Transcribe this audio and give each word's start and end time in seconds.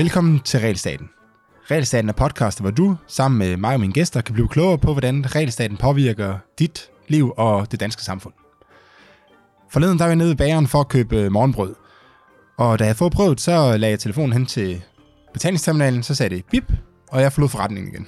Velkommen 0.00 0.40
til 0.40 0.60
Realstaten. 0.60 1.08
Realstaten 1.70 2.08
er 2.08 2.12
podcast, 2.12 2.60
hvor 2.60 2.70
du 2.70 2.96
sammen 3.06 3.38
med 3.38 3.56
mig 3.56 3.74
og 3.74 3.80
mine 3.80 3.92
gæster 3.92 4.20
kan 4.20 4.32
blive 4.32 4.48
klogere 4.48 4.78
på, 4.78 4.92
hvordan 4.92 5.34
realstaten 5.34 5.76
påvirker 5.76 6.38
dit 6.58 6.90
liv 7.08 7.34
og 7.36 7.72
det 7.72 7.80
danske 7.80 8.02
samfund. 8.02 8.34
Forleden 9.70 9.98
der 9.98 10.04
var 10.04 10.08
jeg 10.08 10.16
nede 10.16 10.32
i 10.32 10.34
bageren 10.34 10.66
for 10.66 10.80
at 10.80 10.88
købe 10.88 11.16
øh, 11.16 11.32
morgenbrød. 11.32 11.74
Og 12.58 12.78
da 12.78 12.84
jeg 12.84 12.96
fået 12.96 13.12
prøvet, 13.12 13.40
så 13.40 13.76
lagde 13.76 13.90
jeg 13.90 14.00
telefonen 14.00 14.32
hen 14.32 14.46
til 14.46 14.82
betalingsterminalen, 15.32 16.02
så 16.02 16.14
sagde 16.14 16.36
det 16.36 16.44
bip, 16.50 16.72
og 17.08 17.22
jeg 17.22 17.32
forlod 17.32 17.48
forretningen 17.48 17.94
igen. 17.94 18.06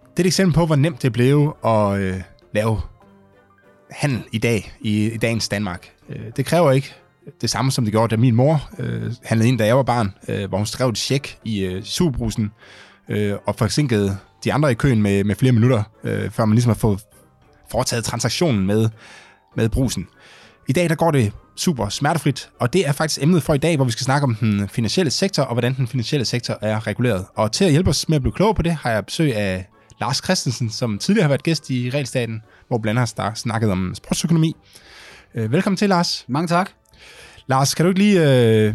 Det 0.00 0.16
er 0.16 0.20
et 0.20 0.26
eksempel 0.26 0.54
på, 0.54 0.66
hvor 0.66 0.76
nemt 0.76 1.02
det 1.02 1.12
blev 1.12 1.56
at 1.64 1.98
øh, 1.98 2.20
lave 2.54 2.80
handel 3.90 4.24
i 4.32 4.38
dag, 4.38 4.74
i, 4.80 5.06
i 5.06 5.16
dagens 5.16 5.48
Danmark. 5.48 5.92
Øh, 6.08 6.22
det 6.36 6.46
kræver 6.46 6.72
ikke 6.72 6.94
det 7.40 7.50
samme, 7.50 7.70
som 7.70 7.84
det 7.84 7.92
gjorde, 7.92 8.10
da 8.10 8.16
min 8.16 8.34
mor 8.34 8.70
øh, 8.78 9.12
handlede 9.24 9.48
ind, 9.48 9.58
da 9.58 9.66
jeg 9.66 9.76
var 9.76 9.82
barn, 9.82 10.14
øh, 10.28 10.48
hvor 10.48 10.58
hun 10.58 10.66
skrev 10.66 10.88
et 10.88 10.96
tjek 10.96 11.38
i 11.44 11.60
øh, 11.60 11.82
superbrusen, 11.82 12.50
øh, 13.08 13.34
og 13.46 13.54
forsinkede 13.56 14.16
de 14.44 14.52
andre 14.52 14.70
i 14.70 14.74
køen 14.74 15.02
med, 15.02 15.24
med 15.24 15.34
flere 15.34 15.52
minutter, 15.52 15.82
øh, 16.04 16.30
før 16.30 16.44
man 16.44 16.54
ligesom 16.54 16.70
har 16.70 16.74
fået 16.74 17.00
foretaget 17.70 18.04
transaktionen 18.04 18.66
med, 18.66 18.88
med 19.56 19.68
brusen. 19.68 20.06
I 20.68 20.72
dag 20.72 20.88
der 20.88 20.94
går 20.94 21.10
det 21.10 21.32
super 21.56 21.88
smertefrit, 21.88 22.50
og 22.60 22.72
det 22.72 22.88
er 22.88 22.92
faktisk 22.92 23.22
emnet 23.22 23.42
for 23.42 23.54
i 23.54 23.58
dag, 23.58 23.76
hvor 23.76 23.84
vi 23.84 23.92
skal 23.92 24.04
snakke 24.04 24.24
om 24.24 24.34
den 24.34 24.68
finansielle 24.68 25.10
sektor, 25.10 25.42
og 25.42 25.54
hvordan 25.54 25.74
den 25.76 25.86
finansielle 25.86 26.24
sektor 26.24 26.58
er 26.60 26.86
reguleret. 26.86 27.26
Og 27.34 27.52
til 27.52 27.64
at 27.64 27.70
hjælpe 27.70 27.90
os 27.90 28.08
med 28.08 28.16
at 28.16 28.22
blive 28.22 28.32
klogere 28.32 28.54
på 28.54 28.62
det, 28.62 28.72
har 28.72 28.90
jeg 28.90 29.06
besøg 29.06 29.36
af 29.36 29.68
Lars 30.00 30.16
Christensen, 30.24 30.70
som 30.70 30.98
tidligere 30.98 31.22
har 31.22 31.28
været 31.28 31.42
gæst 31.42 31.70
i 31.70 31.90
Realstaten, 31.94 32.42
hvor 32.68 32.78
blandt 32.78 33.00
andet 33.00 33.14
har 33.18 33.34
snakket 33.34 33.70
om 33.70 33.94
sportsøkonomi. 33.94 34.56
Øh, 35.34 35.52
velkommen 35.52 35.76
til, 35.76 35.88
Lars. 35.88 36.24
Mange 36.28 36.48
tak. 36.48 36.70
Lars, 37.46 37.74
kan 37.74 37.84
du 37.84 37.90
ikke 37.90 38.00
lige... 38.00 38.20
Øh, 38.20 38.74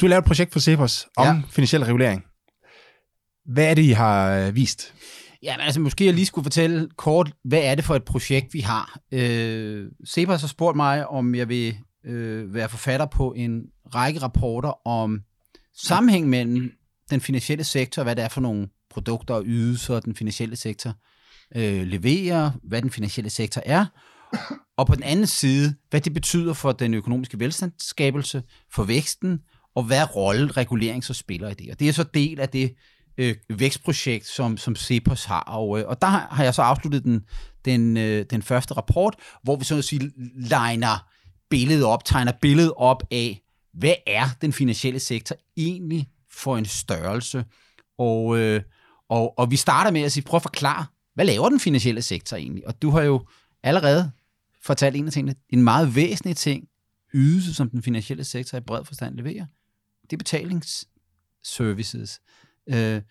du 0.00 0.06
har 0.06 0.08
lavet 0.08 0.22
et 0.22 0.26
projekt 0.26 0.52
for 0.52 0.60
Cepos 0.60 1.08
om 1.16 1.26
ja. 1.26 1.42
finansiel 1.50 1.84
regulering. 1.84 2.24
Hvad 3.52 3.70
er 3.70 3.74
det, 3.74 3.82
I 3.82 3.90
har 3.90 4.32
øh, 4.32 4.54
vist? 4.54 4.94
Ja, 5.42 5.56
men 5.56 5.64
altså 5.64 5.80
måske 5.80 6.06
jeg 6.06 6.14
lige 6.14 6.26
skulle 6.26 6.44
fortælle 6.44 6.88
kort, 6.96 7.32
hvad 7.44 7.60
er 7.62 7.74
det 7.74 7.84
for 7.84 7.94
et 7.94 8.04
projekt, 8.04 8.54
vi 8.54 8.60
har. 8.60 8.98
Øh, 9.12 9.86
Cepos 10.08 10.40
har 10.40 10.48
spurgt 10.48 10.76
mig, 10.76 11.06
om 11.06 11.34
jeg 11.34 11.48
vil 11.48 11.76
øh, 12.06 12.54
være 12.54 12.68
forfatter 12.68 13.06
på 13.06 13.32
en 13.36 13.62
række 13.94 14.20
rapporter 14.20 14.86
om 14.88 15.20
sammenhæng 15.76 16.28
mellem 16.28 16.72
den 17.10 17.20
finansielle 17.20 17.64
sektor, 17.64 18.02
hvad 18.02 18.16
det 18.16 18.24
er 18.24 18.28
for 18.28 18.40
nogle 18.40 18.68
produkter 18.90 19.34
og 19.34 19.42
ydelser, 19.46 20.00
den 20.00 20.16
finansielle 20.16 20.56
sektor 20.56 20.94
øh, 21.56 21.86
leverer, 21.86 22.50
hvad 22.62 22.82
den 22.82 22.90
finansielle 22.90 23.30
sektor 23.30 23.62
er, 23.66 23.86
og 24.78 24.86
på 24.86 24.94
den 24.94 25.02
anden 25.02 25.26
side, 25.26 25.74
hvad 25.90 26.00
det 26.00 26.14
betyder 26.14 26.52
for 26.52 26.72
den 26.72 26.94
økonomiske 26.94 27.40
velstandsskabelse, 27.40 28.42
for 28.72 28.84
væksten, 28.84 29.40
og 29.74 29.82
hvad 29.82 30.16
rolle 30.16 30.46
regulering 30.46 31.04
så 31.04 31.14
spiller 31.14 31.48
i 31.48 31.54
det. 31.54 31.70
Og 31.70 31.80
det 31.80 31.88
er 31.88 31.92
så 31.92 32.04
del 32.14 32.40
af 32.40 32.48
det 32.48 32.74
øh, 33.18 33.36
vækstprojekt, 33.48 34.26
som, 34.26 34.56
som 34.56 34.76
Cepos 34.76 35.24
har. 35.24 35.40
Og, 35.40 35.80
øh, 35.80 35.88
og 35.88 36.02
der 36.02 36.06
har 36.06 36.44
jeg 36.44 36.54
så 36.54 36.62
afsluttet 36.62 37.04
den, 37.04 37.20
den, 37.64 37.96
øh, 37.96 38.26
den 38.30 38.42
første 38.42 38.74
rapport, 38.74 39.16
hvor 39.42 39.56
vi 39.56 39.64
så 39.64 39.78
at 39.78 39.84
sige 39.84 40.10
liner 40.34 41.08
billedet 41.50 41.84
op, 41.84 42.04
tegner 42.04 42.32
billedet 42.42 42.72
op 42.76 43.02
af, 43.10 43.40
hvad 43.74 43.94
er 44.06 44.28
den 44.40 44.52
finansielle 44.52 45.00
sektor 45.00 45.36
egentlig 45.56 46.08
for 46.30 46.56
en 46.56 46.64
størrelse? 46.64 47.44
Og, 47.98 48.38
øh, 48.38 48.62
og, 49.08 49.38
og 49.38 49.50
vi 49.50 49.56
starter 49.56 49.90
med 49.90 50.02
at 50.02 50.12
sige, 50.12 50.24
prøv 50.24 50.36
at 50.36 50.42
forklare, 50.42 50.86
hvad 51.14 51.24
laver 51.24 51.48
den 51.48 51.60
finansielle 51.60 52.02
sektor 52.02 52.36
egentlig? 52.36 52.66
Og 52.66 52.82
du 52.82 52.90
har 52.90 53.02
jo 53.02 53.26
allerede 53.62 54.10
fortalt 54.64 54.96
en 54.96 55.06
af 55.06 55.12
tingene, 55.12 55.34
en 55.48 55.62
meget 55.62 55.94
væsentlig 55.94 56.36
ting, 56.36 56.68
ydelse, 57.14 57.54
som 57.54 57.70
den 57.70 57.82
finansielle 57.82 58.24
sektor 58.24 58.58
i 58.58 58.60
bred 58.60 58.84
forstand 58.84 59.16
leverer, 59.16 59.46
det 60.02 60.12
er 60.12 60.16
betalingsservices. 60.16 62.20
Øh, 62.66 63.02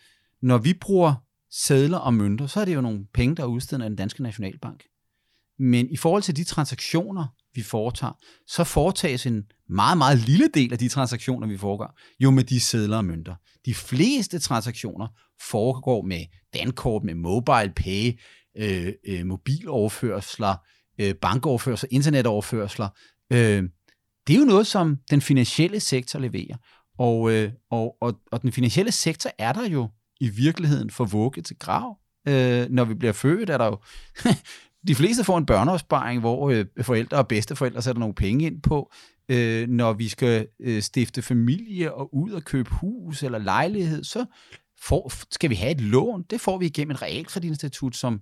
når 0.42 0.58
vi 0.58 0.74
bruger 0.74 1.14
sædler 1.52 1.98
og 1.98 2.14
mønter, 2.14 2.48
så 2.48 2.62
er 2.62 2.66
det 2.66 2.76
jo 2.76 2.82
nogle 2.82 3.06
penge, 3.14 3.36
der 3.36 3.44
er 3.44 3.48
udstedt 3.48 3.82
af 3.82 3.90
den 3.90 3.98
danske 3.98 4.24
nationalbank. 4.24 4.84
Men 5.60 5.90
i 5.90 5.98
forhold 5.98 6.24
til 6.24 6.36
de 6.36 6.44
transaktioner, 6.44 7.28
vi 7.54 7.62
foretager, 7.62 8.14
så 8.48 8.64
foretages 8.64 9.26
en 9.26 9.44
meget, 9.70 9.98
meget 9.98 10.18
lille 10.18 10.50
del 10.54 10.74
af 10.74 10.80
de 10.80 10.90
transaktioner, 10.90 11.48
vi 11.48 11.58
foregår, 11.58 12.00
jo 12.20 12.32
med 12.32 12.44
de 12.44 12.60
sædler 12.60 12.98
og 12.98 13.06
mønter. 13.06 13.36
De 13.66 13.74
fleste 13.74 14.40
transaktioner 14.40 15.08
foregår 15.50 16.02
med 16.02 16.26
dankort, 16.54 17.04
med 17.04 17.16
mobile 17.16 17.74
pay, 17.76 18.20
øh, 18.58 18.94
øh, 19.08 19.26
mobiloverførsler, 19.26 20.56
øh, 21.02 21.16
bankoverførsler, 21.16 21.88
internetoverførsler. 21.92 22.90
Øh, 23.34 23.64
det 24.28 24.36
er 24.36 24.40
jo 24.40 24.46
noget, 24.46 24.68
som 24.68 24.98
den 25.12 25.22
finansielle 25.22 25.80
sektor 25.80 26.20
leverer. 26.20 26.56
Og, 26.98 27.32
øh, 27.32 27.52
og, 27.72 27.98
og, 28.02 28.20
og 28.32 28.42
den 28.42 28.52
finansielle 28.52 28.92
sektor 28.92 29.32
er 29.38 29.54
der 29.54 29.70
jo 29.70 29.90
i 30.20 30.30
virkeligheden 30.30 30.90
for 30.90 31.06
vugge 31.06 31.42
til 31.42 31.56
grav. 31.60 31.98
Øh, 32.28 32.70
når 32.70 32.86
vi 32.86 32.94
bliver 32.94 33.14
født, 33.14 33.50
er 33.50 33.58
der 33.58 33.66
jo... 33.66 33.78
de 34.88 34.96
fleste 34.96 35.24
får 35.24 35.38
en 35.38 35.46
børneopsparing, 35.46 36.20
hvor 36.20 36.50
øh, 36.50 36.66
forældre 36.82 37.18
og 37.18 37.28
bedsteforældre 37.28 37.82
sætter 37.82 38.00
nogle 38.00 38.16
penge 38.16 38.46
ind 38.46 38.62
på. 38.62 38.92
Øh, 39.30 39.70
når 39.70 39.94
vi 39.94 40.10
skal 40.10 40.48
øh, 40.60 40.82
stifte 40.82 41.22
familie 41.22 41.94
og 41.94 42.16
ud 42.16 42.32
og 42.32 42.44
købe 42.44 42.70
hus 42.70 43.24
eller 43.24 43.38
lejlighed, 43.38 44.04
så 44.04 44.26
får, 44.82 45.12
skal 45.32 45.50
vi 45.50 45.56
have 45.56 45.72
et 45.72 45.82
lån. 45.82 46.24
Det 46.30 46.42
får 46.42 46.58
vi 46.58 46.66
igennem 46.66 46.92
et 46.92 47.02
realkreditinstitut, 47.02 47.96
som 47.96 48.22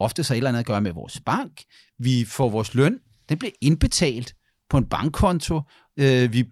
ofte 0.00 0.24
så 0.24 0.34
et 0.34 0.36
eller 0.36 0.48
andet 0.48 0.60
at 0.60 0.66
gøre 0.66 0.80
med 0.80 0.92
vores 0.92 1.20
bank. 1.20 1.62
Vi 1.98 2.24
får 2.24 2.48
vores 2.48 2.74
løn, 2.74 2.98
den 3.28 3.38
bliver 3.38 3.52
indbetalt 3.60 4.34
på 4.70 4.76
en 4.76 4.84
bankkonto. 4.84 5.60
Øh, 5.96 6.32
vi 6.32 6.44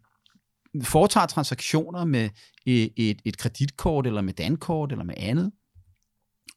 foretager 0.82 1.26
transaktioner 1.26 2.04
med 2.04 2.30
et, 2.66 2.92
et, 2.96 3.18
et 3.24 3.38
kreditkort, 3.38 4.06
eller 4.06 4.22
med 4.22 4.32
dankort, 4.32 4.92
eller 4.92 5.04
med 5.04 5.14
andet. 5.16 5.52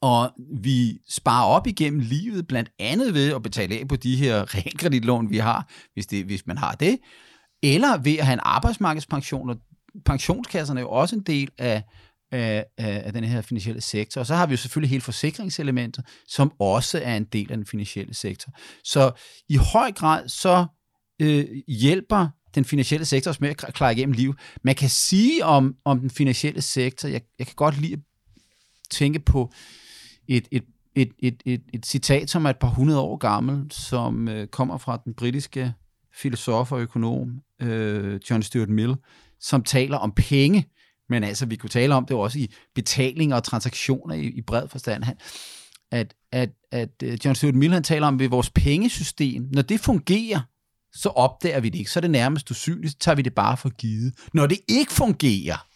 Og 0.01 0.31
vi 0.61 0.99
sparer 1.09 1.45
op 1.45 1.67
igennem 1.67 1.99
livet, 1.99 2.47
blandt 2.47 2.69
andet 2.79 3.13
ved 3.13 3.35
at 3.35 3.43
betale 3.43 3.75
af 3.79 3.87
på 3.87 3.95
de 3.95 4.15
her 4.15 4.45
realkreditlån, 4.55 5.29
vi 5.29 5.37
har, 5.37 5.69
hvis, 5.93 6.07
det, 6.07 6.25
hvis 6.25 6.47
man 6.47 6.57
har 6.57 6.71
det, 6.71 6.99
eller 7.63 7.97
ved 7.97 8.17
at 8.17 8.25
have 8.25 8.33
en 8.33 8.39
arbejdsmarkedspension, 8.43 9.49
og 9.49 9.57
pensionskasserne 10.05 10.79
er 10.79 10.83
jo 10.83 10.89
også 10.89 11.15
en 11.15 11.23
del 11.23 11.49
af, 11.57 11.83
af, 12.31 12.65
af, 12.77 13.01
af 13.05 13.13
den 13.13 13.23
her 13.23 13.41
finansielle 13.41 13.81
sektor. 13.81 14.21
Og 14.21 14.27
så 14.27 14.35
har 14.35 14.45
vi 14.45 14.51
jo 14.53 14.57
selvfølgelig 14.57 14.89
hele 14.89 15.01
forsikringselementet, 15.01 16.05
som 16.27 16.51
også 16.59 17.01
er 17.03 17.17
en 17.17 17.23
del 17.23 17.51
af 17.51 17.57
den 17.57 17.65
finansielle 17.65 18.13
sektor. 18.13 18.51
Så 18.83 19.11
i 19.49 19.55
høj 19.55 19.91
grad 19.91 20.29
så 20.29 20.65
øh, 21.21 21.45
hjælper 21.67 22.27
den 22.55 22.65
finansielle 22.65 23.05
sektor 23.05 23.31
os 23.31 23.41
med 23.41 23.49
at 23.49 23.57
klare 23.57 23.93
igennem 23.93 24.13
liv. 24.13 24.35
Man 24.63 24.75
kan 24.75 24.89
sige 24.89 25.45
om, 25.45 25.75
om 25.85 25.99
den 25.99 26.09
finansielle 26.09 26.61
sektor, 26.61 27.07
jeg, 27.09 27.21
jeg 27.39 27.47
kan 27.47 27.55
godt 27.55 27.81
lide 27.81 27.93
at 27.93 27.99
tænke 28.89 29.19
på 29.19 29.51
et, 30.27 30.47
et, 30.51 30.63
et, 30.95 31.11
et, 31.19 31.43
et, 31.45 31.61
et 31.73 31.85
citat, 31.85 32.29
som 32.29 32.45
er 32.45 32.49
et 32.49 32.59
par 32.59 32.67
hundrede 32.67 32.99
år 32.99 33.17
gammel, 33.17 33.65
som 33.71 34.27
øh, 34.27 34.47
kommer 34.47 34.77
fra 34.77 35.01
den 35.05 35.13
britiske 35.13 35.73
filosof 36.13 36.71
og 36.71 36.81
økonom 36.81 37.41
øh, 37.61 38.19
John 38.29 38.43
Stuart 38.43 38.69
Mill, 38.69 38.95
som 39.39 39.63
taler 39.63 39.97
om 39.97 40.11
penge, 40.11 40.65
men 41.11 41.23
altså, 41.23 41.45
vi 41.45 41.55
kunne 41.55 41.69
tale 41.69 41.95
om 41.95 42.05
det 42.05 42.17
også 42.17 42.39
i 42.39 42.53
betalinger 42.75 43.35
og 43.35 43.43
transaktioner 43.43 44.15
i, 44.15 44.25
i 44.25 44.41
bred 44.41 44.67
forstand. 44.67 45.03
At, 45.91 46.13
at, 46.31 46.49
at 46.71 46.89
øh, 47.03 47.17
John 47.25 47.35
Stuart 47.35 47.55
Mill, 47.55 47.73
han 47.73 47.83
taler 47.83 48.07
om, 48.07 48.21
at 48.21 48.31
vores 48.31 48.49
pengesystem, 48.49 49.47
når 49.51 49.61
det 49.61 49.79
fungerer, 49.79 50.39
så 50.93 51.09
opdager 51.09 51.59
vi 51.59 51.69
det 51.69 51.79
ikke. 51.79 51.91
Så 51.91 51.99
er 51.99 52.01
det 52.01 52.11
nærmest 52.11 52.51
usynligt, 52.51 52.91
så 52.91 52.97
tager 52.99 53.15
vi 53.15 53.21
det 53.21 53.33
bare 53.33 53.57
for 53.57 53.69
givet. 53.69 54.13
Når 54.33 54.47
det 54.47 54.59
ikke 54.67 54.91
fungerer, 54.91 55.67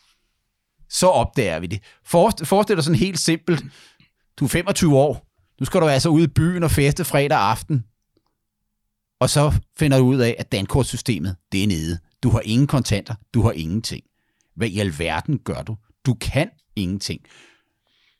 så 0.90 1.07
opdager 1.07 1.59
vi 1.59 1.67
det. 1.67 1.79
Forestil 2.06 2.75
dig 2.75 2.84
sådan 2.84 3.00
helt 3.00 3.19
simpelt. 3.19 3.63
Du 4.40 4.46
er 4.46 4.50
25 4.50 4.97
år. 4.97 5.28
Nu 5.59 5.66
skal 5.66 5.81
du 5.81 5.88
altså 5.88 6.09
ud 6.09 6.23
i 6.23 6.28
byen 6.28 6.63
og 6.63 6.72
feste 6.72 7.06
fredag 7.06 7.38
aften. 7.38 7.84
Og 9.19 9.29
så 9.29 9.53
finder 9.79 9.97
du 9.97 10.05
ud 10.05 10.20
af, 10.20 10.35
at 10.40 10.52
dankortsystemet, 10.52 11.35
det 11.52 11.64
er 11.64 11.67
nede. 11.67 11.99
Du 12.23 12.29
har 12.29 12.40
ingen 12.40 12.67
kontanter, 12.67 13.16
du 13.34 13.41
har 13.41 13.52
ingenting. 13.52 14.03
Hvad 14.55 14.67
i 14.67 14.79
alverden 14.79 15.40
gør 15.40 15.61
du? 15.61 15.75
Du 16.05 16.13
kan 16.13 16.49
ingenting. 16.75 17.22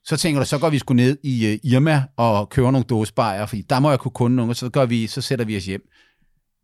Så 0.04 0.18
tænker 0.18 0.40
du, 0.40 0.46
så 0.46 0.58
går 0.58 0.70
vi 0.70 0.80
sgu 0.80 0.94
ned 0.94 1.18
i 1.24 1.46
øh, 1.46 1.60
Irma 1.64 2.04
og 2.18 2.50
køber 2.50 2.72
nogle 2.72 2.86
dåsebajer, 2.86 3.46
fordi 3.46 3.62
der 3.62 3.80
må 3.80 3.90
jeg 3.90 4.00
kunne 4.00 4.12
kunde 4.12 4.36
nogle, 4.36 4.52
og 4.52 4.56
så, 4.56 4.70
gør 4.70 4.86
vi, 4.86 5.08
så 5.08 5.22
sætter 5.22 5.46
vi 5.46 5.58
os 5.58 5.66
hjem. 5.66 5.90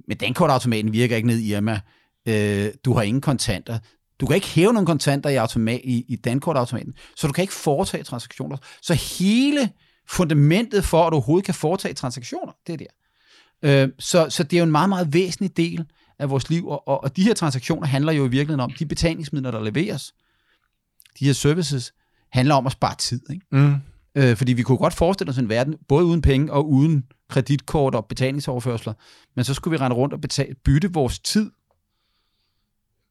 Men 0.07 0.17
dankortautomaten 0.17 0.93
virker 0.93 1.15
ikke 1.15 1.27
ned 1.27 1.37
i 1.37 1.53
Irma. 1.53 1.79
Øh, 2.27 2.69
du 2.85 2.93
har 2.93 3.01
ingen 3.01 3.21
kontanter. 3.21 3.79
Du 4.19 4.25
kan 4.25 4.35
ikke 4.35 4.47
hæve 4.47 4.73
nogle 4.73 4.85
kontanter 4.85 5.29
i, 5.29 5.35
automat, 5.35 5.81
i, 5.83 6.05
i 6.07 6.15
dankortautomaten, 6.15 6.93
så 7.15 7.27
du 7.27 7.33
kan 7.33 7.41
ikke 7.41 7.53
foretage 7.53 8.03
transaktioner. 8.03 8.57
Så 8.81 8.93
hele 8.93 9.69
fundamentet 10.09 10.83
for, 10.83 11.03
at 11.03 11.11
du 11.11 11.15
overhovedet 11.15 11.45
kan 11.45 11.53
foretage 11.53 11.93
transaktioner, 11.93 12.53
det 12.67 12.73
er 12.73 12.77
der. 12.77 13.83
Øh, 13.83 13.89
så, 13.99 14.29
så 14.29 14.43
det 14.43 14.53
er 14.53 14.59
jo 14.59 14.63
en 14.65 14.71
meget, 14.71 14.89
meget 14.89 15.13
væsentlig 15.13 15.57
del 15.57 15.85
af 16.21 16.29
vores 16.29 16.49
liv, 16.49 16.67
og, 16.67 16.87
og, 16.87 17.03
og 17.03 17.15
de 17.15 17.23
her 17.23 17.33
transaktioner 17.33 17.87
handler 17.87 18.11
jo 18.11 18.25
i 18.25 18.29
virkeligheden 18.29 18.59
om, 18.59 18.71
de 18.79 18.85
betalingsmidler, 18.85 19.51
der 19.51 19.63
leveres, 19.63 20.13
de 21.19 21.25
her 21.25 21.33
services, 21.33 21.93
handler 22.31 22.55
om 22.55 22.65
at 22.65 22.71
spare 22.71 22.95
tid. 22.95 23.21
Ikke? 23.29 23.45
Mm. 23.51 23.75
Øh, 24.15 24.37
fordi 24.37 24.53
vi 24.53 24.61
kunne 24.61 24.77
godt 24.77 24.93
forestille 24.93 25.29
os 25.29 25.37
en 25.37 25.49
verden, 25.49 25.75
både 25.87 26.05
uden 26.05 26.21
penge 26.21 26.53
og 26.53 26.69
uden 26.69 27.03
kreditkort 27.29 27.95
og 27.95 28.05
betalingsoverførsler, 28.05 28.93
men 29.35 29.45
så 29.45 29.53
skulle 29.53 29.71
vi 29.71 29.83
rende 29.83 29.95
rundt 29.95 30.13
og 30.13 30.21
betale, 30.21 30.55
bytte 30.65 30.93
vores 30.93 31.19
tid 31.19 31.51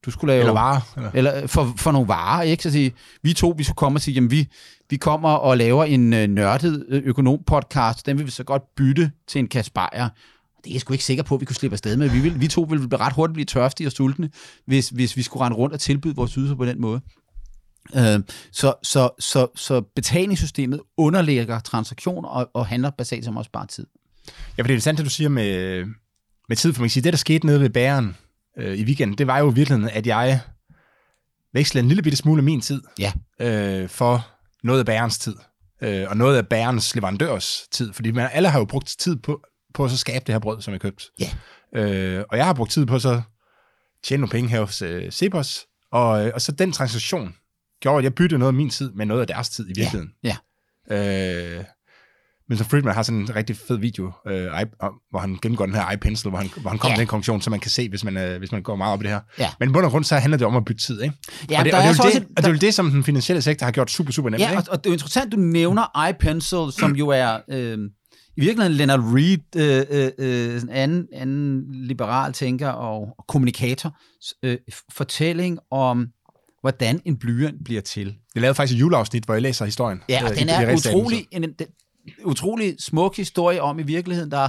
Du 0.04 0.10
skulle 0.10 0.32
lave... 0.32 0.40
Eller 0.40 0.52
varer. 0.52 0.80
Eller? 0.96 1.10
Eller 1.14 1.46
for, 1.46 1.74
for 1.76 1.92
nogle 1.92 2.08
varer, 2.08 2.42
ikke? 2.42 2.62
Så 2.62 2.70
sige, 2.70 2.92
vi 3.22 3.32
to, 3.32 3.54
vi 3.56 3.64
skulle 3.64 3.76
komme 3.76 3.96
og 3.96 4.00
sige, 4.00 4.14
jamen 4.14 4.30
vi, 4.30 4.48
vi 4.90 4.96
kommer 4.96 5.28
og 5.28 5.56
laver 5.56 5.84
en 5.84 6.12
øh, 6.12 6.28
nørdet 6.28 6.86
øh, 6.88 7.02
økonom-podcast, 7.04 8.06
den 8.06 8.18
vil 8.18 8.26
vi 8.26 8.30
så 8.30 8.44
godt 8.44 8.74
bytte 8.76 9.12
til 9.26 9.38
en 9.38 9.48
kasse 9.48 9.72
bajer. 9.72 10.08
Det 10.64 10.70
er 10.70 10.74
jeg 10.74 10.80
sgu 10.80 10.92
ikke 10.92 11.04
sikker 11.04 11.22
på, 11.22 11.34
at 11.34 11.40
vi 11.40 11.46
kunne 11.46 11.56
slippe 11.56 11.74
afsted 11.74 11.96
med. 11.96 12.08
Vi, 12.08 12.20
vil, 12.20 12.40
vi 12.40 12.48
to 12.48 12.62
ville 12.62 12.96
ret 12.96 13.12
hurtigt 13.12 13.34
blive 13.34 13.44
tørstige 13.44 13.88
og 13.88 13.92
sultne, 13.92 14.30
hvis, 14.66 14.88
hvis 14.88 15.16
vi 15.16 15.22
skulle 15.22 15.44
rende 15.44 15.56
rundt 15.56 15.74
og 15.74 15.80
tilbyde 15.80 16.16
vores 16.16 16.32
ydelser 16.32 16.54
på 16.56 16.64
den 16.64 16.80
måde. 16.80 17.00
Øh, 17.96 18.20
så, 18.52 18.74
så, 18.82 19.10
så, 19.18 19.46
så 19.56 19.80
betalingssystemet 19.80 20.80
underlægger 20.96 21.60
transaktioner 21.60 22.28
og, 22.28 22.50
og 22.54 22.66
handler 22.66 22.90
basalt 22.90 23.24
som 23.24 23.36
også 23.36 23.50
bare 23.50 23.66
tid. 23.66 23.86
Ja, 24.58 24.62
for 24.62 24.66
det 24.66 24.76
er 24.76 24.80
sandt, 24.80 24.98
det 24.98 25.04
du 25.04 25.10
siger 25.10 25.28
med, 25.28 25.84
med 26.48 26.56
tid, 26.56 26.72
for 26.72 26.80
man 26.80 26.86
kan 26.86 26.90
sige, 26.90 27.02
det 27.04 27.12
der 27.12 27.16
skete 27.16 27.46
nede 27.46 27.60
ved 27.60 27.70
bæren 27.70 28.16
øh, 28.58 28.78
i 28.78 28.84
weekenden, 28.84 29.18
det 29.18 29.26
var 29.26 29.38
jo 29.38 29.50
i 29.50 29.54
virkeligheden, 29.54 29.90
at 29.92 30.06
jeg 30.06 30.40
vekslede 31.52 31.82
en 31.82 31.88
lille 31.88 32.02
bitte 32.02 32.16
smule 32.16 32.40
af 32.40 32.44
min 32.44 32.60
tid 32.60 32.82
Ja. 32.98 33.12
øh, 33.40 33.88
for 33.88 34.26
noget 34.64 34.80
af 34.80 34.86
bærens 34.86 35.18
tid, 35.18 35.34
øh, 35.82 36.06
og 36.08 36.16
noget 36.16 36.36
af 36.36 36.48
bærens 36.48 36.94
leverandørs 36.94 37.66
tid, 37.70 37.92
fordi 37.92 38.10
man, 38.10 38.28
alle 38.32 38.48
har 38.48 38.58
jo 38.58 38.64
brugt 38.64 38.94
tid 38.98 39.16
på, 39.16 39.42
på 39.74 39.84
at 39.84 39.90
så 39.90 39.96
skabe 39.96 40.24
det 40.26 40.34
her 40.34 40.38
brød, 40.38 40.60
som 40.60 40.72
jeg 40.72 40.80
købte. 40.80 41.04
Ja. 41.20 41.30
Øh, 41.80 42.24
og 42.30 42.36
jeg 42.36 42.46
har 42.46 42.52
brugt 42.52 42.70
tid 42.70 42.86
på 42.86 42.98
så 42.98 43.22
tjene 44.04 44.20
nogle 44.20 44.30
penge 44.30 44.50
her 44.50 44.60
hos 44.60 44.82
øh, 44.82 45.10
Cepos, 45.12 45.60
og, 45.92 46.26
øh, 46.26 46.32
og 46.34 46.40
så 46.40 46.52
den 46.52 46.72
transaktion 46.72 47.34
gjorde, 47.82 47.98
at 47.98 48.04
jeg 48.04 48.14
byttede 48.14 48.38
noget 48.38 48.48
af 48.52 48.54
min 48.54 48.70
tid 48.70 48.92
med 48.92 49.06
noget 49.06 49.20
af 49.20 49.26
deres 49.26 49.48
tid 49.48 49.64
i 49.64 49.72
virkeligheden. 49.76 50.10
Ja, 50.24 50.36
Øh, 50.92 51.64
men 52.48 52.58
så 52.58 52.64
Friedman 52.64 52.94
har 52.94 53.02
sådan 53.02 53.20
en 53.20 53.36
rigtig 53.36 53.56
fed 53.56 53.76
video, 53.78 54.12
øh, 54.26 54.34
i, 54.34 54.64
hvor 55.10 55.18
han 55.18 55.38
gennemgår 55.42 55.66
den 55.66 55.74
her 55.74 55.92
iPencil, 55.92 56.28
hvor 56.30 56.38
han, 56.38 56.50
hvor 56.56 56.70
han 56.70 56.78
kommer 56.78 56.88
Ja. 56.88 56.92
ja. 56.92 56.96
til 56.96 57.00
den 57.00 57.06
konklusion, 57.08 57.40
som 57.42 57.50
man 57.50 57.60
kan 57.60 57.70
se, 57.70 57.88
hvis 57.88 58.04
man, 58.04 58.16
øh, 58.16 58.38
hvis 58.38 58.52
man 58.52 58.62
går 58.62 58.76
meget 58.76 58.92
op 58.92 59.00
i 59.00 59.02
det 59.02 59.10
her. 59.10 59.20
Ja. 59.38 59.50
Men 59.60 59.68
i 59.68 59.72
bund 59.72 59.84
og 59.84 59.90
grund, 59.90 60.04
så 60.04 60.16
handler 60.16 60.38
det 60.38 60.46
om 60.46 60.56
at 60.56 60.64
bytte 60.64 60.86
tid, 60.86 61.02
ikke? 61.02 61.14
Ja, 61.50 61.58
og 61.58 61.64
det, 61.64 61.74
og 61.74 61.80
det, 61.82 61.88
er 61.88 61.92
så 61.92 62.02
jo 62.04 62.08
det, 62.10 62.16
et- 62.16 62.28
og 62.28 62.36
det 62.36 62.44
er 62.44 62.48
jo 62.52 62.58
det, 62.58 62.74
som 62.74 62.90
den 62.90 63.04
finansielle 63.04 63.42
sektor 63.42 63.64
har 63.64 63.72
gjort 63.72 63.90
super, 63.90 64.12
super 64.12 64.30
nemt, 64.30 64.40
Ja, 64.40 64.50
ikke? 64.50 64.60
og, 64.62 64.66
og 64.70 64.78
det 64.78 64.86
er 64.86 64.90
jo 64.90 64.94
interessant, 64.94 65.32
du 65.32 65.36
nævner 65.36 66.08
iPencil, 66.10 66.72
som 66.80 66.96
jo 66.96 67.08
er 67.08 67.38
øh, 67.50 67.78
i 68.40 68.44
virkeligheden 68.44 68.76
Leonard 68.76 69.00
Reed, 69.00 69.56
øh, 69.56 69.86
øh, 69.90 70.10
øh, 70.54 70.62
en 70.62 70.68
anden, 70.70 71.06
anden 71.12 71.64
liberal 71.72 72.32
tænker 72.32 72.68
og, 72.68 73.00
og 73.18 73.24
kommunikator, 73.28 73.96
øh, 74.42 74.58
fortælling 74.92 75.58
om, 75.70 76.06
hvordan 76.60 77.00
en 77.04 77.16
blyant 77.18 77.64
bliver 77.64 77.80
til. 77.80 78.16
Jeg 78.34 78.40
lavede 78.40 78.54
faktisk 78.54 78.76
et 78.76 78.80
juleafsnit, 78.80 79.24
hvor 79.24 79.34
jeg 79.34 79.42
læser 79.42 79.64
historien. 79.64 80.02
Ja, 80.08 80.24
og 80.24 80.30
øh, 80.30 80.36
den 80.38 80.48
i- 80.48 80.50
i 80.50 80.54
er 80.54 80.74
utrolig, 80.74 81.26
en, 81.32 81.44
en, 81.44 81.54
utrolig 82.24 82.76
smuk 82.78 83.16
historie 83.16 83.62
om 83.62 83.78
i 83.78 83.82
virkeligheden, 83.82 84.30
der 84.30 84.48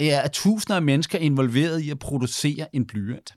er 0.00 0.28
tusinder 0.28 0.76
af 0.76 0.82
mennesker 0.82 1.18
involveret 1.18 1.80
i 1.80 1.90
at 1.90 1.98
producere 1.98 2.66
en 2.76 2.86
blyant. 2.86 3.32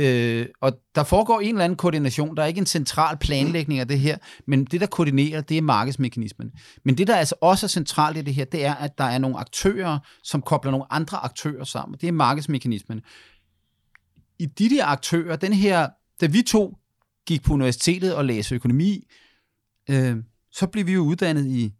Øh, 0.00 0.46
og 0.60 0.72
der 0.94 1.04
foregår 1.04 1.40
en 1.40 1.48
eller 1.48 1.64
anden 1.64 1.76
koordination. 1.76 2.36
Der 2.36 2.42
er 2.42 2.46
ikke 2.46 2.58
en 2.58 2.66
central 2.66 3.16
planlægning 3.16 3.80
af 3.80 3.88
det 3.88 4.00
her, 4.00 4.18
men 4.46 4.64
det, 4.64 4.80
der 4.80 4.86
koordinerer, 4.86 5.40
det 5.40 5.58
er 5.58 5.62
markedsmekanismen. 5.62 6.52
Men 6.84 6.98
det, 6.98 7.06
der 7.06 7.16
altså 7.16 7.34
også 7.40 7.66
er 7.66 7.68
centralt 7.68 8.16
i 8.16 8.22
det 8.22 8.34
her, 8.34 8.44
det 8.44 8.64
er, 8.64 8.74
at 8.74 8.98
der 8.98 9.04
er 9.04 9.18
nogle 9.18 9.38
aktører, 9.38 9.98
som 10.22 10.42
kobler 10.42 10.70
nogle 10.70 10.92
andre 10.92 11.18
aktører 11.18 11.64
sammen. 11.64 11.98
Det 12.00 12.08
er 12.08 12.12
markedsmekanismen. 12.12 13.02
I 14.38 14.46
de 14.46 14.70
der 14.70 14.86
aktører, 14.86 15.36
den 15.36 15.52
her, 15.52 15.88
da 16.20 16.26
vi 16.26 16.42
to 16.42 16.78
gik 17.26 17.42
på 17.42 17.52
universitetet 17.52 18.14
og 18.14 18.24
læste 18.24 18.54
økonomi, 18.54 19.06
øh, 19.90 20.16
så 20.52 20.66
blev 20.66 20.86
vi 20.86 20.92
jo 20.92 21.00
uddannet 21.00 21.46
i 21.46 21.72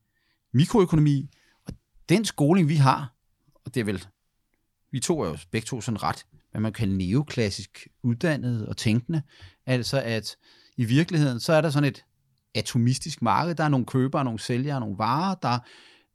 mikroøkonomi, 0.52 1.28
og 1.66 1.72
den 2.08 2.24
skoling, 2.24 2.68
vi 2.68 2.76
har, 2.76 3.14
og 3.64 3.74
det 3.74 3.80
er 3.80 3.84
vel, 3.84 4.06
vi 4.92 5.00
to 5.00 5.20
er 5.20 5.28
jo 5.28 5.38
begge 5.50 5.66
to 5.66 5.80
sådan 5.80 6.02
ret, 6.02 6.26
hvad 6.50 6.60
man 6.60 6.72
kalder 6.72 6.96
neoklassisk 6.96 7.88
uddannet 8.02 8.66
og 8.66 8.76
tænkende, 8.76 9.22
altså 9.66 10.02
at 10.02 10.36
i 10.76 10.84
virkeligheden, 10.84 11.40
så 11.40 11.52
er 11.52 11.60
der 11.60 11.70
sådan 11.70 11.88
et 11.88 12.04
atomistisk 12.54 13.22
marked, 13.22 13.54
der 13.54 13.64
er 13.64 13.68
nogle 13.68 13.86
købere, 13.86 14.24
nogle 14.24 14.40
sælgere, 14.40 14.80
nogle 14.80 14.98
varer, 14.98 15.34
der, 15.34 15.58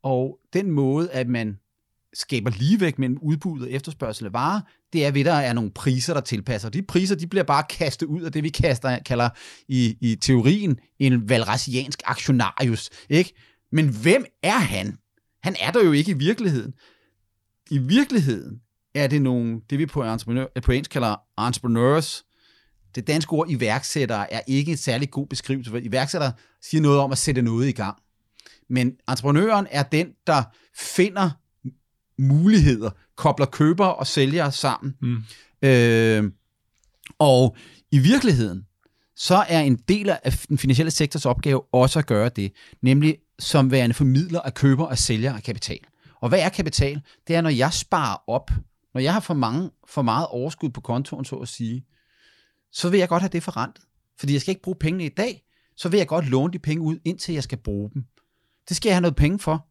og 0.04 0.40
den 0.54 0.72
måde, 0.72 1.12
at 1.12 1.28
man 1.28 1.58
skaber 2.14 2.52
ligevægt 2.52 3.00
mellem 3.00 3.18
udbud 3.22 3.62
og 3.62 3.72
efterspørgsel 3.72 4.26
af 4.26 4.34
varer, 4.34 4.62
det 4.94 5.06
er 5.06 5.12
ved, 5.12 5.26
der 5.26 5.34
er 5.34 5.54
nogle 5.54 5.72
priser, 5.72 6.14
der 6.14 6.22
tilpasser. 6.22 6.70
De 6.70 6.82
priser, 6.82 7.16
de 7.16 7.28
bliver 7.28 7.44
bare 7.44 7.64
kastet 7.70 8.06
ud 8.06 8.22
af 8.22 8.32
det, 8.32 8.44
vi 8.44 8.50
kaster, 8.50 9.00
kalder 9.00 9.30
i, 9.68 9.98
i 10.02 10.16
teorien 10.16 10.80
en 11.00 11.30
valrasiansk 11.30 12.02
aktionarius. 12.06 12.90
Ikke? 13.10 13.34
Men 13.72 13.90
hvem 14.02 14.26
er 14.44 14.58
han? 14.58 14.98
Han 15.44 15.56
er 15.60 15.72
der 15.72 15.84
jo 15.84 15.92
ikke 15.92 16.12
i 16.12 16.18
virkeligheden. 16.18 16.74
I 17.72 17.78
virkeligheden 17.78 18.62
er 18.96 19.08
det 19.08 19.22
nogle, 19.22 19.62
det 19.70 19.80
vi 19.80 19.86
på, 19.86 20.04
entreprenør, 20.04 20.46
på 20.64 20.72
engelsk 20.72 20.92
kalder 20.92 21.16
entrepreneurs. 21.48 22.26
Det 22.96 23.08
danske 23.08 23.34
ord 23.34 23.50
iværksættere 23.50 24.34
er 24.34 24.42
ikke 24.48 24.72
en 24.72 24.78
særlig 24.78 25.12
god 25.12 25.28
beskrivelse, 25.28 25.72
for 25.72 25.78
iværksætter 25.78 26.32
siger 26.62 26.82
noget 26.82 27.00
om 27.00 27.12
at 27.12 27.18
sætte 27.18 27.42
noget 27.42 27.68
i 27.68 27.72
gang. 27.72 27.98
Men 28.70 28.94
entreprenøren 29.10 29.68
er 29.72 29.84
den, 29.84 30.08
der 30.28 30.44
finder 30.78 31.30
muligheder, 32.18 32.90
kobler 33.16 33.46
købere 33.46 33.96
og 33.96 34.08
sælgere 34.08 34.52
sammen. 34.52 34.96
Mm. 35.02 35.24
Øh, 35.62 36.32
og 37.20 37.58
i 37.92 38.00
virkeligheden, 38.00 38.66
så 39.16 39.36
er 39.36 39.60
en 39.60 39.76
del 39.76 40.10
af 40.10 40.32
den 40.50 40.58
finansielle 40.58 40.92
sektors 40.92 41.26
opgave 41.26 41.62
også 41.74 42.00
at 42.00 42.06
gøre 42.06 42.30
det, 42.30 42.52
nemlig 42.82 43.18
som 43.40 43.72
værende 43.72 43.94
formidler 43.94 44.42
af 44.42 44.54
køber 44.54 44.86
og 44.86 44.98
sælger 44.98 45.34
af 45.34 45.44
kapital. 45.44 45.80
Og 46.22 46.30
hvad 46.30 46.40
er 46.40 46.50
kapital? 46.50 47.02
Det 47.28 47.36
er, 47.36 47.42
når 47.42 47.50
jeg 47.50 47.74
sparer 47.74 48.18
op, 48.28 48.52
når 48.96 49.02
jeg 49.02 49.14
har 49.14 49.20
for, 49.20 49.34
mange, 49.34 49.72
for 49.88 50.02
meget 50.02 50.28
overskud 50.28 50.70
på 50.70 50.82
kontoen, 50.82 51.26
så 51.26 51.36
at 51.36 51.48
sige, 51.48 51.86
så 52.72 52.90
vil 52.90 52.98
jeg 52.98 53.10
godt 53.10 53.22
have 53.22 53.30
det 53.30 53.44
forrentet. 53.44 53.84
Fordi 54.20 54.34
jeg 54.34 54.42
skal 54.42 54.52
ikke 54.52 54.62
bruge 54.62 54.78
pengene 54.80 55.06
i 55.06 55.10
dag, 55.10 55.44
så 55.76 55.90
vil 55.90 55.98
jeg 55.98 56.08
godt 56.08 56.30
låne 56.30 56.54
de 56.54 56.60
penge 56.60 56.84
ud, 56.84 57.00
indtil 57.06 57.34
jeg 57.34 57.44
skal 57.44 57.58
bruge 57.58 57.92
dem. 57.94 58.06
Det 58.70 58.78
skal 58.78 58.90
jeg 58.90 58.96
have 58.96 59.02
noget 59.02 59.16
penge 59.16 59.40
for. 59.40 59.68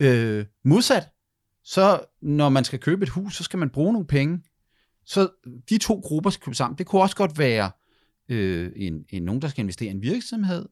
Øh, 0.00 0.46
modsat, 0.64 1.08
så 1.64 2.00
når 2.22 2.48
man 2.48 2.64
skal 2.64 2.78
købe 2.78 3.02
et 3.02 3.08
hus, 3.08 3.36
så 3.36 3.44
skal 3.44 3.58
man 3.58 3.70
bruge 3.70 3.92
nogle 3.92 4.06
penge. 4.06 4.42
Så 5.06 5.28
de 5.68 5.78
to 5.78 6.00
grupper 6.04 6.30
skal 6.30 6.44
købe 6.44 6.54
sammen. 6.54 6.78
Det 6.78 6.86
kunne 6.86 7.02
også 7.02 7.16
godt 7.16 7.38
være 7.38 7.70
øh, 8.28 8.72
en, 8.76 9.04
en, 9.10 9.22
nogen, 9.22 9.42
der 9.42 9.48
skal 9.48 9.62
investere 9.62 9.88
i 9.88 9.92
en 9.94 10.02
virksomhed, 10.02 10.68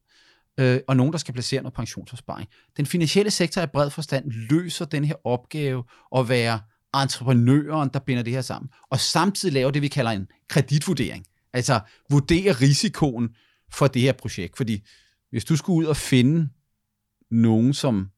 øh, 0.61 0.81
og 0.88 0.97
nogen, 0.97 1.12
der 1.12 1.19
skal 1.19 1.35
placere 1.35 1.62
noget 1.62 1.75
pensionsopsparing. 1.75 2.49
Den 2.77 2.87
finansielle 2.87 3.31
sektor 3.31 3.62
i 3.62 3.67
bred 3.67 3.91
forstand 3.91 4.31
løser 4.31 4.85
den 4.85 5.05
her 5.05 5.27
opgave 5.27 5.85
at 6.17 6.29
være 6.29 6.61
entreprenøren, 6.94 7.91
der 7.94 7.99
binder 7.99 8.23
det 8.23 8.33
her 8.33 8.41
sammen, 8.41 8.71
og 8.91 9.00
samtidig 9.00 9.53
laver 9.53 9.71
det, 9.71 9.83
vi 9.83 9.88
kalder 9.88 10.11
en 10.11 10.26
kreditvurdering. 10.49 11.26
Altså 11.52 11.81
vurdere 12.11 12.52
risikoen 12.52 13.28
for 13.73 13.87
det 13.87 14.02
her 14.02 14.12
projekt. 14.12 14.57
Fordi 14.57 14.83
hvis 15.31 15.45
du 15.45 15.57
skulle 15.57 15.78
ud 15.78 15.85
og 15.85 15.97
finde 15.97 16.49
nogen, 17.31 17.75
som 17.75 18.09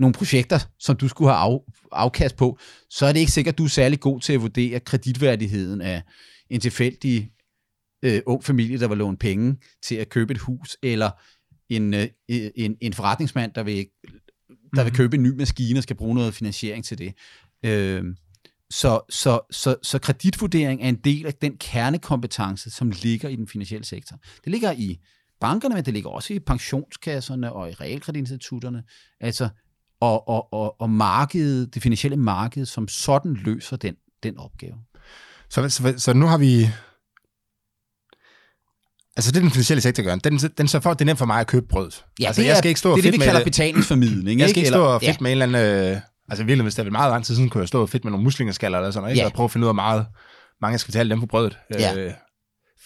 nogle 0.00 0.12
projekter, 0.12 0.58
som 0.78 0.96
du 0.96 1.08
skulle 1.08 1.30
have 1.30 1.52
af, 1.52 1.58
afkast 1.92 2.36
på, 2.36 2.58
så 2.90 3.06
er 3.06 3.12
det 3.12 3.20
ikke 3.20 3.32
sikkert, 3.32 3.54
at 3.54 3.58
du 3.58 3.64
er 3.64 3.68
særlig 3.68 4.00
god 4.00 4.20
til 4.20 4.32
at 4.32 4.42
vurdere 4.42 4.80
kreditværdigheden 4.80 5.80
af 5.80 6.02
en 6.50 6.60
tilfældig 6.60 7.32
øh, 8.02 8.20
ung 8.26 8.44
familie, 8.44 8.80
der 8.80 8.88
vil 8.88 8.98
låne 8.98 9.16
penge 9.16 9.56
til 9.82 9.94
at 9.94 10.08
købe 10.08 10.32
et 10.32 10.38
hus, 10.38 10.76
eller 10.82 11.10
en, 11.68 11.94
øh, 11.94 12.08
en, 12.28 12.76
en 12.80 12.92
forretningsmand, 12.92 13.52
der 13.54 13.62
vil, 13.62 13.86
der 14.76 14.84
vil 14.84 14.92
købe 14.92 15.16
en 15.16 15.22
ny 15.22 15.36
maskine 15.36 15.78
og 15.78 15.82
skal 15.82 15.96
bruge 15.96 16.14
noget 16.14 16.34
finansiering 16.34 16.84
til 16.84 16.98
det. 16.98 17.14
Øh, 17.62 18.04
så, 18.70 19.00
så, 19.10 19.40
så, 19.50 19.76
så 19.82 19.98
kreditvurdering 19.98 20.82
er 20.82 20.88
en 20.88 21.00
del 21.04 21.26
af 21.26 21.34
den 21.34 21.56
kernekompetence, 21.56 22.70
som 22.70 22.92
ligger 23.02 23.28
i 23.28 23.36
den 23.36 23.48
finansielle 23.48 23.84
sektor. 23.84 24.16
Det 24.44 24.52
ligger 24.52 24.72
i 24.72 24.98
bankerne, 25.40 25.74
men 25.74 25.84
det 25.84 25.94
ligger 25.94 26.10
også 26.10 26.34
i 26.34 26.38
pensionskasserne 26.38 27.52
og 27.52 27.70
i 27.70 27.72
realkreditinstitutterne. 27.72 28.82
Altså, 29.20 29.48
og, 30.00 30.28
og, 30.28 30.52
og, 30.52 30.80
og 30.80 30.90
markedet, 30.90 31.74
det 31.74 31.82
finansielle 31.82 32.16
marked, 32.16 32.66
som 32.66 32.88
sådan 32.88 33.34
løser 33.34 33.76
den, 33.76 33.94
den 34.22 34.38
opgave. 34.38 34.74
Så, 35.50 35.68
så, 35.68 35.94
så 35.96 36.12
nu 36.12 36.26
har 36.26 36.38
vi... 36.38 36.68
Altså 39.16 39.32
det, 39.32 39.42
den 39.42 39.50
finansielle 39.50 39.80
sektor 39.80 40.02
gør, 40.02 40.16
den, 40.16 40.38
den 40.38 40.68
sørger 40.68 40.82
for, 40.82 40.90
at 40.90 40.98
det 40.98 41.04
er 41.04 41.06
nemt 41.06 41.18
for 41.18 41.26
mig 41.26 41.40
at 41.40 41.46
købe 41.46 41.66
brød. 41.66 41.90
Ja, 42.20 42.26
altså, 42.26 42.42
det 42.42 42.46
jeg 42.46 42.54
er, 42.54 42.58
skal 42.58 42.68
ikke 42.68 42.80
stå 42.80 42.90
og 42.90 42.96
det 42.96 43.00
er 43.00 43.02
det, 43.02 43.12
vi 43.12 43.18
med 43.18 43.26
kalder 43.26 43.40
det. 43.40 43.44
betalingsformidling. 43.44 44.40
Jeg 44.40 44.50
skal 44.50 44.60
ikke 44.60 44.68
stå 44.68 44.84
og 44.84 45.00
fedt 45.02 45.20
med 45.20 45.32
en 45.32 45.42
eller 45.42 45.58
anden... 45.58 45.94
Øh, 45.94 46.00
altså 46.28 46.44
virkelig, 46.44 46.62
hvis 46.62 46.74
det 46.74 46.86
er 46.86 46.90
meget 46.90 47.10
lang 47.10 47.24
tid 47.24 47.34
siden, 47.34 47.50
kunne 47.50 47.60
jeg 47.60 47.68
stå 47.68 47.82
og 47.82 47.88
fedt 47.88 48.04
med 48.04 48.10
nogle 48.10 48.24
muslingeskaller 48.24 48.78
eller 48.78 48.90
sådan 48.90 49.02
noget, 49.02 49.12
ikke? 49.14 49.20
Ja. 49.22 49.26
og 49.26 49.32
prøve 49.32 49.44
at 49.44 49.50
finde 49.50 49.64
ud 49.64 49.68
af 49.68 49.74
meget, 49.74 50.06
mange 50.60 50.78
skal 50.78 50.92
betale 50.92 51.10
dem 51.10 51.20
for 51.20 51.26
brødet. 51.26 51.58
Ja. 51.74 51.94
Øh, 51.96 52.12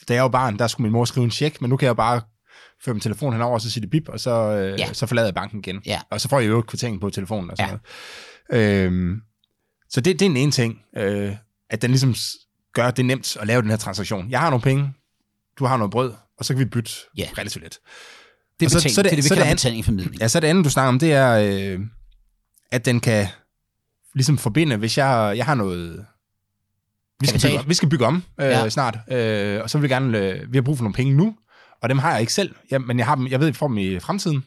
da 0.09 0.15
jeg 0.15 0.23
var 0.23 0.29
barn, 0.29 0.59
der 0.59 0.67
skulle 0.67 0.83
min 0.83 0.93
mor 0.93 1.05
skrive 1.05 1.25
en 1.25 1.31
check, 1.31 1.61
men 1.61 1.71
nu 1.71 1.77
kan 1.77 1.87
jeg 1.87 1.97
bare 1.97 2.21
føre 2.85 2.95
min 2.95 3.01
telefon 3.01 3.33
henover, 3.33 3.55
og 3.55 3.61
så 3.61 3.71
sige 3.71 3.81
det 3.81 3.91
bip, 3.91 4.09
og 4.09 4.21
så, 4.21 4.31
øh, 4.31 4.81
Ja. 4.81 4.93
så 4.93 5.07
forlader 5.07 5.27
jeg 5.27 5.35
banken 5.35 5.59
igen. 5.59 5.81
Ja. 5.87 6.01
Og 6.11 6.21
så 6.21 6.29
får 6.29 6.41
jeg 6.41 6.49
jo 6.49 6.61
kvitteringen 6.63 7.01
på 7.01 7.11
telefonen 7.11 7.51
og 7.51 7.57
sådan 7.57 7.79
Ja. 8.53 8.57
noget. 8.59 8.85
Øhm, 8.87 9.21
så 9.91 10.01
det, 10.01 10.21
det 10.21 10.27
er 10.27 10.31
en 10.31 10.37
ene 10.37 10.53
ting, 10.53 10.79
øh, 10.97 11.37
at 11.71 11.83
den 11.83 11.91
ligesom 11.91 12.15
gør 12.75 12.91
det 12.91 13.05
nemt 13.05 13.37
at 13.41 13.47
lave 13.47 13.63
den 13.63 13.71
her 13.71 13.77
transaktion. 13.77 14.31
Jeg 14.31 14.41
har 14.41 14.51
nogle 14.51 14.63
penge, 14.63 14.93
du 15.59 15.65
har 15.65 15.77
noget 15.77 15.91
brød, 15.91 16.13
og 16.39 16.45
så 16.45 16.53
kan 16.55 16.61
vi 16.61 16.65
bytte 16.65 16.91
Ja. 17.19 17.29
relativt 17.39 17.65
let. 17.65 17.73
Det 18.61 18.65
er, 18.65 18.67
Og 18.67 18.71
så- 18.71 18.77
betaling, 18.79 18.95
så 18.95 19.01
er 19.01 19.03
det- 19.03 19.11
det, 19.11 19.17
det, 19.17 19.25
vi 19.25 19.29
så 19.29 19.35
er 19.35 19.37
det 19.37 19.41
kalder 19.43 19.51
an- 19.51 19.57
betalingsformidling. 19.57 20.21
Ja, 20.21 20.29
så 20.29 20.41
det 20.41 20.49
andet, 20.49 20.65
du 20.65 20.71
snakker 20.71 20.89
om, 20.89 20.99
det 20.99 21.13
er, 21.13 21.31
øh, 21.75 21.81
at 22.71 22.85
den 22.85 23.01
kan 23.01 23.27
ligesom 24.15 24.39
forbinde, 24.39 24.77
hvis 24.77 24.99
jeg, 24.99 25.33
jeg 25.37 25.45
har 25.45 25.55
noget, 25.55 26.07
vi 27.21 27.27
skal, 27.27 27.41
bygge, 27.51 27.69
vi 27.69 27.75
skal 27.75 27.89
bygge 27.89 28.07
om 28.07 28.25
øh, 28.41 28.47
Ja. 28.47 28.69
snart, 28.69 28.99
øh, 29.11 29.63
og 29.63 29.71
så 29.71 29.79
vil 29.79 29.83
vi 29.83 29.95
gerne, 29.95 30.19
øh, 30.19 30.53
vi 30.53 30.57
har 30.57 30.63
brug 30.63 30.77
for 30.77 30.85
nogle 30.85 30.95
penge 30.95 31.15
nu, 31.15 31.37
og 31.83 31.89
dem 31.89 31.99
har 31.99 32.11
jeg 32.13 32.21
ikke 32.21 32.33
selv, 32.33 32.55
ja, 32.71 32.79
men 32.79 32.99
jeg, 32.99 33.07
har 33.07 33.15
dem, 33.15 33.27
jeg 33.27 33.41
ved, 33.41 33.47
at 33.47 33.51
jeg 33.53 33.57
får 33.57 33.69
dem 33.69 33.79
i 33.79 34.01
fremtiden. 34.01 34.45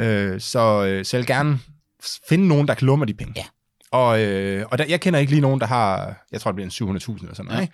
Øh, 0.00 0.40
så, 0.40 0.84
øh, 0.84 1.04
så 1.04 1.16
jeg 1.16 1.20
vil 1.20 1.26
gerne 1.26 1.60
finde 2.28 2.48
nogen, 2.48 2.68
der 2.68 2.74
kan 2.74 2.86
låne 2.86 2.98
mig 2.98 3.08
de 3.08 3.14
penge. 3.14 3.32
Ja. 3.36 3.44
Og, 3.90 4.20
øh, 4.22 4.66
og 4.70 4.78
der, 4.78 4.84
jeg 4.84 5.00
kender 5.00 5.20
ikke 5.20 5.32
lige 5.32 5.40
nogen, 5.40 5.60
der 5.60 5.66
har, 5.66 6.14
jeg 6.32 6.40
tror, 6.40 6.52
det 6.52 6.56
bliver 6.56 6.90
en 6.90 6.96
700.000 6.98 7.22
eller 7.22 7.34
sådan 7.34 7.44
noget. 7.44 7.58
Ja. 7.58 7.62
Ja. 7.62 7.68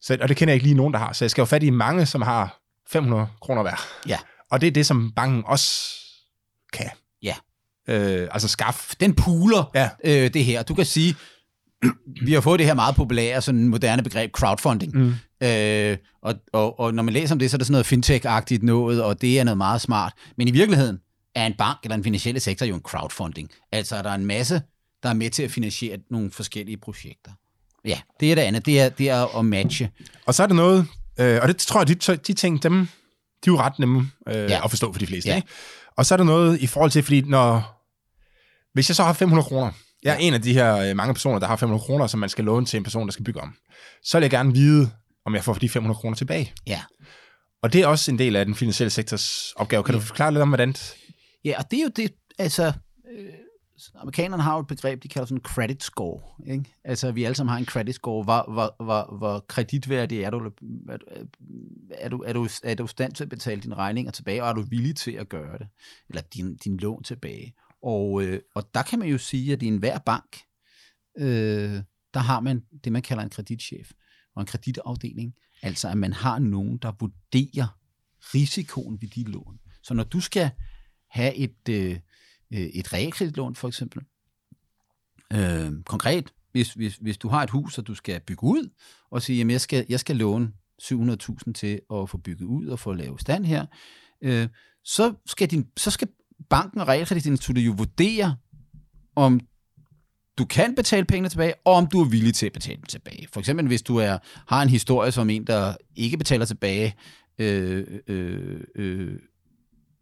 Så, 0.00 0.18
og 0.20 0.28
det 0.28 0.36
kender 0.36 0.52
jeg 0.52 0.56
ikke 0.56 0.66
lige 0.66 0.76
nogen, 0.76 0.92
der 0.92 0.98
har. 1.00 1.12
Så 1.12 1.24
jeg 1.24 1.30
skal 1.30 1.42
jo 1.42 1.46
fat 1.46 1.62
i 1.62 1.70
mange, 1.70 2.06
som 2.06 2.22
har 2.22 2.58
500 2.90 3.26
kroner 3.40 3.62
hver. 3.62 3.86
Ja. 4.08 4.18
Og 4.50 4.60
det 4.60 4.66
er 4.66 4.70
det, 4.70 4.86
som 4.86 5.12
banken 5.16 5.42
også 5.46 5.94
kan. 6.72 6.90
Ja. 7.22 7.34
Øh, 7.88 8.28
altså 8.30 8.48
skaffe. 8.48 8.96
Den 9.00 9.14
puler 9.14 9.70
Ja. 9.74 9.88
øh, 10.04 10.34
det 10.34 10.44
her. 10.44 10.62
Du 10.62 10.74
kan 10.74 10.84
sige, 10.86 11.14
vi 12.26 12.32
har 12.32 12.40
fået 12.40 12.58
det 12.58 12.66
her 12.66 12.74
meget 12.74 12.94
populære, 12.96 13.42
sådan 13.42 13.68
moderne 13.68 14.02
begreb, 14.02 14.30
crowdfunding. 14.32 14.92
Mm. 14.94 15.14
Øh, 15.46 15.96
og, 16.22 16.34
og, 16.52 16.80
og 16.80 16.94
når 16.94 17.02
man 17.02 17.14
læser 17.14 17.34
om 17.34 17.38
det, 17.38 17.50
så 17.50 17.56
er 17.56 17.58
det 17.58 17.66
sådan 17.66 17.72
noget 17.72 17.86
fintech-agtigt 17.86 18.62
noget, 18.62 19.02
og 19.02 19.20
det 19.20 19.38
er 19.40 19.44
noget 19.44 19.58
meget 19.58 19.80
smart. 19.80 20.12
Men 20.38 20.48
i 20.48 20.50
virkeligheden 20.50 20.98
er 21.34 21.46
en 21.46 21.54
bank 21.58 21.78
eller 21.82 21.96
en 21.96 22.04
finansielle 22.04 22.40
sektor 22.40 22.66
jo 22.66 22.74
en 22.74 22.80
crowdfunding. 22.80 23.50
Altså 23.72 23.96
er 23.96 24.02
der 24.02 24.12
en 24.12 24.26
masse, 24.26 24.62
der 25.02 25.08
er 25.08 25.12
med 25.14 25.30
til 25.30 25.42
at 25.42 25.50
finansiere 25.50 25.98
nogle 26.10 26.30
forskellige 26.30 26.76
projekter. 26.76 27.30
Ja, 27.84 27.98
det 28.20 28.30
er 28.30 28.34
det 28.34 28.42
andet. 28.42 28.66
Det 28.66 28.80
er, 28.80 28.88
det 28.88 29.10
er 29.10 29.38
at 29.38 29.44
matche. 29.44 29.90
Og 30.26 30.34
så 30.34 30.42
er 30.42 30.46
der 30.46 30.54
noget, 30.54 30.86
øh, 31.20 31.38
og 31.42 31.48
det 31.48 31.56
tror 31.56 31.80
jeg, 31.80 31.88
de, 31.88 32.16
de 32.16 32.32
ting, 32.32 32.62
dem, 32.62 32.74
de 33.44 33.50
er 33.50 33.52
jo 33.52 33.58
ret 33.58 33.78
nemme 33.78 34.10
øh, 34.28 34.34
Ja. 34.34 34.64
at 34.64 34.70
forstå 34.70 34.92
for 34.92 34.98
de 34.98 35.06
fleste. 35.06 35.30
Ja. 35.30 35.36
Ikke? 35.36 35.48
Og 35.96 36.06
så 36.06 36.14
er 36.14 36.16
der 36.16 36.24
noget 36.24 36.60
i 36.60 36.66
forhold 36.66 36.90
til, 36.90 37.02
fordi 37.02 37.20
når, 37.20 37.77
hvis 38.72 38.88
jeg 38.90 38.96
så 38.96 39.02
har 39.02 39.12
500 39.12 39.48
kroner, 39.48 39.72
jeg 40.02 40.14
er 40.14 40.18
en 40.18 40.34
af 40.34 40.42
de 40.42 40.52
her 40.52 40.76
øh, 40.76 40.96
mange 40.96 41.14
personer, 41.14 41.38
der 41.38 41.46
har 41.46 41.56
500 41.56 41.82
kroner, 41.84 42.06
som 42.06 42.20
man 42.20 42.28
skal 42.28 42.44
låne 42.44 42.66
til 42.66 42.76
en 42.76 42.82
person, 42.84 43.06
der 43.06 43.12
skal 43.12 43.24
bygge 43.24 43.40
om, 43.40 43.54
så 44.02 44.18
vil 44.18 44.22
jeg 44.22 44.30
gerne 44.30 44.52
vide, 44.54 44.90
om 45.26 45.34
jeg 45.34 45.44
får 45.44 45.54
de 45.54 45.68
500 45.68 45.98
kroner 45.98 46.16
tilbage. 46.16 46.52
Ja. 46.66 46.82
Og 47.62 47.72
det 47.72 47.80
er 47.80 47.86
også 47.86 48.10
en 48.10 48.18
del 48.18 48.36
af 48.36 48.44
den 48.46 48.54
finansielle 48.54 48.90
sektors 48.90 49.52
opgave. 49.56 49.82
Kan 49.82 49.94
Ja. 49.94 50.00
du 50.00 50.04
forklare 50.06 50.32
lidt 50.32 50.42
om, 50.42 50.48
hvordan? 50.48 50.74
Ja, 51.44 51.54
og 51.58 51.70
det 51.70 51.78
er 51.78 51.82
jo 51.82 51.90
det, 51.96 52.10
altså, 52.38 52.72
øh, 53.18 53.28
amerikanerne 54.00 54.42
har 54.42 54.54
jo 54.54 54.60
et 54.60 54.66
begreb, 54.66 55.02
de 55.02 55.08
kalder 55.08 55.26
sådan 55.26 55.42
credit 55.44 55.82
score, 55.82 56.20
ikke? 56.46 56.64
Altså, 56.84 57.12
vi 57.12 57.24
alle 57.24 57.34
sammen 57.34 57.50
har 57.50 57.58
en 57.58 57.66
credit 57.66 57.94
score. 57.94 58.24
Hvor, 58.24 58.52
hvor, 58.52 58.84
hvor, 58.84 59.16
hvor 59.18 59.44
kreditværdig 59.48 60.22
er 60.22 60.30
du, 60.30 60.38
er, 60.38 60.98
du- 62.08 62.22
er, 62.24 62.32
du, 62.32 62.48
er, 62.64 62.74
du, 62.74 62.86
stand 62.86 63.12
til 63.12 63.24
at 63.24 63.28
betale 63.30 63.60
dine 63.60 63.74
regninger 63.74 64.12
tilbage, 64.12 64.42
og 64.42 64.48
er 64.48 64.52
du 64.52 64.62
villig 64.62 64.96
til 64.96 65.10
at 65.12 65.28
gøre 65.28 65.58
det? 65.58 65.66
Eller 66.08 66.22
din, 66.34 66.56
din 66.56 66.76
lån 66.76 67.02
tilbage? 67.02 67.54
Og, 67.82 68.22
øh, 68.22 68.40
og 68.54 68.74
der 68.74 68.82
kan 68.82 68.98
man 68.98 69.08
jo 69.08 69.18
sige, 69.18 69.52
at 69.52 69.62
i 69.62 69.66
enhver 69.66 69.98
bank, 69.98 70.40
øh, 71.18 71.82
der 72.14 72.20
har 72.20 72.40
man 72.40 72.62
det, 72.84 72.92
man 72.92 73.02
kalder 73.02 73.22
en 73.22 73.30
kreditchef 73.30 73.90
og 74.34 74.40
en 74.40 74.46
kreditafdeling. 74.46 75.34
Altså, 75.62 75.88
at 75.88 75.98
man 75.98 76.12
har 76.12 76.38
nogen, 76.38 76.78
der 76.78 76.92
vurderer 77.00 77.78
risikoen 78.34 79.02
ved 79.02 79.08
de 79.08 79.22
lån. 79.24 79.58
Så 79.82 79.94
når 79.94 80.04
du 80.04 80.20
skal 80.20 80.50
have 81.08 81.34
et, 81.34 81.68
øh, 81.70 81.98
øh 82.52 82.60
et 82.60 82.92
realkreditlån 82.92 83.54
for 83.54 83.68
eksempel. 83.68 84.02
Øh, 85.32 85.82
konkret, 85.84 86.32
hvis, 86.52 86.74
hvis, 86.74 86.96
hvis 86.96 87.18
du 87.18 87.28
har 87.28 87.42
et 87.42 87.50
hus, 87.50 87.78
og 87.78 87.86
du 87.86 87.94
skal 87.94 88.20
bygge 88.20 88.44
ud, 88.44 88.70
og 89.10 89.22
sige, 89.22 89.38
jamen 89.38 89.50
jeg 89.50 89.60
skal, 89.60 89.86
jeg 89.88 90.00
skal 90.00 90.16
låne 90.16 90.52
700.000 90.82 91.52
til 91.52 91.80
at 91.92 92.10
få 92.10 92.18
bygget 92.18 92.46
ud 92.46 92.66
og 92.66 92.78
få 92.78 92.92
lavet 92.92 93.20
stand 93.20 93.44
her, 93.44 93.66
øh, 94.20 94.48
så, 94.84 95.14
skal 95.26 95.50
din, 95.50 95.68
så 95.76 95.90
skal 95.90 96.08
banken 96.50 96.80
og 96.80 96.88
realkreditinstituttet 96.88 97.62
jo 97.62 97.74
vurdere, 97.76 98.36
om 99.16 99.40
du 100.38 100.44
kan 100.44 100.74
betale 100.74 101.04
pengene 101.04 101.28
tilbage, 101.28 101.54
og 101.64 101.74
om 101.74 101.86
du 101.86 102.00
er 102.00 102.04
villig 102.04 102.34
til 102.34 102.46
at 102.46 102.52
betale 102.52 102.76
dem 102.76 102.84
tilbage. 102.84 103.28
For 103.32 103.40
eksempel, 103.40 103.66
hvis 103.66 103.82
du 103.82 103.96
er, 103.96 104.18
har 104.46 104.62
en 104.62 104.68
historie 104.68 105.12
som 105.12 105.30
en, 105.30 105.44
der 105.44 105.74
ikke 105.96 106.16
betaler 106.18 106.44
tilbage, 106.44 106.94
øh, 107.38 107.86
øh, 108.06 108.60
øh, 108.74 109.18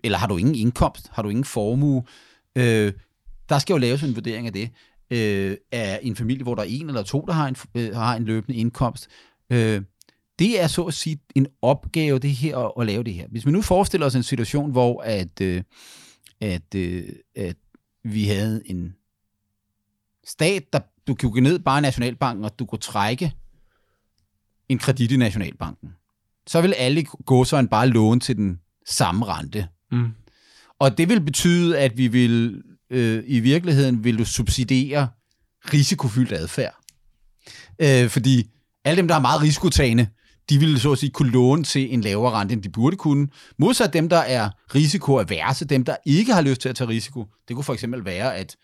eller 0.04 0.18
har 0.18 0.26
du 0.26 0.36
ingen 0.36 0.54
indkomst, 0.54 1.10
har 1.12 1.22
du 1.22 1.28
ingen 1.28 1.44
formue, 1.44 2.02
øh, 2.56 2.92
der 3.48 3.58
skal 3.58 3.74
jo 3.74 3.78
laves 3.78 4.02
en 4.02 4.14
vurdering 4.14 4.46
af 4.46 4.52
det, 4.52 4.70
øh, 5.10 5.56
af 5.72 6.00
en 6.02 6.16
familie, 6.16 6.42
hvor 6.42 6.54
der 6.54 6.62
er 6.62 6.66
en 6.66 6.88
eller 6.88 7.02
to, 7.02 7.24
der 7.26 7.32
har 7.32 7.48
en, 7.48 7.56
øh, 7.74 7.94
har 7.94 8.16
en 8.16 8.24
løbende 8.24 8.58
indkomst. 8.58 9.08
Øh, 9.52 9.82
det 10.38 10.62
er 10.62 10.66
så 10.66 10.82
at 10.82 10.94
sige 10.94 11.18
en 11.34 11.46
opgave, 11.62 12.18
det 12.18 12.30
her 12.30 12.58
at, 12.58 12.72
at 12.80 12.86
lave 12.86 13.02
det 13.02 13.14
her. 13.14 13.26
Hvis 13.28 13.46
vi 13.46 13.50
nu 13.50 13.62
forestiller 13.62 14.06
os 14.06 14.14
en 14.14 14.22
situation, 14.22 14.70
hvor 14.70 15.02
at, 15.02 15.40
øh, 15.40 15.62
at, 16.40 16.74
øh, 16.74 17.08
at 17.36 17.56
vi 18.04 18.24
havde 18.24 18.62
en 18.64 18.94
stat, 20.24 20.72
der 20.72 20.78
du 21.06 21.14
kunne 21.14 21.32
gå 21.32 21.40
ned 21.40 21.58
bare 21.58 21.78
i 21.78 21.82
Nationalbanken, 21.82 22.44
og 22.44 22.58
du 22.58 22.66
kunne 22.66 22.78
trække 22.78 23.32
en 24.68 24.78
kredit 24.78 25.12
i 25.12 25.16
Nationalbanken, 25.16 25.88
så 26.46 26.60
vil 26.60 26.72
alle 26.72 27.04
gåsøjne 27.04 27.68
bare 27.68 27.88
låne 27.88 28.20
til 28.20 28.36
den 28.36 28.60
samme 28.86 29.26
rente. 29.26 29.68
Mm. 29.92 30.10
Og 30.78 30.98
det 30.98 31.08
vil 31.08 31.20
betyde, 31.20 31.78
at 31.78 31.98
vi 31.98 32.08
vil 32.08 32.62
øh, 32.90 33.24
i 33.26 33.40
virkeligheden 33.40 34.04
vil 34.04 34.18
du 34.18 34.24
subsidiere 34.24 35.08
risikofyldt 35.72 36.32
adfærd. 36.32 36.74
Øh, 37.78 38.08
fordi 38.10 38.50
alle 38.84 38.96
dem, 38.96 39.08
der 39.08 39.14
er 39.14 39.20
meget 39.20 39.42
risikotagende, 39.42 40.08
de 40.50 40.58
ville 40.58 40.80
så 40.80 40.92
at 40.92 40.98
sige 40.98 41.10
kunne 41.10 41.30
låne 41.30 41.64
til 41.64 41.94
en 41.94 42.00
lavere 42.00 42.32
rente, 42.32 42.52
end 42.52 42.62
de 42.62 42.68
burde 42.68 42.96
kunne. 42.96 43.28
Modsat 43.58 43.92
dem, 43.92 44.08
der 44.08 44.18
er 44.18 44.50
risikoaverse, 44.74 45.64
dem, 45.64 45.84
der 45.84 45.96
ikke 46.06 46.34
har 46.34 46.42
lyst 46.42 46.60
til 46.60 46.68
at 46.68 46.76
tage 46.76 46.88
risiko. 46.88 47.26
Det 47.48 47.56
kunne 47.56 47.64
for 47.64 47.72
eksempel 47.72 48.04
være, 48.04 48.36
at 48.36 48.56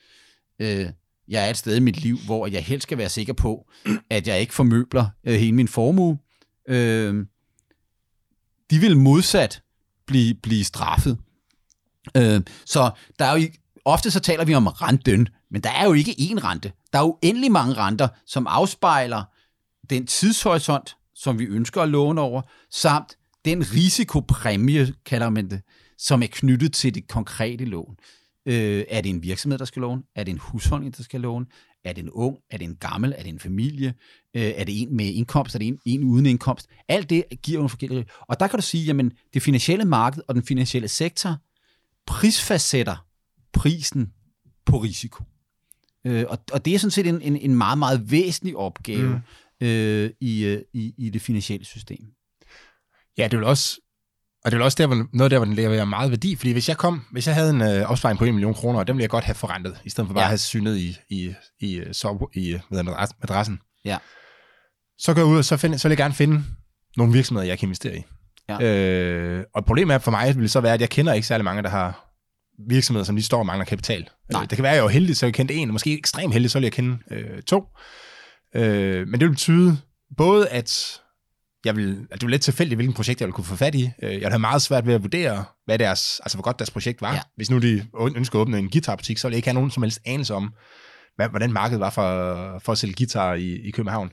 øh, 0.58 0.86
jeg 1.28 1.46
er 1.46 1.50
et 1.50 1.56
sted 1.56 1.76
i 1.76 1.80
mit 1.80 2.02
liv, 2.02 2.18
hvor 2.26 2.46
jeg 2.46 2.64
helst 2.64 2.82
skal 2.82 2.98
være 2.98 3.08
sikker 3.08 3.32
på, 3.32 3.70
at 4.10 4.26
jeg 4.26 4.40
ikke 4.40 4.54
formøbler 4.54 5.06
øh, 5.24 5.34
hele 5.34 5.52
min 5.52 5.68
formue. 5.68 6.18
Øh, 6.68 7.26
de 8.70 8.78
vil 8.78 8.96
modsat 8.96 9.62
blive, 10.06 10.34
blive 10.34 10.64
straffet. 10.64 11.18
Øh, 12.16 12.40
så 12.66 12.90
der 13.18 13.24
er 13.24 13.30
jo 13.30 13.36
ikke, 13.36 13.58
ofte 13.84 14.10
så 14.10 14.20
taler 14.20 14.44
vi 14.44 14.54
om 14.54 14.66
renten, 14.66 15.28
men 15.50 15.62
der 15.62 15.70
er 15.70 15.84
jo 15.84 15.92
ikke 15.92 16.10
én 16.18 16.44
rente. 16.44 16.72
Der 16.92 16.98
er 16.98 17.04
uendelig 17.04 17.52
mange 17.52 17.74
renter, 17.74 18.08
som 18.26 18.46
afspejler 18.46 19.24
den 19.90 20.06
tidshorisont, 20.06 20.96
som 21.22 21.38
vi 21.38 21.44
ønsker 21.44 21.82
at 21.82 21.88
låne 21.88 22.20
over, 22.20 22.42
samt 22.70 23.16
den 23.44 23.72
risikopræmie, 23.74 24.94
kalder 25.06 25.30
man 25.30 25.50
det, 25.50 25.62
som 25.98 26.22
er 26.22 26.26
knyttet 26.26 26.72
til 26.72 26.94
det 26.94 27.08
konkrete 27.08 27.64
lån. 27.64 27.96
Øh, 28.46 28.84
er 28.88 29.00
det 29.00 29.10
en 29.10 29.22
virksomhed, 29.22 29.58
der 29.58 29.64
skal 29.64 29.80
låne? 29.80 30.02
Er 30.14 30.24
det 30.24 30.32
en 30.32 30.38
husholdning, 30.38 30.96
der 30.96 31.02
skal 31.02 31.20
låne? 31.20 31.46
Er 31.84 31.92
det 31.92 32.02
en 32.02 32.10
ung? 32.10 32.36
Er 32.50 32.58
det 32.58 32.64
en 32.64 32.76
gammel? 32.76 33.14
Er 33.18 33.22
det 33.22 33.28
en 33.28 33.38
familie? 33.38 33.94
Øh, 34.36 34.42
er 34.42 34.64
det 34.64 34.82
en 34.82 34.96
med 34.96 35.06
indkomst? 35.06 35.54
Er 35.54 35.58
det 35.58 35.68
en, 35.68 35.78
en 35.86 36.04
uden 36.04 36.26
indkomst? 36.26 36.66
Alt 36.88 37.10
det 37.10 37.24
giver 37.42 37.58
jo 37.58 37.62
en 37.62 37.68
forskellige... 37.68 38.06
Og 38.20 38.40
der 38.40 38.46
kan 38.46 38.58
du 38.58 38.62
sige, 38.62 38.84
jamen 38.84 39.12
det 39.34 39.42
finansielle 39.42 39.84
marked 39.84 40.22
og 40.28 40.34
den 40.34 40.42
finansielle 40.42 40.88
sektor 40.88 41.36
prisfastsætter 42.06 43.06
prisen 43.52 44.12
på 44.66 44.78
risiko. 44.78 45.24
Øh, 46.04 46.24
og, 46.28 46.38
og 46.52 46.64
det 46.64 46.74
er 46.74 46.78
sådan 46.78 46.90
set 46.90 47.06
en, 47.06 47.22
en, 47.22 47.36
en 47.36 47.54
meget, 47.54 47.78
meget 47.78 48.10
væsentlig 48.10 48.56
opgave 48.56 49.08
mm 49.08 49.20
øh, 49.62 50.10
i, 50.20 50.44
øh, 50.44 50.62
i, 50.72 50.94
i 50.98 51.10
det 51.10 51.22
finansielle 51.22 51.64
system. 51.66 51.98
Ja, 53.18 53.28
det 53.28 53.38
vil 53.38 53.46
også, 53.46 53.80
og 54.44 54.50
det 54.50 54.60
er 54.60 54.64
også 54.64 54.76
der, 54.80 54.86
hvor, 54.86 55.06
noget 55.12 55.30
der, 55.30 55.38
hvor 55.38 55.44
den 55.44 55.54
leverer 55.54 55.84
meget 55.84 56.10
værdi, 56.10 56.36
fordi 56.36 56.52
hvis 56.52 56.68
jeg 56.68 56.76
kom, 56.76 57.04
hvis 57.12 57.26
jeg 57.26 57.34
havde 57.34 57.50
en 57.50 57.62
øh, 57.62 57.90
opsparing 57.90 58.18
på 58.18 58.24
1 58.24 58.34
million 58.34 58.54
kroner, 58.54 58.78
og 58.78 58.86
den 58.86 58.96
ville 58.96 59.02
jeg 59.02 59.10
godt 59.10 59.24
have 59.24 59.34
forrentet, 59.34 59.80
i 59.84 59.90
stedet 59.90 60.08
for 60.08 60.14
bare 60.14 60.22
Ja. 60.22 60.26
at 60.26 60.30
have 60.30 60.38
synet 60.38 60.76
i, 60.78 60.96
i, 61.08 61.34
i, 61.60 61.74
øh, 61.74 61.94
sove, 61.94 62.28
i 62.34 62.48
øh, 62.52 62.60
hvad 62.68 62.78
hedder 62.78 62.92
det, 62.92 63.00
adress- 63.06 63.16
madrassen. 63.22 63.60
Ja. 63.84 63.98
Så 64.98 65.14
går 65.14 65.20
jeg 65.20 65.26
ud, 65.26 65.38
og 65.38 65.44
så, 65.44 65.56
find, 65.56 65.78
så 65.78 65.88
vil 65.88 65.92
jeg 65.92 65.98
gerne 65.98 66.14
finde 66.14 66.44
nogle 66.96 67.12
virksomheder, 67.12 67.46
jeg 67.46 67.58
kan 67.58 67.66
investere 67.66 67.96
i. 67.96 68.02
Ja. 68.48 68.62
Øh, 68.62 69.44
og 69.54 69.64
problemet 69.64 69.94
er 69.94 69.98
for 69.98 70.10
mig, 70.10 70.36
vil 70.36 70.50
så 70.50 70.60
være, 70.60 70.74
at 70.74 70.80
jeg 70.80 70.90
kender 70.90 71.12
ikke 71.12 71.26
særlig 71.26 71.44
mange, 71.44 71.62
der 71.62 71.68
har 71.68 72.08
virksomheder, 72.68 73.04
som 73.04 73.14
lige 73.16 73.24
står 73.24 73.38
og 73.38 73.46
mangler 73.46 73.64
kapital. 73.64 74.08
Nej. 74.32 74.42
Øh, 74.42 74.50
det 74.50 74.56
kan 74.56 74.62
være, 74.62 74.72
at 74.72 74.76
jeg 74.76 74.84
er 74.84 74.88
heldig, 74.88 75.16
så 75.16 75.26
jeg 75.26 75.34
kendte 75.34 75.54
en, 75.54 75.68
og 75.68 75.72
måske 75.72 75.98
ekstremt 75.98 76.32
heldig, 76.32 76.50
så 76.50 76.58
vil 76.58 76.64
jeg 76.64 76.72
kende 76.72 76.98
øh, 77.10 77.42
to. 77.42 77.64
Øh, 78.56 79.08
men 79.08 79.20
det 79.20 79.28
vil 79.28 79.30
betyde 79.34 79.78
både, 80.16 80.48
at 80.48 81.00
jeg 81.64 81.76
vil, 81.76 82.06
at 82.10 82.20
det 82.20 82.26
er 82.26 82.30
lidt 82.30 82.42
tilfældigt, 82.42 82.76
hvilken 82.76 82.94
projekt 82.94 83.20
jeg 83.20 83.26
vil 83.26 83.32
kunne 83.32 83.44
få 83.44 83.56
fat 83.56 83.74
i. 83.74 83.90
Øh, 84.02 84.12
Jeg 84.12 84.20
vil 84.20 84.28
have 84.28 84.38
meget 84.38 84.62
svært 84.62 84.86
ved 84.86 84.94
at 84.94 85.02
vurdere, 85.02 85.44
hvad 85.64 85.78
deres, 85.78 86.20
altså 86.24 86.36
hvor 86.38 86.42
godt 86.42 86.58
deres 86.58 86.70
projekt 86.70 87.00
var. 87.02 87.12
Ja. 87.14 87.20
Hvis 87.36 87.50
nu 87.50 87.58
de 87.58 87.86
ønsker 88.16 88.38
at 88.38 88.40
åbne 88.40 88.58
en 88.58 88.70
guitarbutik, 88.70 89.18
så 89.18 89.28
vil 89.28 89.32
jeg 89.32 89.36
ikke 89.36 89.48
have 89.48 89.54
nogen 89.54 89.70
som 89.70 89.82
helst 89.82 90.00
anelse 90.06 90.34
om, 90.34 90.54
hvad, 91.16 91.28
hvordan 91.28 91.52
markedet 91.52 91.80
var 91.80 91.90
for, 91.90 92.58
for 92.64 92.72
at 92.72 92.78
sælge 92.78 92.94
guitar 92.98 93.34
i, 93.34 93.52
i 93.52 93.70
København. 93.70 94.10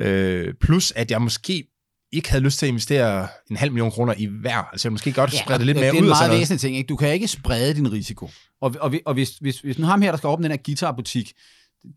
Øh, 0.00 0.54
plus 0.60 0.92
at 0.96 1.10
jeg 1.10 1.22
måske 1.22 1.64
ikke 2.12 2.30
havde 2.30 2.44
lyst 2.44 2.58
til 2.58 2.66
at 2.66 2.70
investere 2.70 3.28
en 3.50 3.56
halv 3.56 3.72
million 3.72 3.90
kroner 3.90 4.14
i 4.16 4.26
hver. 4.26 4.56
Altså 4.72 4.88
jeg 4.88 4.90
ville 4.90 4.94
måske 4.94 5.12
godt 5.12 5.32
ja, 5.32 5.38
sprede 5.38 5.58
det 5.58 5.66
lidt 5.66 5.76
mere 5.76 5.86
det 5.86 5.98
er 5.98 6.02
ud. 6.02 6.06
en 6.06 6.08
meget 6.08 6.30
væsentlig 6.30 6.60
ting. 6.60 6.76
Ikke? 6.76 6.86
Du 6.86 6.96
kan 6.96 7.12
ikke 7.12 7.28
sprede 7.28 7.74
din 7.74 7.92
risiko. 7.92 8.30
Og, 8.60 8.74
og, 8.80 8.94
og 9.06 9.14
hvis, 9.14 9.30
hvis, 9.40 9.60
hvis 9.60 9.78
nu 9.78 9.86
ham 9.86 10.02
her, 10.02 10.10
der 10.10 10.18
skal 10.18 10.28
åbne 10.28 10.44
den 10.44 10.50
her 10.50 10.62
guitarbutik, 10.64 11.32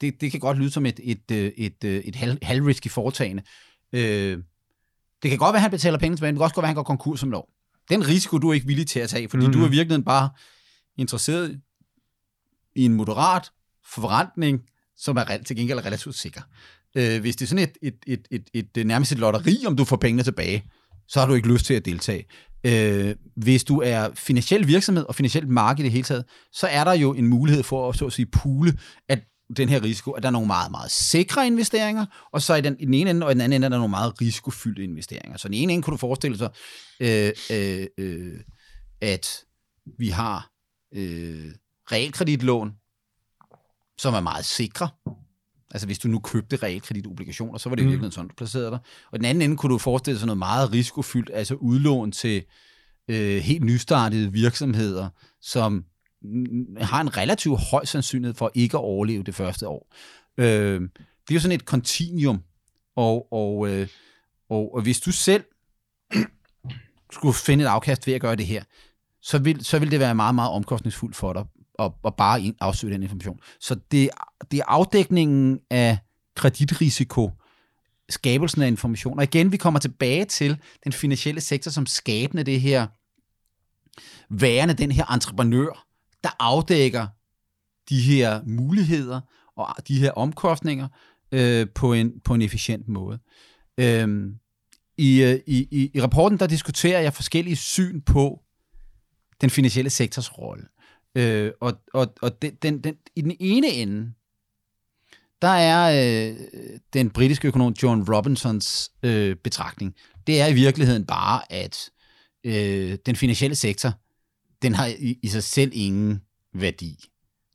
det, 0.01 0.21
det 0.21 0.31
kan 0.31 0.39
godt 0.39 0.57
lyde 0.57 0.71
som 0.71 0.85
et, 0.85 0.99
et, 1.03 1.31
øh, 1.31 1.51
et, 1.57 1.83
et, 1.83 2.07
et 2.07 2.15
halv, 2.15 2.37
halvrisky 2.41 2.87
foretagende. 2.89 3.43
Øh, 3.93 4.37
det 5.23 5.29
kan 5.29 5.37
godt 5.37 5.53
være, 5.53 5.57
at 5.57 5.61
han 5.61 5.71
betaler 5.71 5.97
penge 5.99 6.17
tilbage, 6.17 6.31
men 6.31 6.35
det 6.35 6.39
kan 6.39 6.43
også 6.43 6.55
godt 6.55 6.63
være, 6.63 6.67
at 6.67 6.69
han 6.69 6.75
går 6.75 6.83
konkurs 6.83 7.19
som 7.19 7.31
lov. 7.31 7.49
Den 7.89 8.07
risiko, 8.07 8.37
du 8.37 8.49
er 8.49 8.53
ikke 8.53 8.67
villig 8.67 8.87
til 8.87 8.99
at 8.99 9.09
tage, 9.09 9.29
fordi 9.29 9.41
mm-hmm. 9.45 9.53
du 9.53 9.59
er 9.59 9.65
Mhm. 9.65 9.71
virkelig 9.71 10.05
bare 10.05 10.29
interesseret 10.97 11.59
i 12.75 12.85
en 12.85 12.93
moderat 12.93 13.49
forrentning, 13.93 14.61
som 14.97 15.17
er 15.17 15.37
til 15.45 15.55
gengæld 15.55 15.85
relativt 15.85 16.15
sikker. 16.15 16.41
Øh, 16.95 17.21
hvis 17.21 17.35
det 17.35 17.45
er 17.45 17.47
sådan 17.49 17.63
et, 17.63 17.77
et, 17.81 17.95
et, 18.07 18.27
et, 18.31 18.49
et, 18.53 18.67
et 18.77 18.87
nærmest 18.87 19.11
et 19.11 19.17
lotteri, 19.17 19.63
om 19.67 19.75
du 19.75 19.85
får 19.85 19.95
pengene 19.97 20.23
tilbage, 20.23 20.63
så 21.07 21.19
har 21.19 21.27
du 21.27 21.33
ikke 21.33 21.53
lyst 21.53 21.65
til 21.65 21.73
at 21.73 21.85
deltage. 21.85 22.25
Øh, 22.63 23.15
hvis 23.35 23.63
du 23.63 23.81
er 23.81 24.09
finansiel 24.15 24.67
virksomhed 24.67 25.03
og 25.03 25.15
finansielt 25.15 25.49
marked 25.49 25.79
i 25.79 25.83
det 25.83 25.91
hele 25.91 26.03
taget, 26.03 26.25
så 26.51 26.67
er 26.67 26.83
der 26.83 26.93
jo 26.93 27.13
en 27.13 27.27
mulighed 27.27 27.63
for 27.63 27.89
at, 27.89 27.95
så 27.95 28.05
at 28.05 28.13
sige, 28.13 28.25
pule, 28.25 28.77
at 29.09 29.19
den 29.57 29.69
her 29.69 29.83
risiko, 29.83 30.11
at 30.11 30.23
der 30.23 30.29
er 30.29 30.31
nogle 30.31 30.47
meget, 30.47 30.71
meget 30.71 30.91
sikre 30.91 31.47
investeringer, 31.47 32.05
og 32.31 32.41
så 32.41 32.55
i 32.55 32.61
den, 32.61 32.79
i 32.79 32.85
den 32.85 32.93
ene 32.93 33.09
ende 33.09 33.25
og 33.25 33.31
i 33.31 33.33
den 33.33 33.41
anden 33.41 33.55
ende 33.55 33.65
er 33.65 33.69
der 33.69 33.77
nogle 33.77 33.91
meget 33.91 34.21
risikofyldte 34.21 34.83
investeringer. 34.83 35.37
Så 35.37 35.47
i 35.47 35.49
den 35.49 35.53
ene 35.53 35.73
ende 35.73 35.83
kunne 35.83 35.91
du 35.91 35.97
forestille 35.97 36.37
sig, 36.37 36.49
øh, 36.99 37.31
øh, 37.51 37.87
øh, 37.97 38.39
at 39.01 39.43
vi 39.97 40.09
har 40.09 40.51
øh, 40.93 41.51
realkreditlån, 41.91 42.71
som 43.97 44.13
er 44.13 44.19
meget 44.19 44.45
sikre. 44.45 44.89
Altså 45.71 45.87
hvis 45.87 45.99
du 45.99 46.07
nu 46.07 46.19
købte 46.19 46.55
realkreditobligationer, 46.55 47.57
så 47.57 47.69
var 47.69 47.75
det 47.75 47.85
mm. 47.85 47.91
virkelig 47.91 48.13
sådan, 48.13 48.27
du 48.27 48.35
placerede 48.37 48.71
dig. 48.71 48.79
Og 49.11 49.19
den 49.19 49.25
anden 49.25 49.41
ende 49.41 49.57
kunne 49.57 49.73
du 49.73 49.77
forestille 49.77 50.19
sig 50.19 50.25
noget 50.25 50.37
meget 50.37 50.73
risikofyldt, 50.73 51.29
altså 51.33 51.55
udlån 51.55 52.11
til 52.11 52.43
øh, 53.07 53.41
helt 53.41 53.63
nystartede 53.63 54.31
virksomheder, 54.31 55.09
som 55.41 55.85
har 56.81 57.01
en 57.01 57.17
relativt 57.17 57.59
høj 57.71 57.85
sandsynlighed 57.85 58.35
for 58.35 58.51
ikke 58.55 58.77
at 58.77 58.81
overleve 58.81 59.23
det 59.23 59.35
første 59.35 59.67
år. 59.67 59.93
Øh, 60.37 60.81
det 60.81 61.29
er 61.29 61.33
jo 61.33 61.39
sådan 61.39 61.55
et 61.55 61.65
kontinuum, 61.65 62.43
og, 62.95 63.33
og, 63.33 63.69
øh, 63.69 63.87
og, 64.49 64.75
og 64.75 64.81
hvis 64.81 64.99
du 64.99 65.11
selv 65.11 65.43
skulle 67.11 67.33
finde 67.33 67.63
et 67.63 67.67
afkast 67.67 68.07
ved 68.07 68.13
at 68.13 68.21
gøre 68.21 68.35
det 68.35 68.45
her, 68.45 68.63
så 69.21 69.39
vil, 69.39 69.65
så 69.65 69.79
vil 69.79 69.91
det 69.91 69.99
være 69.99 70.15
meget, 70.15 70.35
meget 70.35 70.51
omkostningsfuldt 70.51 71.15
for 71.15 71.33
dig 71.33 71.45
at, 71.79 71.91
at 72.05 72.15
bare 72.15 72.53
afsøge 72.59 72.93
den 72.93 73.03
information. 73.03 73.39
Så 73.59 73.75
det, 73.91 74.09
det 74.51 74.59
er 74.59 74.63
afdækningen 74.67 75.59
af 75.69 75.97
kreditrisiko, 76.35 77.31
skabelsen 78.09 78.61
af 78.61 78.67
information. 78.67 79.17
Og 79.17 79.23
igen, 79.23 79.51
vi 79.51 79.57
kommer 79.57 79.79
tilbage 79.79 80.25
til 80.25 80.57
den 80.83 80.91
finansielle 80.91 81.41
sektor 81.41 81.71
som 81.71 81.85
skabende 81.85 82.43
det 82.43 82.61
her, 82.61 82.87
værende 84.29 84.73
den 84.73 84.91
her 84.91 85.05
entreprenør, 85.05 85.86
der 86.27 86.35
afdækker 86.39 87.07
de 87.89 88.01
her 88.01 88.41
muligheder 88.45 89.21
og 89.55 89.87
de 89.87 89.99
her 89.99 90.11
omkostninger 90.11 90.87
øh, 91.31 91.67
på, 91.75 91.93
en, 91.93 92.11
på 92.23 92.33
en 92.33 92.41
efficient 92.41 92.87
måde. 92.87 93.19
Øhm, 93.77 94.35
i, 94.97 95.23
øh, 95.23 95.39
i, 95.47 95.67
i, 95.71 95.91
I 95.93 96.01
rapporten 96.01 96.39
der 96.39 96.47
diskuterer 96.47 96.99
jeg 96.99 97.13
forskellige 97.13 97.55
syn 97.55 98.01
på 98.01 98.41
den 99.41 99.49
finansielle 99.49 99.89
sektors 99.89 100.37
rolle. 100.37 100.63
Øh, 101.15 101.51
og 101.61 101.73
og, 101.93 102.13
og 102.21 102.41
den, 102.41 102.55
den, 102.61 102.83
den, 102.83 102.95
i 103.15 103.21
den 103.21 103.35
ene 103.39 103.67
ende, 103.67 104.13
der 105.41 105.47
er 105.47 105.81
øh, 106.29 106.37
den 106.93 107.09
britiske 107.09 107.47
økonom 107.47 107.75
John 107.83 108.13
Robinsons 108.13 108.91
øh, 109.03 109.35
betragtning. 109.35 109.95
Det 110.27 110.41
er 110.41 110.47
i 110.47 110.53
virkeligheden 110.53 111.05
bare, 111.05 111.51
at 111.51 111.89
øh, 112.43 112.97
den 113.05 113.15
finansielle 113.15 113.55
sektor, 113.55 113.93
den 114.61 114.75
har 114.75 114.85
i, 114.85 115.19
i 115.23 115.27
sig 115.27 115.43
selv 115.43 115.71
ingen 115.73 116.21
værdi. 116.53 117.09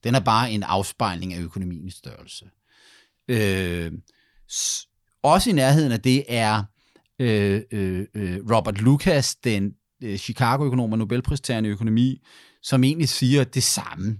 Den 0.04 0.14
er 0.14 0.20
bare 0.20 0.52
en 0.52 0.62
afspejling 0.62 1.34
af 1.34 1.40
økonomiens 1.40 1.94
størrelse. 1.94 2.50
Øh, 3.28 3.92
også 5.22 5.50
i 5.50 5.52
nærheden 5.52 5.92
af 5.92 6.00
det 6.00 6.24
er 6.28 6.64
øh, 7.18 7.62
øh, 7.70 8.06
øh 8.14 8.40
Robert 8.50 8.80
Lucas, 8.80 9.34
den 9.34 9.74
øh, 10.02 10.18
Chicago-økonom 10.18 10.92
og 10.92 10.98
Nobelpristagende 10.98 11.70
økonomi, 11.70 12.22
som 12.62 12.84
egentlig 12.84 13.08
siger 13.08 13.44
det 13.44 13.62
samme. 13.62 14.18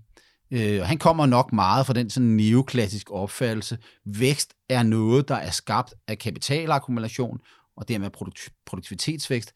Øh, 0.51 0.81
og 0.81 0.89
han 0.89 0.99
kommer 0.99 1.27
nok 1.27 1.53
meget 1.53 1.87
fra 1.87 1.93
den 1.93 2.11
sådan 2.11 2.29
neoklassiske 2.29 3.13
opfattelse. 3.13 3.79
Vækst 4.05 4.55
er 4.69 4.83
noget, 4.83 5.29
der 5.29 5.35
er 5.35 5.51
skabt 5.51 5.95
af 6.09 6.19
kapitalakkumulation 6.19 7.39
og 7.77 7.89
dermed 7.89 8.11
produktivitetsvækst. 8.67 9.53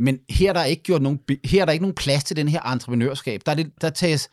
Men 0.00 0.18
her 0.30 0.48
er 0.48 0.52
der 0.52 0.64
ikke 0.64 0.82
gjort 0.82 1.02
nogen, 1.02 1.20
her 1.44 1.60
er 1.60 1.64
der 1.64 1.72
ikke 1.72 1.82
nogen 1.82 1.94
plads 1.94 2.24
til 2.24 2.36
den 2.36 2.48
her 2.48 2.62
entreprenørskab. 2.62 3.40
Der, 3.46 3.52
er 3.52 3.56
det, 3.56 3.72
der, 3.80 3.90
tages, 3.90 4.30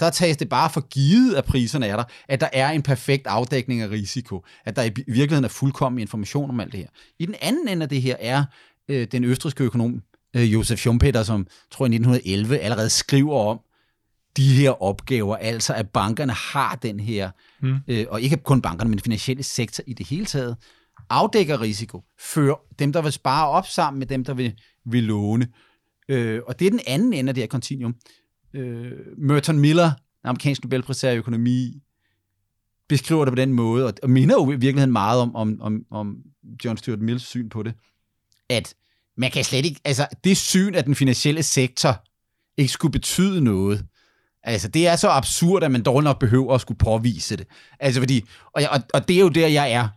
der 0.00 0.10
tages 0.10 0.36
det 0.36 0.48
bare 0.48 0.70
for 0.70 0.80
givet, 0.80 1.34
at 1.34 1.44
priserne 1.44 1.86
er 1.86 1.96
der, 1.96 2.04
at 2.28 2.40
der 2.40 2.48
er 2.52 2.70
en 2.70 2.82
perfekt 2.82 3.26
afdækning 3.26 3.80
af 3.80 3.90
risiko, 3.90 4.44
at 4.64 4.76
der 4.76 4.82
i 4.82 4.90
virkeligheden 4.96 5.44
er 5.44 5.48
fuldkommen 5.48 5.98
information 5.98 6.50
om 6.50 6.60
alt 6.60 6.72
det 6.72 6.80
her. 6.80 6.88
I 7.18 7.26
den 7.26 7.34
anden 7.40 7.68
ende 7.68 7.82
af 7.82 7.88
det 7.88 8.02
her 8.02 8.16
er 8.20 8.44
øh, 8.88 9.06
den 9.12 9.24
østriske 9.24 9.64
økonom 9.64 10.02
øh, 10.36 10.52
Josef 10.52 10.78
Schumpeter, 10.78 11.22
som 11.22 11.46
tror 11.70 11.84
i 11.84 11.94
1911 11.94 12.58
allerede 12.58 12.90
skriver 12.90 13.38
om 13.38 13.60
de 14.36 14.54
her 14.54 14.82
opgaver, 14.82 15.36
altså 15.36 15.74
at 15.74 15.88
bankerne 15.88 16.32
har 16.32 16.78
den 16.82 17.00
her, 17.00 17.30
mm. 17.62 17.76
øh, 17.88 18.06
og 18.08 18.20
ikke 18.20 18.36
kun 18.36 18.62
bankerne, 18.62 18.88
men 18.88 18.98
den 18.98 19.02
finansielle 19.02 19.42
sektor 19.42 19.84
i 19.86 19.92
det 19.92 20.06
hele 20.06 20.26
taget, 20.26 20.56
afdækker 21.10 21.60
risiko, 21.60 22.02
fører 22.20 22.54
dem, 22.78 22.92
der 22.92 23.02
vil 23.02 23.12
spare 23.12 23.48
op 23.48 23.66
sammen 23.66 23.98
med 23.98 24.06
dem, 24.06 24.24
der 24.24 24.34
vil, 24.34 24.54
vil 24.90 25.04
låne. 25.04 25.48
Øh, 26.08 26.40
og 26.46 26.58
det 26.58 26.66
er 26.66 26.70
den 26.70 26.80
anden 26.86 27.12
ende 27.12 27.28
af 27.28 27.34
det 27.34 27.42
her 27.42 27.48
kontinuum. 27.48 27.94
Øh, 28.54 28.92
Merton 29.18 29.58
Miller, 29.58 29.90
amerikansk 30.24 30.64
Nobelprisær 30.64 31.10
i 31.10 31.16
økonomi, 31.16 31.82
beskriver 32.88 33.24
det 33.24 33.32
på 33.32 33.36
den 33.36 33.52
måde, 33.52 33.86
og, 33.86 33.94
og 34.02 34.10
minder 34.10 34.34
jo 34.34 34.50
i 34.50 34.56
virkeligheden 34.56 34.92
meget 34.92 35.20
om, 35.20 35.36
om, 35.36 35.60
om, 35.60 35.82
om 35.90 36.16
John 36.64 36.76
Stuart 36.76 37.00
Mills 37.00 37.26
syn 37.26 37.48
på 37.48 37.62
det, 37.62 37.74
at 38.48 38.74
man 39.16 39.30
kan 39.30 39.44
slet 39.44 39.64
ikke, 39.64 39.80
altså 39.84 40.06
det 40.24 40.36
syn 40.36 40.74
af 40.74 40.84
den 40.84 40.94
finansielle 40.94 41.42
sektor 41.42 42.04
ikke 42.56 42.72
skulle 42.72 42.92
betyde 42.92 43.40
noget. 43.40 43.86
Altså, 44.42 44.68
det 44.68 44.86
er 44.86 44.96
så 44.96 45.08
absurd, 45.08 45.62
at 45.62 45.70
man 45.70 45.82
dårligt 45.82 46.04
nok 46.04 46.18
behøver 46.20 46.54
at 46.54 46.60
skulle 46.60 46.78
påvise 46.78 47.36
det. 47.36 47.46
Altså, 47.80 48.00
fordi, 48.00 48.24
og, 48.52 48.62
og, 48.70 48.80
og 48.94 49.08
det 49.08 49.16
er 49.16 49.20
jo 49.20 49.28
der, 49.28 49.46
jeg 49.46 49.72
er. 49.72 49.88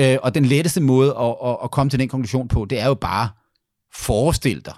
Øh, 0.00 0.18
og 0.22 0.34
den 0.34 0.44
letteste 0.44 0.80
måde 0.80 1.14
at, 1.20 1.36
at, 1.44 1.56
at 1.64 1.70
komme 1.70 1.90
til 1.90 1.98
den 1.98 2.08
konklusion 2.08 2.48
på, 2.48 2.64
det 2.64 2.80
er 2.80 2.86
jo 2.86 2.94
bare, 2.94 3.28
forestil 3.94 4.64
dig, 4.64 4.74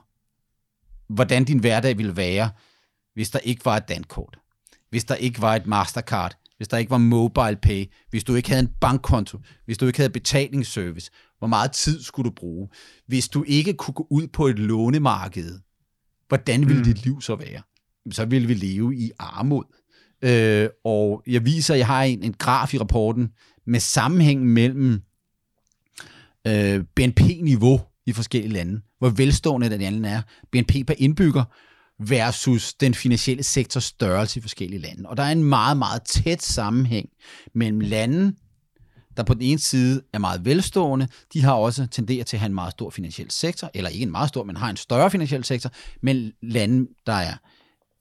hvordan 1.09 1.45
din 1.45 1.59
hverdag 1.59 1.99
ville 1.99 2.17
være, 2.17 2.51
hvis 3.15 3.31
der 3.31 3.39
ikke 3.39 3.65
var 3.65 3.77
et 3.77 3.89
dankort, 3.89 4.39
hvis 4.91 5.05
der 5.05 5.15
ikke 5.15 5.43
var 5.43 5.57
et 5.57 5.67
Mastercard, 5.67 6.37
hvis 6.57 6.69
der 6.69 6.77
ikke 6.77 6.91
var 6.91 6.99
mobile 6.99 7.57
pay, 7.63 7.85
hvis 8.11 8.25
du 8.25 8.35
ikke 8.35 8.49
havde 8.49 8.63
en 8.63 8.73
bankkonto, 8.81 9.39
hvis 9.65 9.79
du 9.79 9.87
ikke 9.87 9.99
havde 9.99 10.11
betalingsservice, 10.11 11.11
hvor 11.39 11.49
meget 11.49 11.73
tid 11.73 12.03
skulle 12.03 12.31
du 12.31 12.35
bruge? 12.35 12.69
Hvis 13.07 13.29
du 13.29 13.45
ikke 13.47 13.75
kunne 13.75 13.95
gå 13.95 14.07
ud 14.11 14.27
på 14.27 14.47
et 14.47 14.59
lånemarked, 14.59 15.61
hvordan 16.29 16.69
ville 16.69 16.79
mm. 16.79 16.85
dit 16.85 17.05
liv 17.05 17.21
så 17.21 17.37
være? 17.37 17.63
Så 18.11 18.25
ville 18.25 18.49
vi 18.49 18.55
leve 18.55 18.97
i 18.97 19.11
armod. 19.19 19.65
Øh, 20.23 20.69
og 20.85 21.23
jeg 21.27 21.45
viser, 21.45 21.75
jeg 21.75 21.87
har 21.87 22.03
en, 22.03 22.23
en 22.23 22.33
graf 22.33 22.75
i 22.75 22.79
rapporten 22.79 23.29
med 23.67 23.81
sammenhæng 23.81 24.47
mellem 24.47 25.01
øh, 26.47 26.85
BNP-niveau 26.97 27.81
i 28.07 28.13
forskellige 28.13 28.53
lande, 28.53 28.81
hvor 28.99 29.09
velstående 29.09 29.71
den 29.71 29.81
anden 29.81 30.05
er, 30.05 30.23
BNP 30.53 30.87
per 30.87 30.95
indbygger, 30.99 31.45
versus 31.99 32.75
den 32.75 32.95
finansielle 32.95 33.43
sektors 33.43 33.85
størrelse 33.85 34.39
i 34.39 34.43
forskellige 34.43 34.81
lande. 34.81 35.09
Og 35.09 35.17
der 35.17 35.23
er 35.23 35.33
en 35.33 35.45
meget, 35.45 35.77
meget 35.77 36.03
tæt 36.03 36.43
sammenhæng 36.43 37.09
mellem 37.55 37.81
lande, 37.81 38.33
der 39.17 39.23
på 39.23 39.35
den 39.35 39.43
ene 39.43 39.59
side 39.59 40.03
er 40.13 40.19
meget 40.19 40.45
velstående, 40.45 41.09
de 41.33 41.43
har 41.43 41.53
også 41.53 41.87
tenderet 41.87 42.27
til 42.27 42.37
at 42.37 42.41
have 42.41 42.47
en 42.47 42.55
meget 42.55 42.73
stor 42.73 42.91
finansiel 42.91 43.31
sektor, 43.31 43.71
eller 43.75 43.91
ikke 43.91 44.03
en 44.03 44.11
meget 44.11 44.29
stor, 44.29 44.45
men 44.45 44.57
har 44.57 44.71
en 44.71 44.77
større 44.77 45.11
finansiel 45.11 45.45
sektor, 45.45 45.71
men 46.03 46.33
lande, 46.43 46.89
der 47.07 47.13
er 47.13 47.35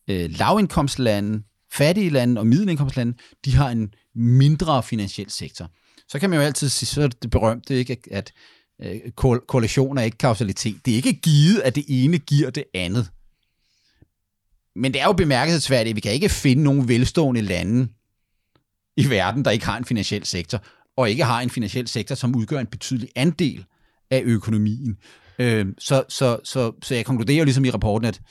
øh, 0.10 0.30
lavindkomstlande, 0.40 1.44
fattige 1.72 2.10
lande 2.10 2.42
og 2.42 2.48
middelindkomstlande, 2.48 3.14
de 3.46 3.56
har 3.56 3.70
en 3.70 3.94
mindre 4.16 4.84
finansiel 4.84 5.30
sektor. 5.30 5.72
Så 6.08 6.20
kan 6.20 6.30
man 6.30 6.40
jo 6.40 6.46
altid 6.46 6.70
sige, 6.70 6.88
så 6.88 7.02
er 7.02 7.08
det 7.08 7.30
berømte, 7.30 7.76
ikke, 7.76 7.98
at 8.12 8.32
øh, 8.82 9.12
korrelation 9.48 9.98
er 9.98 10.02
ikke 10.02 10.18
kausalitet. 10.18 10.86
Det 10.86 10.92
er 10.92 10.96
ikke 10.96 11.14
givet, 11.14 11.60
at 11.60 11.76
det 11.76 11.86
ene 11.88 12.18
giver 12.18 12.50
det 12.50 12.64
andet. 12.74 13.12
Men 14.76 14.94
det 14.94 15.02
er 15.02 15.06
jo 15.06 15.14
bemærkelsesværdigt, 15.14 15.90
at 15.90 15.96
vi 15.96 16.02
kan 16.02 16.12
ikke 16.12 16.30
finde 16.30 16.64
nogen 16.64 16.88
velstående 16.88 17.42
lande 17.42 17.88
i 18.98 19.10
verden, 19.10 19.46
der 19.46 19.52
ikke 19.52 19.66
har 19.66 19.78
en 19.78 19.86
finansiel 19.86 20.26
sektor 20.26 20.64
og 20.98 21.10
ikke 21.10 21.24
har 21.24 21.42
en 21.42 21.50
finansiel 21.50 21.88
sektor, 21.88 22.16
som 22.16 22.36
udgør 22.36 22.60
en 22.60 22.68
betydelig 22.68 23.10
andel 23.16 23.66
af 24.12 24.22
økonomien. 24.26 24.98
Øh, 25.40 25.66
så, 25.80 26.04
så, 26.10 26.40
så, 26.44 26.72
så 26.84 26.96
jeg 26.96 27.06
konkluderer 27.06 27.44
ligesom 27.44 27.66
i 27.66 27.70
rapporten, 27.70 28.08
at 28.08 28.22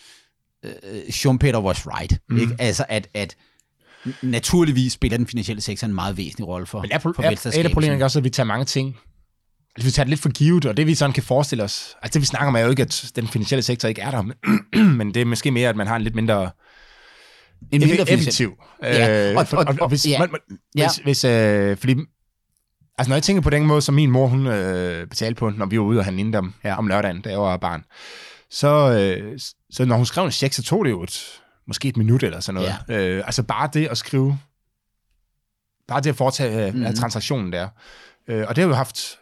øh, 0.65 1.11
Schumpeter 1.11 1.61
was 1.61 1.87
right. 1.87 2.19
Mm. 2.29 2.39
Ikke? 2.39 2.57
Altså, 2.59 2.85
at, 2.89 3.09
at 3.15 3.37
naturligvis 4.23 4.93
spiller 4.93 5.17
den 5.17 5.27
finansielle 5.27 5.61
sektor 5.61 5.87
en 5.87 5.95
meget 5.95 6.17
væsentlig 6.17 6.47
rolle 6.47 6.67
for, 6.67 6.81
Men 6.81 6.93
er, 6.93 6.99
for 6.99 7.23
er, 7.23 7.31
er, 7.31 7.65
er 7.65 7.73
problemet 7.73 8.03
også, 8.03 8.19
at 8.19 8.25
vi 8.25 8.31
tager 8.31 8.47
mange 8.47 8.65
ting 8.65 8.97
Altså, 9.77 9.89
vi 9.89 9.91
tager 9.91 10.05
det 10.05 10.11
lidt 10.11 10.21
for 10.21 10.29
givet, 10.29 10.67
og 10.67 10.77
det 10.77 10.87
vi 10.87 10.95
sådan 10.95 11.13
kan 11.13 11.23
forestille 11.23 11.65
os, 11.65 11.97
altså 12.03 12.15
det 12.15 12.21
vi 12.21 12.27
snakker 12.27 12.49
om 12.49 12.55
er 12.55 12.61
jo 12.61 12.71
ikke, 12.71 12.83
at 12.83 13.13
den 13.17 13.29
finansielle 13.29 13.63
sektor 13.63 13.89
ikke 13.89 14.03
er 14.03 14.11
der, 14.11 14.23
men 14.99 15.15
det 15.15 15.21
er 15.21 15.25
måske 15.25 15.51
mere, 15.51 15.69
at 15.69 15.77
man 15.77 15.87
har 15.87 15.97
en 15.97 16.03
lidt 16.03 16.15
mindre 16.15 16.51
en 17.73 17.81
mindre 17.81 18.11
effektiv. 18.11 18.53
Ja, 18.83 19.31
øh, 19.31 19.37
og, 19.37 19.47
og, 19.53 19.65
og, 19.69 19.77
og 19.81 19.89
hvis, 19.89 20.07
ja, 20.07 20.19
man, 20.19 20.29
ja. 20.77 20.89
hvis, 20.89 20.97
hvis 20.97 21.25
øh, 21.25 21.77
fordi 21.77 21.97
Altså, 22.99 23.09
når 23.09 23.17
jeg 23.17 23.23
tænker 23.23 23.43
på 23.43 23.51
den 23.51 23.67
måde, 23.67 23.83
som 23.83 23.95
min 23.95 24.11
mor, 24.11 24.27
hun 24.27 24.47
øh, 24.47 25.07
betalte 25.07 25.39
på, 25.39 25.51
når 25.51 25.67
vi 25.67 25.79
var 25.79 25.85
ude 25.85 25.99
og 25.99 26.05
handle 26.05 26.33
dem 26.33 26.53
ja. 26.65 26.79
om 26.79 26.87
lørdagen, 26.87 27.21
da 27.21 27.31
jeg 27.31 27.41
var 27.41 27.57
barn, 27.57 27.85
så, 28.51 28.99
øh, 28.99 29.39
så 29.71 29.85
når 29.85 29.97
hun 29.97 30.07
skrev 30.07 30.25
en 30.25 30.31
check, 30.31 30.55
så 30.55 30.63
tog 30.63 30.85
det 30.85 30.91
jo 30.91 31.03
et, 31.03 31.43
måske 31.67 31.89
et 31.89 31.97
minut 31.97 32.23
eller 32.23 32.41
sådan 32.41 32.55
noget. 32.55 32.77
Ja. 32.89 32.99
Øh, 33.01 33.23
altså 33.27 33.43
bare 33.43 33.71
det 33.73 33.87
at 33.87 33.99
skrive 33.99 34.39
bare 35.89 36.01
det 36.01 36.11
at 36.11 36.17
foretage 36.17 36.73
mm. 36.73 36.95
Transaktionen 36.95 37.53
der. 37.53 37.69
Øh, 38.29 38.45
og 38.49 38.57
det 38.57 38.63
har 38.63 38.69
jo 38.69 38.75
haft 38.75 39.19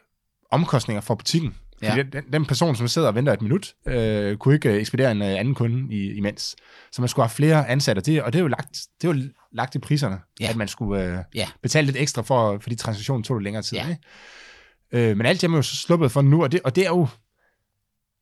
omkostninger 0.53 1.01
for 1.01 1.15
butikken. 1.15 1.55
Fordi 1.85 1.97
Ja. 1.97 2.03
den, 2.12 2.23
den 2.33 2.45
person, 2.47 2.77
som 2.77 2.88
sidder 2.88 3.09
og 3.09 3.15
venter 3.15 3.33
et 3.33 3.43
minut, 3.43 3.75
øh, 3.88 4.37
kunne 4.37 4.55
ikke 4.55 4.69
øh, 4.69 4.77
ekspedere 4.81 5.11
en 5.12 5.23
øh, 5.23 5.29
anden 5.29 5.55
kunde 5.55 5.95
i, 5.95 6.12
imens. 6.12 6.57
Så 6.93 7.03
man 7.03 7.09
skulle 7.09 7.25
have 7.27 7.35
flere 7.35 7.69
ansatte, 7.69 8.03
det, 8.03 8.23
og 8.23 8.33
det 8.33 8.38
er 8.38 8.43
jo 8.43 8.49
lagt, 8.49 8.81
det 9.03 9.09
er 9.09 9.12
jo 9.15 9.21
lagt 9.53 9.75
i 9.75 9.79
priserne, 9.79 10.19
Ja. 10.41 10.49
at 10.51 10.57
man 10.57 10.69
skulle 10.69 11.05
øh, 11.05 11.19
Ja. 11.35 11.49
betale 11.62 11.85
lidt 11.87 11.97
ekstra, 11.97 12.23
for, 12.23 12.59
fordi 12.59 12.75
transaktionen 12.75 13.25
tog 13.25 13.38
lidt 13.38 13.45
længere 13.45 13.62
tid. 13.62 13.79
Ja. 13.79 13.88
Ikke? 13.88 15.11
Øh, 15.11 15.17
men 15.17 15.27
alt 15.27 15.41
det 15.41 15.47
er 15.47 15.51
man 15.51 15.59
jo 15.59 15.62
så 15.62 15.77
sluppet 15.77 16.12
for 16.12 16.23
nu, 16.23 16.43
og 16.43 16.53
det, 16.53 16.61
og 16.65 16.77
det 16.77 16.85
er 16.85 16.88
jo 16.88 17.09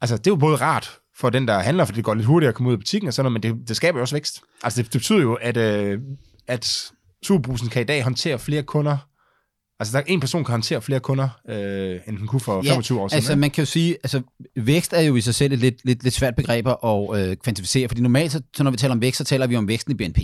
altså, 0.01 0.17
det 0.17 0.27
er 0.27 0.31
jo 0.31 0.37
både 0.37 0.57
rart 0.57 0.99
for 1.17 1.31
den, 1.31 1.49
der 1.49 1.59
handler, 1.59 1.85
for 1.85 1.93
det 1.93 2.05
går 2.05 2.15
lidt 2.15 2.27
hurtigere 2.27 2.49
at 2.49 2.55
komme 2.55 2.69
ud 2.69 2.75
af 2.75 2.79
butikken 2.79 3.09
og 3.09 3.15
sådan 3.15 3.33
noget, 3.33 3.53
men 3.53 3.59
det, 3.61 3.69
det 3.69 3.77
skaber 3.77 3.99
jo 3.99 4.03
også 4.03 4.15
vækst. 4.15 4.41
Altså, 4.63 4.83
det, 4.83 4.93
det 4.93 4.99
betyder 5.01 5.21
jo, 5.21 5.35
at, 5.35 5.57
øh, 5.57 5.99
at 6.47 6.93
Superbrusen 7.23 7.69
kan 7.69 7.83
i 7.83 7.85
dag 7.85 8.03
håndtere 8.03 8.39
flere 8.39 8.63
kunder. 8.63 8.97
Altså, 9.81 9.93
der 9.93 9.99
er 9.99 10.05
en 10.07 10.21
person 10.21 10.45
kan 10.45 10.53
håndtere 10.53 10.83
flere 10.83 11.01
kunder, 11.01 11.29
øh, 11.49 12.01
end 12.07 12.19
den 12.19 12.27
kunne 12.27 12.41
for 12.41 12.63
25 12.63 13.01
år 13.01 13.09
siden. 13.09 13.17
altså 13.17 13.37
man 13.37 13.51
kan 13.51 13.63
jo 13.63 13.67
sige, 13.67 13.97
altså 14.03 14.23
vækst 14.57 14.93
er 14.93 15.01
jo 15.01 15.17
i 15.17 15.21
sig 15.21 15.35
selv 15.35 15.53
et 15.53 15.59
lidt, 15.59 15.85
lidt, 15.85 16.03
lidt 16.03 16.15
svært 16.15 16.37
begreb 16.37 16.67
at 16.67 16.77
øh, 17.15 17.37
kvantificere, 17.37 17.89
fordi 17.89 18.01
normalt, 18.01 18.33
så, 18.33 18.43
så 18.57 18.63
når 18.63 18.71
vi 18.71 18.77
taler 18.77 18.95
om 18.95 19.01
vækst, 19.01 19.19
så 19.19 19.25
taler 19.25 19.47
vi 19.47 19.57
om 19.57 19.69
væksten 19.69 19.93
i 19.93 19.95
BNP. 19.95 20.19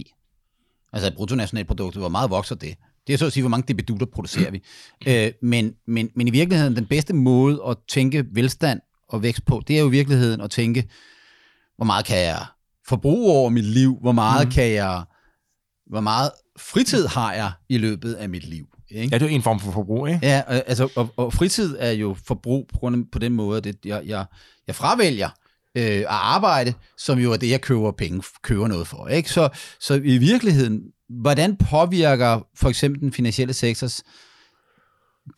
Altså 0.93 1.13
bruttonationalproduktet, 1.17 2.03
hvor 2.03 2.09
meget 2.09 2.31
vokser 2.31 2.55
det? 2.55 2.75
Det 3.07 3.13
er 3.13 3.19
så 3.19 3.27
at 3.27 3.33
sige, 3.33 3.43
hvor 3.43 3.49
mange 3.49 3.65
debedutter 3.69 4.07
producerer 4.07 4.51
vi. 4.51 4.63
Øh, 5.07 5.33
men, 5.43 5.75
men, 5.87 6.11
men 6.15 6.29
i 6.29 6.31
virkeligheden, 6.31 6.77
den 6.77 6.87
bedste 6.87 7.15
måde 7.15 7.61
at 7.69 7.77
tænke 7.89 8.25
velstand 8.33 8.81
og 9.09 9.23
vækst 9.23 9.45
på, 9.45 9.63
det 9.69 9.77
er 9.77 9.81
jo 9.81 9.89
i 9.89 9.91
virkeligheden 9.91 10.41
at 10.41 10.51
tænke, 10.51 10.89
hvor 11.77 11.85
meget 11.85 12.05
kan 12.05 12.19
jeg 12.19 12.47
forbruge 12.89 13.33
over 13.33 13.51
mit 13.51 13.65
liv? 13.65 13.99
Hvor 14.01 14.13
meget 14.13 14.47
mm. 14.47 14.53
kan 14.53 14.73
jeg, 14.73 15.05
hvor 15.87 16.01
meget 16.01 16.31
fritid 16.59 17.07
har 17.07 17.33
jeg 17.33 17.53
i 17.69 17.79
løbet 17.79 18.15
af 18.15 18.29
mit 18.29 18.45
liv? 18.45 18.67
Ikke? 18.91 19.09
Ja, 19.13 19.19
det 19.19 19.27
er 19.27 19.31
jo 19.31 19.35
en 19.35 19.43
form 19.43 19.61
for 19.61 19.73
forbrug, 19.73 20.09
ikke? 20.09 20.21
Ja, 20.23 20.43
altså, 20.47 20.89
og, 20.97 21.13
og 21.17 21.33
fritid 21.33 21.77
er 21.79 21.91
jo 21.91 22.17
forbrug 22.25 22.67
på, 22.73 22.79
grund 22.79 22.97
af, 22.97 23.03
på 23.13 23.19
den 23.19 23.33
måde, 23.33 23.59
at 23.59 23.65
det, 23.65 23.77
jeg, 23.85 24.03
jeg, 24.07 24.25
jeg 24.67 24.75
fravælger 24.75 25.29
øh, 25.77 25.99
at 25.99 26.07
arbejde, 26.09 26.75
som 26.99 27.19
jo 27.19 27.33
er 27.33 27.37
det, 27.37 27.51
jeg 27.51 27.61
køber 27.61 27.93
penge, 27.93 28.23
køber 28.43 28.69
noget 28.69 28.87
for. 28.87 29.09
Ikke? 29.09 29.31
Så, 29.31 29.49
så 29.81 29.95
i 29.95 30.19
virkeligheden, 30.19 30.83
hvordan 31.09 31.57
påvirker 31.57 32.47
for 32.55 32.69
eksempel 32.69 33.01
den 33.01 33.13
finansielle 33.13 33.55
sektors 33.55 34.03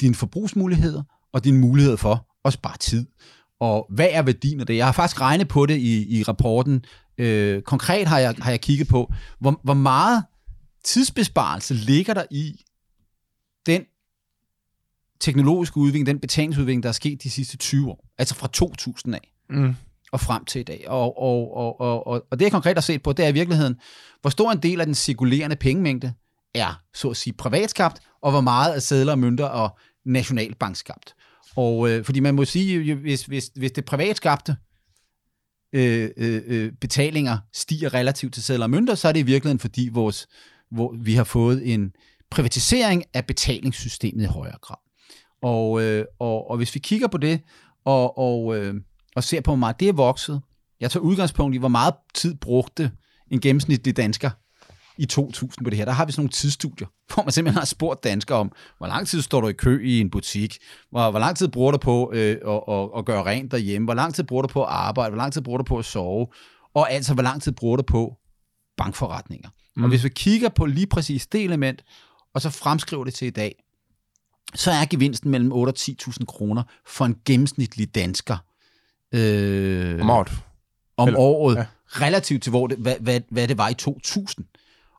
dine 0.00 0.14
forbrugsmuligheder 0.14 1.02
og 1.32 1.44
dine 1.44 1.58
muligheder 1.58 1.96
for 1.96 2.26
at 2.44 2.52
spare 2.52 2.76
tid? 2.76 3.06
Og 3.60 3.86
hvad 3.90 4.08
er 4.10 4.22
værdien 4.22 4.60
af 4.60 4.66
det? 4.66 4.76
Jeg 4.76 4.86
har 4.86 4.92
faktisk 4.92 5.20
regnet 5.20 5.48
på 5.48 5.66
det 5.66 5.76
i, 5.76 6.18
i 6.18 6.22
rapporten. 6.22 6.84
Øh, 7.18 7.62
konkret 7.62 8.08
har 8.08 8.18
jeg, 8.18 8.34
har 8.38 8.50
jeg 8.50 8.60
kigget 8.60 8.88
på, 8.88 9.12
hvor, 9.40 9.60
hvor 9.64 9.74
meget 9.74 10.24
tidsbesparelse 10.84 11.74
ligger 11.74 12.14
der 12.14 12.24
i 12.30 12.60
den 13.68 13.84
teknologiske 15.20 15.76
udvikling, 15.76 16.06
den 16.06 16.20
betalingsudvikling, 16.20 16.82
der 16.82 16.88
er 16.88 16.92
sket 16.92 17.22
de 17.22 17.30
sidste 17.30 17.56
20 17.56 17.90
år. 17.90 18.04
Altså 18.18 18.34
fra 18.34 18.48
2000 18.52 19.14
af 19.14 19.32
Mm. 19.50 19.74
og 20.12 20.20
frem 20.20 20.44
til 20.44 20.60
i 20.60 20.64
dag. 20.64 20.84
Og, 20.88 21.22
og, 21.22 21.56
og, 21.56 21.80
og, 21.80 22.06
og, 22.06 22.26
og 22.30 22.38
det 22.38 22.44
jeg 22.44 22.52
konkret 22.52 22.76
har 22.76 22.80
set 22.80 23.02
på, 23.02 23.12
det 23.12 23.24
er 23.24 23.28
i 23.28 23.32
virkeligheden, 23.32 23.76
hvor 24.20 24.30
stor 24.30 24.52
en 24.52 24.58
del 24.58 24.80
af 24.80 24.86
den 24.86 24.94
cirkulerende 24.94 25.56
pengemængde 25.56 26.12
er, 26.54 26.82
så 26.94 27.08
at 27.08 27.16
sige, 27.16 27.32
privatskabt, 27.32 28.00
og 28.22 28.30
hvor 28.30 28.40
meget 28.40 28.72
af 28.72 28.82
sædler 28.82 29.12
og 29.12 29.18
mønter 29.18 29.44
og 29.44 29.78
nationalbankskabt. 30.04 31.14
Og 31.56 31.90
øh, 31.90 32.04
fordi 32.04 32.20
man 32.20 32.34
må 32.34 32.44
sige, 32.44 32.94
hvis, 32.94 33.24
hvis, 33.24 33.50
hvis 33.54 33.72
det 33.72 33.84
privatskabte 33.84 34.56
øh, 35.72 36.10
øh, 36.16 36.42
øh, 36.46 36.72
betalinger 36.80 37.38
stiger 37.52 37.94
relativt 37.94 38.34
til 38.34 38.42
sædler 38.42 38.66
og 38.66 38.70
mønter, 38.70 38.94
så 38.94 39.08
er 39.08 39.12
det 39.12 39.20
i 39.20 39.22
virkeligheden, 39.22 39.58
fordi 39.58 39.88
vores, 39.92 40.26
hvor 40.70 40.96
vi 41.00 41.14
har 41.14 41.24
fået 41.24 41.74
en 41.74 41.92
privatisering 42.30 43.04
af 43.14 43.26
betalingssystemet 43.26 44.22
i 44.22 44.26
højere 44.26 44.58
grad. 44.62 44.76
Og, 45.42 45.82
øh, 45.82 46.04
og, 46.18 46.50
og 46.50 46.56
hvis 46.56 46.74
vi 46.74 46.80
kigger 46.80 47.08
på 47.08 47.18
det, 47.18 47.40
og, 47.84 48.18
og, 48.18 48.56
øh, 48.56 48.74
og 49.16 49.24
ser 49.24 49.40
på, 49.40 49.50
hvor 49.50 49.56
meget 49.56 49.80
det 49.80 49.88
er 49.88 49.92
vokset, 49.92 50.40
jeg 50.80 50.90
tager 50.90 51.04
udgangspunkt 51.04 51.54
i, 51.54 51.58
hvor 51.58 51.68
meget 51.68 51.94
tid 52.14 52.34
brugte 52.34 52.90
en 53.30 53.40
gennemsnitlig 53.40 53.96
dansker 53.96 54.30
i 54.98 55.06
2000 55.06 55.64
på 55.64 55.70
det 55.70 55.78
her. 55.78 55.84
Der 55.84 55.92
har 55.92 56.04
vi 56.06 56.12
sådan 56.12 56.20
nogle 56.20 56.30
tidsstudier, 56.30 56.86
hvor 57.14 57.22
man 57.22 57.32
simpelthen 57.32 57.58
har 57.58 57.66
spurgt 57.66 58.04
danskere 58.04 58.38
om, 58.38 58.52
hvor 58.78 58.86
lang 58.86 59.06
tid 59.06 59.22
står 59.22 59.40
du 59.40 59.48
i 59.48 59.52
kø 59.52 59.84
i 59.84 60.00
en 60.00 60.10
butik, 60.10 60.58
hvor, 60.90 61.10
hvor 61.10 61.20
lang 61.20 61.36
tid 61.36 61.48
bruger 61.48 61.72
du 61.72 61.78
på 61.78 62.10
øh, 62.14 62.36
at, 62.46 62.62
at, 62.68 62.88
at 62.96 63.04
gøre 63.04 63.24
rent 63.24 63.50
derhjemme, 63.50 63.86
hvor 63.86 63.94
lang 63.94 64.14
tid 64.14 64.24
bruger 64.24 64.42
du 64.42 64.48
på 64.48 64.62
at 64.62 64.68
arbejde, 64.70 65.10
hvor 65.10 65.18
lang 65.18 65.32
tid 65.32 65.42
bruger 65.42 65.58
du 65.58 65.64
på 65.64 65.78
at 65.78 65.84
sove, 65.84 66.26
og 66.74 66.92
altså 66.92 67.14
hvor 67.14 67.22
lang 67.22 67.42
tid 67.42 67.52
bruger 67.52 67.76
du 67.76 67.82
på 67.82 68.16
bankforretninger. 68.76 69.48
Mm. 69.76 69.82
Og 69.82 69.88
hvis 69.88 70.04
vi 70.04 70.08
kigger 70.08 70.48
på 70.48 70.66
lige 70.66 70.86
præcis 70.86 71.26
det 71.26 71.44
element, 71.44 71.84
og 72.34 72.40
så 72.42 72.50
fremskriver 72.50 73.04
det 73.04 73.14
til 73.14 73.26
i 73.26 73.30
dag, 73.30 73.64
så 74.54 74.70
er 74.70 74.84
gevinsten 74.90 75.30
mellem 75.30 75.52
8 75.52 75.70
og 75.70 75.74
10.000 75.78 76.24
kroner 76.24 76.62
for 76.86 77.04
en 77.04 77.16
gennemsnitlig 77.24 77.94
dansker 77.94 78.36
øh, 79.14 80.00
Om 80.00 80.10
året. 80.10 80.32
om 80.96 81.08
Eller- 81.08 81.20
året, 81.20 81.56
ja. 81.56 81.66
relativt 81.86 82.42
til, 82.42 82.50
hvor 82.50 82.66
det, 82.66 82.78
hvad, 82.78 82.96
hvad, 83.00 83.20
hvad 83.30 83.48
det 83.48 83.58
var 83.58 83.68
i 83.68 83.74
2000. 83.74 84.46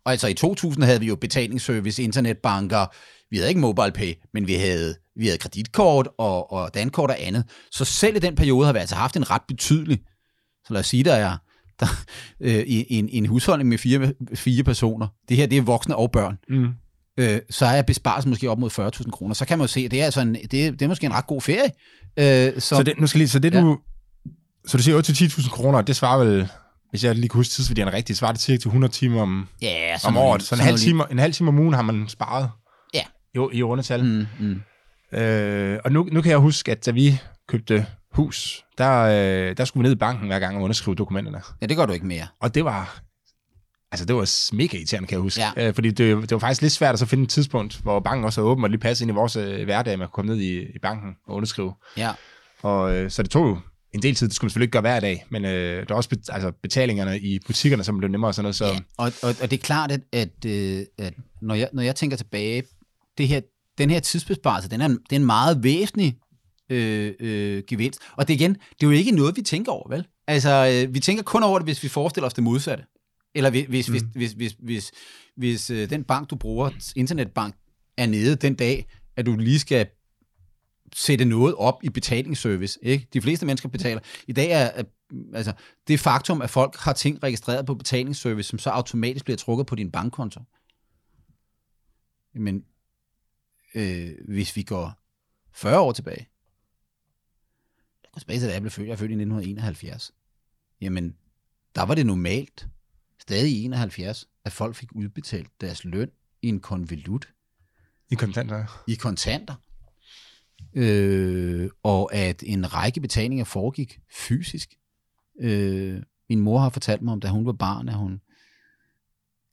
Og 0.06 0.12
altså 0.12 0.28
i 0.28 0.34
2000 0.34 0.84
havde 0.84 1.00
vi 1.00 1.06
jo 1.08 1.15
betalingsservice, 1.15 2.04
internetbanker, 2.04 2.86
vi 3.32 3.38
havde 3.38 3.50
ikke 3.50 3.62
MobilePay, 3.62 4.13
men 4.34 4.48
vi 4.48 4.54
havde, 4.54 4.96
vi 5.15 5.26
havde 5.26 5.38
kreditkort 5.38 6.08
og, 6.18 6.52
og 6.52 6.74
dankort 6.74 7.10
og 7.10 7.15
andet. 7.20 7.44
Så 7.72 7.86
selv 7.86 8.15
i 8.15 8.20
den 8.20 8.36
periode 8.36 8.65
har 8.65 8.74
vi 8.74 8.80
altså 8.80 8.96
haft 8.96 9.15
en 9.18 9.30
ret 9.32 9.42
betydelig, 9.48 10.00
så 10.68 10.74
lad 10.74 10.80
os 10.80 10.88
sige, 10.88 11.04
der 11.04 11.13
er 11.13 11.38
der, 11.80 11.88
øh, 12.39 12.63
en, 12.68 13.10
en 13.10 13.26
husholdning 13.26 13.70
med 13.70 13.78
fire, 13.78 14.13
fire 14.36 14.63
personer. 14.63 15.08
Det 15.30 15.38
her, 15.38 15.46
det 15.48 15.58
er 15.58 15.62
voksne 15.62 15.96
og 15.96 16.12
børn. 16.12 16.38
Mm. 16.50 16.68
Øh, 17.20 17.40
så 17.50 17.66
er 17.66 17.82
besparelsen 17.82 18.30
måske 18.30 18.50
op 18.50 18.60
mod 18.60 18.70
40.000 19.02 19.12
kroner. 19.12 19.34
Så 19.34 19.46
kan 19.46 19.58
man 19.58 19.64
jo 19.64 19.68
se, 19.68 19.80
at 19.80 19.92
det 19.92 20.02
er, 20.02 20.06
altså 20.06 20.22
en, 20.22 20.36
det, 20.52 20.66
er, 20.66 20.72
det 20.72 20.82
er 20.82 20.88
måske 20.88 21.06
en 21.06 21.14
ret 21.14 21.28
god 21.28 21.42
ferie. 21.42 21.72
Øh, 22.20 22.62
Så 22.62 22.84
det, 22.84 22.94
nu 23.00 23.08
skal 23.08 23.18
lige, 23.20 23.28
så 23.30 23.40
det 23.40 23.54
Ja. 23.54 23.62
du, 23.62 23.78
så 24.68 24.78
du 24.78 24.84
siger 24.84 25.02
8-10.000 25.02 25.50
kroner, 25.50 25.82
det 25.82 25.96
svarer 25.96 26.24
vel, 26.24 26.48
hvis 26.90 27.04
jeg 27.04 27.16
lige 27.16 27.30
kan 27.30 27.38
huske 27.38 27.52
tidsværdien 27.52 27.94
rigtigt, 27.94 28.20
svarer 28.20 28.32
det 28.32 28.42
cirka 28.42 28.58
til 28.60 28.68
100 28.68 28.94
timer 28.94 29.22
om, 29.22 29.48
ja, 29.62 29.96
om 30.06 30.18
året. 30.18 30.44
Så 30.44 30.56
en 30.56 30.62
halv, 30.62 30.78
time, 30.78 31.04
en 31.12 31.20
halv 31.20 31.34
time 31.34 31.50
om 31.50 31.60
ugen 31.60 31.74
har 31.74 31.82
man 31.82 32.06
sparet 32.08 32.50
Ja. 32.94 33.04
i, 33.36 33.58
i 33.58 33.64
undertal. 33.64 34.04
Mm. 34.04 34.26
Mm, 34.40 34.62
mm. 35.12 35.20
Øh, 35.20 35.80
og 35.86 35.92
nu, 35.92 36.08
nu 36.12 36.22
kan 36.22 36.30
jeg 36.32 36.40
huske, 36.40 36.72
at 36.72 36.86
da 36.86 36.92
vi 36.92 37.22
købte 37.48 37.86
hus, 38.12 38.66
der, 38.78 39.00
øh, 39.02 39.58
der 39.58 39.66
skulle 39.66 39.82
vi 39.82 39.84
ned 39.88 39.96
i 39.96 40.00
banken 40.00 40.28
hver 40.28 40.40
gang 40.40 40.58
og 40.58 40.64
underskrive 40.64 40.96
dokumenterne. 40.96 41.42
Ja, 41.62 41.66
det 41.66 41.78
gør 41.78 41.86
du 41.86 41.94
ikke 41.94 42.06
mere. 42.08 42.28
Og 42.42 42.56
det 42.56 42.66
var, 42.66 43.02
altså 43.91 44.06
det 44.06 44.15
var 44.15 44.56
mega 44.56 44.78
irriterende, 44.78 45.08
kan 45.08 45.15
jeg 45.15 45.21
huske. 45.21 45.41
Ja. 45.58 45.67
Øh, 45.67 45.73
fordi 45.73 45.88
det, 45.91 46.21
det 46.21 46.32
var 46.32 46.39
faktisk 46.39 46.62
lidt 46.62 46.73
svært 46.73 46.93
at 46.93 46.99
så 46.99 47.06
finde 47.06 47.23
et 47.23 47.30
tidspunkt, 47.30 47.80
hvor 47.84 47.99
banken 47.99 48.25
også 48.25 48.41
er 48.41 48.45
åben 48.45 48.63
og 48.63 48.69
lige 48.69 48.80
passe 48.80 49.04
ind 49.04 49.12
i 49.12 49.13
vores 49.13 49.36
øh, 49.36 49.63
hverdag, 49.63 49.99
man 49.99 50.08
kunne 50.08 50.13
komme 50.13 50.32
ned 50.32 50.41
i, 50.41 50.60
i 50.60 50.80
banken 50.82 51.15
og 51.28 51.36
underskrive. 51.36 51.73
Ja. 51.97 52.12
Og 52.62 52.95
øh, 52.95 53.12
så 53.12 53.23
det 53.23 53.32
tog 53.32 53.47
jo 53.47 53.58
en 53.93 54.02
del 54.02 54.15
tid, 54.15 54.28
det 54.28 54.36
skulle 54.36 54.45
man 54.45 54.49
selvfølgelig 54.49 54.67
ikke 54.67 54.71
gøre 54.71 54.82
hver 54.82 54.99
dag, 54.99 55.25
men 55.30 55.45
øh, 55.45 55.78
der 55.80 55.86
var 55.89 55.95
også 55.95 56.10
bet, 56.10 56.19
altså, 56.30 56.52
betalingerne 56.52 57.19
i 57.19 57.39
butikkerne, 57.47 57.84
som 57.84 57.97
blev 57.97 58.12
nemmere 58.12 58.30
og 58.30 58.36
sådan 58.36 58.43
noget. 58.43 58.56
Så, 58.56 58.65
Ja, 58.65 58.80
og, 58.97 59.12
og, 59.23 59.36
og 59.41 59.52
det 59.52 59.54
er 59.54 59.63
klart, 59.63 59.91
at, 59.91 60.02
at, 60.13 60.45
øh, 60.45 60.86
at 60.97 61.13
når, 61.41 61.56
jeg, 61.56 61.69
når 61.73 61.84
jeg 61.84 61.95
tænker 61.95 62.17
tilbage, 62.17 62.63
det 63.17 63.28
her, 63.28 63.41
den 63.78 63.89
her 63.89 63.99
tidsbesparelse, 63.99 64.69
den 64.69 64.82
er, 64.82 64.88
det 64.88 65.12
er 65.12 65.15
en 65.15 65.25
meget 65.25 65.63
væsentlig 65.63 66.17
øh, 66.69 67.13
øh, 67.19 67.63
gevinst. 67.67 67.99
Og 68.17 68.28
det 68.28 68.34
igen, 68.34 68.54
det 68.54 68.84
er 68.84 68.88
jo 68.88 68.91
ikke 68.91 69.12
noget, 69.12 69.38
vi 69.38 69.41
tænker 69.41 69.71
over, 69.71 69.89
vel? 69.89 70.06
Altså, 70.28 70.84
øh, 70.88 70.93
vi 70.93 70.99
tænker 70.99 71.23
kun 71.23 71.43
over 71.43 71.60
det, 71.60 71.65
hvis 71.65 71.84
vi 71.84 71.88
forestiller 71.88 72.28
os 72.28 72.34
det 72.34 72.43
modsatte. 72.43 72.84
Eller 73.36 73.50
hvis, 73.50 73.65
hvis, 73.68 73.89
mm. 73.89 73.96
hvis, 74.13 74.32
hvis, 74.32 74.32
hvis, 74.34 74.56
hvis, 74.60 74.92
hvis 75.36 75.70
øh, 75.70 75.89
den 75.89 76.04
bank, 76.04 76.30
du 76.30 76.36
bruger, 76.36 76.94
internetbank, 76.96 77.56
er 77.98 78.08
nede 78.08 78.36
den 78.36 78.56
dag, 78.56 78.88
at 79.15 79.26
du 79.26 79.36
lige 79.36 79.60
skal 79.60 79.88
sætte 80.96 81.26
noget 81.26 81.56
op 81.56 81.84
i 81.84 81.89
betalingsservice. 81.89 82.80
Ikke? 82.82 83.08
De 83.13 83.22
fleste 83.22 83.46
mennesker 83.46 83.70
betaler. 83.70 84.02
I 84.28 84.34
dag 84.34 84.52
er, 84.52 84.58
er 84.58 84.84
altså, 85.34 85.54
det 85.88 86.00
faktum, 86.00 86.42
at 86.42 86.50
folk 86.50 86.76
har 86.76 86.94
ting 86.94 87.24
registreret 87.24 87.65
på 87.65 87.76
betalingsservice, 87.76 88.50
som 88.50 88.60
så 88.60 88.70
automatisk 88.70 89.26
bliver 89.26 89.38
trukket 89.38 89.68
på 89.68 89.76
din 89.76 89.92
bankkonto. 89.92 90.42
Men 92.34 92.65
øh, 93.76 94.10
hvis 94.28 94.56
vi 94.56 94.63
går 94.63 94.94
40 95.54 95.80
år 95.80 95.92
tilbage, 95.92 96.30
jeg 98.04 98.10
går 98.12 98.20
tilbage 98.20 98.39
til, 98.39 98.48
da 98.48 98.54
jeg 98.54 98.62
blev 98.62 98.72
født, 98.72 98.88
jeg 98.88 98.94
er 98.94 98.98
født 98.98 99.12
i 99.12 99.13
1971, 99.13 100.13
jamen, 100.82 101.15
der 101.76 101.84
var 101.84 101.96
det 101.96 102.06
normalt, 102.06 102.68
stadig 103.22 103.52
i 103.52 103.64
71, 103.64 104.28
at 104.46 104.52
folk 104.52 104.76
fik 104.76 104.90
udbetalt 104.96 105.50
deres 105.62 105.84
løn 105.84 106.12
i 106.42 106.48
en 106.48 106.60
konvolut 106.60 107.34
I 108.12 108.16
kontanter. 108.16 108.84
i 108.88 108.96
kontanter, 108.96 109.56
øh, 110.74 111.70
og 111.84 112.14
at 112.14 112.44
en 112.44 112.74
række 112.74 113.02
betalinger 113.02 113.46
foregik 113.46 114.00
fysisk. 114.12 114.76
Øh, 115.40 116.04
min 116.30 116.40
mor 116.40 116.60
har 116.60 116.70
fortalt 116.70 117.02
mig 117.02 117.14
om, 117.14 117.20
da 117.20 117.28
hun 117.28 117.46
var 117.46 117.52
barn, 117.52 117.90
at 117.90 117.96
hun 117.96 118.22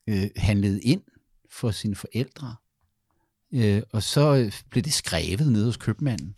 øh, 0.06 0.30
handlede 0.36 0.82
ind 0.82 1.02
for 1.50 1.70
sine 1.70 1.94
forældre, 1.94 2.56
øh, 3.52 3.82
og 3.92 4.02
så 4.02 4.36
øh, 4.36 4.52
blev 4.70 4.82
det 4.82 4.92
skrevet 4.92 5.52
nede 5.52 5.64
hos 5.64 5.76
købmanden, 5.76 6.34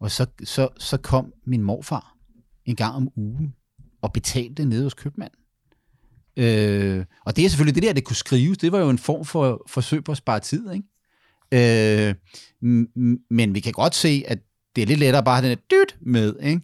og 0.00 0.10
så, 0.10 0.26
så, 0.44 0.68
så 0.78 0.96
kom 0.96 1.32
min 1.44 1.62
morfar 1.62 2.16
en 2.64 2.76
gang 2.76 2.94
om 2.94 3.08
ugen 3.16 3.54
og 4.00 4.12
betalte 4.12 4.64
nede 4.64 4.82
hos 4.82 4.94
købmanden. 4.94 5.39
Øh, 6.36 7.04
og 7.26 7.36
det 7.36 7.44
er 7.44 7.48
selvfølgelig 7.48 7.74
det 7.74 7.82
der, 7.82 7.92
det 7.92 8.04
kunne 8.04 8.16
skrives, 8.16 8.58
det 8.58 8.72
var 8.72 8.78
jo 8.78 8.90
en 8.90 8.98
form 8.98 9.24
for 9.24 9.62
forsøg 9.68 10.04
på 10.04 10.12
at 10.12 10.18
spare 10.18 10.40
tid, 10.40 10.72
ikke? 10.72 10.86
Øh, 11.52 12.14
men 13.30 13.54
vi 13.54 13.60
kan 13.60 13.72
godt 13.72 13.94
se, 13.94 14.24
at 14.28 14.38
det 14.76 14.82
er 14.82 14.86
lidt 14.86 15.00
lettere 15.00 15.24
bare 15.24 15.38
at 15.38 15.42
have 15.42 15.50
den 15.50 15.58
der 15.58 15.76
dyt 15.76 15.96
med, 16.00 16.36
ikke? 16.42 16.60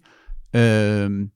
Øh, 0.55 1.29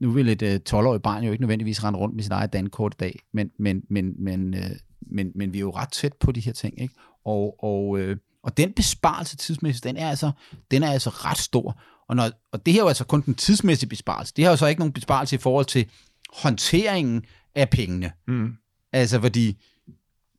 nu 0.00 0.10
vil 0.10 0.28
et 0.28 0.42
øh, 0.42 0.60
12-årigt 0.70 0.98
barn 0.98 1.24
jo 1.24 1.32
ikke 1.32 1.42
nødvendigvis 1.42 1.84
rende 1.84 1.98
rundt 1.98 2.14
med 2.14 2.22
sit 2.22 2.32
eget 2.32 2.52
dankort 2.52 2.94
i 2.94 3.00
dag, 3.00 3.20
men, 3.32 3.50
men, 3.58 3.82
men, 3.90 4.24
men, 4.24 4.54
øh, 4.54 4.70
men, 5.00 5.32
men 5.34 5.52
vi 5.52 5.58
er 5.58 5.60
jo 5.60 5.70
ret 5.70 5.92
tæt 5.92 6.12
på 6.12 6.32
de 6.32 6.40
her 6.40 6.52
ting, 6.52 6.82
ikke? 6.82 6.94
Og, 7.24 7.64
og, 7.64 7.98
øh, 7.98 8.16
og 8.42 8.56
den 8.56 8.72
besparelse 8.72 9.36
tidsmæssigt, 9.36 9.84
den 9.84 9.96
er 9.96 10.10
altså, 10.10 10.30
den 10.70 10.82
er 10.82 10.90
altså 10.90 11.10
ret 11.10 11.38
stor. 11.38 11.80
Og, 12.08 12.16
når, 12.16 12.30
og 12.52 12.66
det 12.66 12.74
her 12.74 12.80
er 12.80 12.84
jo 12.84 12.88
altså 12.88 13.04
kun 13.04 13.20
den 13.20 13.34
tidsmæssige 13.34 13.88
besparelse. 13.88 14.32
Det 14.36 14.44
har 14.44 14.52
jo 14.52 14.56
så 14.56 14.66
ikke 14.66 14.80
nogen 14.80 14.92
besparelse 14.92 15.36
i 15.36 15.38
forhold 15.38 15.66
til 15.66 15.86
håndteringen 16.32 17.24
af 17.54 17.70
pengene. 17.70 18.12
Mm. 18.28 18.52
Altså, 18.92 19.20
fordi 19.20 19.62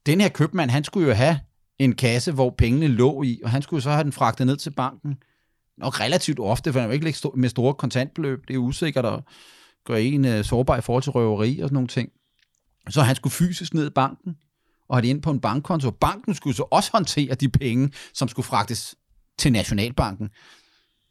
den 0.05 0.21
her 0.21 0.29
købmand, 0.29 0.71
han 0.71 0.83
skulle 0.83 1.07
jo 1.07 1.13
have 1.13 1.39
en 1.79 1.95
kasse, 1.95 2.31
hvor 2.31 2.55
pengene 2.57 2.87
lå 2.87 3.23
i, 3.23 3.41
og 3.43 3.49
han 3.49 3.61
skulle 3.61 3.81
så 3.81 3.91
have 3.91 4.03
den 4.03 4.11
fragtet 4.11 4.47
ned 4.47 4.57
til 4.57 4.71
banken. 4.71 5.15
Nok 5.77 5.99
relativt 5.99 6.39
ofte, 6.39 6.73
for 6.73 6.79
han 6.79 6.89
vil 6.89 6.93
ikke 6.93 7.05
lægge 7.05 7.29
med 7.35 7.49
store 7.49 7.73
kontantbeløb. 7.73 8.47
Det 8.47 8.53
er 8.53 8.57
usikkert 8.57 9.05
at 9.05 9.23
gøre 9.85 10.03
en 10.03 10.25
uh, 10.25 10.41
sårbar 10.45 10.77
i 10.77 10.81
forhold 10.81 11.03
til 11.03 11.11
røveri 11.11 11.59
og 11.59 11.67
sådan 11.67 11.73
nogle 11.73 11.87
ting. 11.87 12.09
Så 12.89 13.01
han 13.01 13.15
skulle 13.15 13.33
fysisk 13.33 13.73
ned 13.73 13.87
i 13.87 13.89
banken, 13.89 14.35
og 14.87 14.95
have 14.95 15.01
det 15.01 15.07
ind 15.07 15.21
på 15.21 15.31
en 15.31 15.39
bankkonto. 15.39 15.91
Banken 15.91 16.35
skulle 16.35 16.55
så 16.55 16.63
også 16.71 16.91
håndtere 16.91 17.35
de 17.35 17.49
penge, 17.49 17.91
som 18.13 18.27
skulle 18.27 18.45
fragtes 18.45 18.95
til 19.37 19.51
Nationalbanken. 19.51 20.25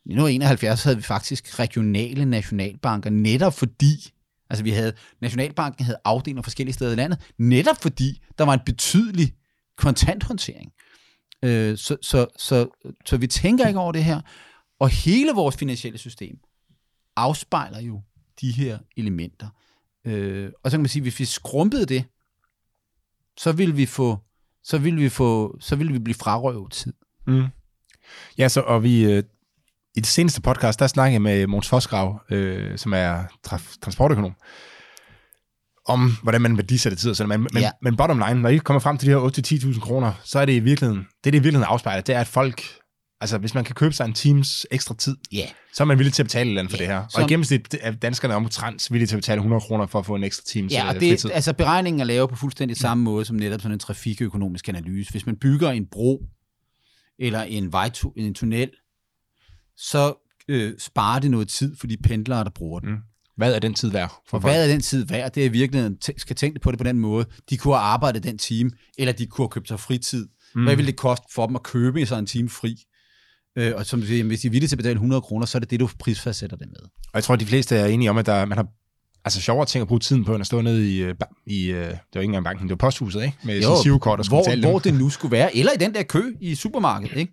I 0.04 0.12
1971 0.12 0.84
havde 0.84 0.96
vi 0.96 1.02
faktisk 1.02 1.58
regionale 1.58 2.24
nationalbanker, 2.24 3.10
netop 3.10 3.54
fordi, 3.54 4.10
altså 4.50 4.64
vi 4.64 4.70
havde, 4.70 4.92
Nationalbanken 5.20 5.84
havde 5.84 5.98
afdelinger 6.04 6.42
forskellige 6.42 6.74
steder 6.74 6.92
i 6.92 6.94
landet, 6.94 7.32
netop 7.38 7.82
fordi 7.82 8.22
der 8.38 8.44
var 8.44 8.54
en 8.54 8.60
betydelig 8.66 9.34
kontanthåndtering. 9.76 10.72
Øh, 11.42 11.78
så, 11.78 11.96
så, 12.02 12.26
så, 12.36 12.68
så 13.06 13.16
vi 13.16 13.26
tænker 13.26 13.66
ikke 13.66 13.80
over 13.80 13.92
det 13.92 14.04
her, 14.04 14.20
og 14.78 14.88
hele 14.88 15.32
vores 15.32 15.56
finansielle 15.56 15.98
system 15.98 16.38
afspejler 17.16 17.80
jo 17.80 18.02
de 18.40 18.52
her 18.52 18.78
elementer. 18.96 19.48
Øh, 20.04 20.52
og 20.62 20.70
så 20.70 20.76
kan 20.76 20.82
man 20.82 20.88
sige, 20.88 21.00
at 21.00 21.04
hvis 21.04 21.20
vi 21.20 21.24
skrumpede 21.24 21.86
det, 21.86 22.04
så 23.36 23.52
ville 23.52 23.74
vi 23.74 23.86
få, 23.86 24.18
så 24.64 24.78
ville 24.78 25.00
vi 25.00 25.08
få, 25.08 25.56
så 25.60 25.76
ville 25.76 25.92
vi 25.92 25.98
blive 25.98 26.14
frarøvet 26.14 26.72
tid. 26.72 26.92
Mm. 27.26 27.46
Ja, 28.38 28.48
så, 28.48 28.60
og 28.60 28.82
vi, 28.82 29.04
øh, 29.04 29.22
i 29.96 30.00
det 30.00 30.06
seneste 30.06 30.40
podcast, 30.42 30.78
der 30.80 30.86
snakkede 30.86 31.12
jeg 31.12 31.22
med 31.22 31.46
Måns 31.46 31.68
Fosgrav, 31.68 32.20
øh, 32.30 32.78
som 32.78 32.92
er 32.92 33.22
traf- 33.48 33.76
transportøkonom, 33.82 34.32
om 35.86 36.12
hvordan 36.22 36.40
man 36.40 36.56
værdisætter 36.56 36.96
tid 36.98 37.10
og 37.10 37.16
sådan 37.16 37.28
men, 37.28 37.48
men, 37.52 37.62
Ja. 37.62 37.70
men 37.82 37.96
bottom 37.96 38.18
line, 38.28 38.42
når 38.42 38.48
I 38.48 38.56
kommer 38.56 38.80
frem 38.80 38.98
til 38.98 39.06
de 39.08 39.12
her 39.12 39.18
8-10.000 39.20 39.80
kroner, 39.80 40.12
så 40.24 40.38
er 40.38 40.44
det 40.44 40.52
i 40.52 40.58
virkeligheden, 40.60 40.98
det 41.00 41.06
er 41.26 41.30
det 41.30 41.38
i 41.38 41.42
virkeligheden 41.42 41.68
afspejler, 41.70 42.02
det 42.02 42.14
er, 42.14 42.20
at 42.20 42.26
folk, 42.26 42.62
altså 43.20 43.38
hvis 43.38 43.54
man 43.54 43.64
kan 43.64 43.74
købe 43.74 43.92
sig 43.94 44.04
en 44.04 44.12
times 44.12 44.66
ekstra 44.70 44.94
tid, 44.94 45.16
Ja, 45.32 45.46
så 45.74 45.82
er 45.82 45.84
man 45.84 45.98
villig 45.98 46.12
til 46.14 46.22
at 46.22 46.26
betale 46.26 46.44
et 46.44 46.48
eller 46.50 46.60
andet 46.62 46.70
for 46.72 46.76
Ja, 46.82 46.82
det 46.88 46.92
her. 46.94 46.98
Og 47.04 47.10
som- 47.12 47.22
i 47.24 47.26
gennemsnit 47.28 47.74
er 47.80 47.90
danskerne 47.92 48.34
omtrent 48.34 48.90
villige 48.92 49.06
til 49.06 49.14
at 49.16 49.18
betale 49.18 49.38
100 49.38 49.60
kroner 49.60 49.86
for 49.86 49.98
at 49.98 50.06
få 50.06 50.14
en 50.14 50.24
ekstra 50.24 50.42
times 50.46 50.72
ja 50.72 50.88
og 50.88 50.94
øh, 50.94 51.00
det, 51.00 51.10
fritid. 51.10 51.30
altså 51.34 51.52
beregningen 51.52 52.00
er 52.00 52.04
lavet 52.04 52.30
på 52.30 52.36
fuldstændig 52.36 52.76
samme 52.76 53.04
måde 53.04 53.24
som 53.24 53.36
netop 53.36 53.60
sådan 53.60 53.72
en 53.72 53.78
trafikøkonomisk 53.78 54.68
analyse. 54.68 55.10
Hvis 55.10 55.26
man 55.26 55.36
bygger 55.36 55.70
en 55.70 55.86
bro 55.92 56.22
eller 57.18 57.42
en 57.42 57.72
vejtu, 57.72 58.12
en 58.16 58.34
tunnel, 58.34 58.70
så 59.76 60.14
øh, 60.48 60.72
sparer 60.78 61.20
det 61.20 61.30
noget 61.30 61.48
tid 61.48 61.76
for 61.80 61.86
de 61.86 61.96
pendlere, 61.96 62.44
der 62.44 62.50
bruger 62.50 62.80
den. 62.80 62.90
Mm. 62.90 62.96
Hvad 63.36 63.54
er 63.54 63.58
den 63.58 63.74
tid 63.74 63.90
værd 63.90 64.08
for 64.28 64.36
Og 64.36 64.42
folk? 64.42 64.52
hvad 64.54 64.68
er 64.68 64.72
den 64.72 64.80
tid 64.80 65.06
værd? 65.06 65.32
Det 65.32 65.40
er 65.40 65.44
i 65.44 65.48
virkeligheden, 65.48 65.96
tæ- 66.04 66.14
skal 66.16 66.36
tænke 66.36 66.60
på 66.60 66.70
det 66.70 66.78
på 66.78 66.84
den 66.84 66.98
måde. 66.98 67.26
De 67.50 67.56
kunne 67.56 67.74
have 67.74 67.82
arbejdet 67.84 68.24
den 68.24 68.38
time, 68.38 68.70
eller 68.98 69.12
de 69.12 69.26
kunne 69.26 69.44
have 69.44 69.50
købt 69.50 69.68
sig 69.68 69.80
fritid. 69.80 70.28
Mm. 70.54 70.62
Hvad 70.64 70.76
ville 70.76 70.86
det 70.90 70.96
koste 70.98 71.26
for 71.34 71.46
dem 71.46 71.56
at 71.56 71.62
købe 71.62 72.06
sig 72.06 72.18
en 72.18 72.26
time 72.26 72.48
fri? 72.48 72.76
Øh, 73.58 73.72
og 73.76 73.86
som 73.86 74.00
du 74.00 74.06
siger, 74.06 74.24
hvis 74.24 74.40
de 74.40 74.46
er 74.46 74.50
villige 74.50 74.68
til 74.68 74.74
at 74.74 74.78
betale 74.78 74.94
100 74.94 75.20
kroner, 75.22 75.46
så 75.46 75.58
er 75.58 75.60
det 75.60 75.70
det, 75.70 75.80
du 75.80 75.88
prisfastsætter 75.98 76.56
det 76.56 76.66
med. 76.68 76.80
Og 76.82 77.14
jeg 77.14 77.24
tror, 77.24 77.34
at 77.34 77.40
de 77.40 77.46
fleste 77.46 77.76
er 77.76 77.86
enige 77.86 78.10
om, 78.10 78.18
at 78.18 78.26
der, 78.26 78.44
man 78.44 78.58
har 78.58 78.66
altså 79.24 79.40
sjovere 79.40 79.66
ting 79.66 79.82
at 79.82 79.88
bruge 79.88 80.00
tiden 80.00 80.24
på, 80.24 80.34
end 80.34 80.40
at 80.40 80.46
stå 80.46 80.60
nede 80.60 80.94
i, 80.94 81.02
øh, 81.02 81.14
i 81.46 81.66
øh, 81.66 81.76
det 81.78 81.88
var 82.14 82.20
ikke 82.20 82.24
engang 82.24 82.44
banken, 82.44 82.68
det 82.68 82.70
var 82.70 82.76
posthuset, 82.76 83.22
ikke? 83.24 83.36
Med 83.44 83.62
jo, 83.62 83.76
sin 83.76 83.82
sivekort 83.82 84.18
og 84.18 84.24
skulle 84.24 84.42
hvor, 84.60 84.70
hvor 84.70 84.78
det 84.78 84.94
nu 84.94 85.10
skulle 85.10 85.32
være. 85.32 85.56
Eller 85.56 85.72
i 85.72 85.76
den 85.76 85.94
der 85.94 86.02
kø 86.02 86.22
i 86.40 86.54
supermarkedet. 86.54 87.16
Ikke? 87.16 87.32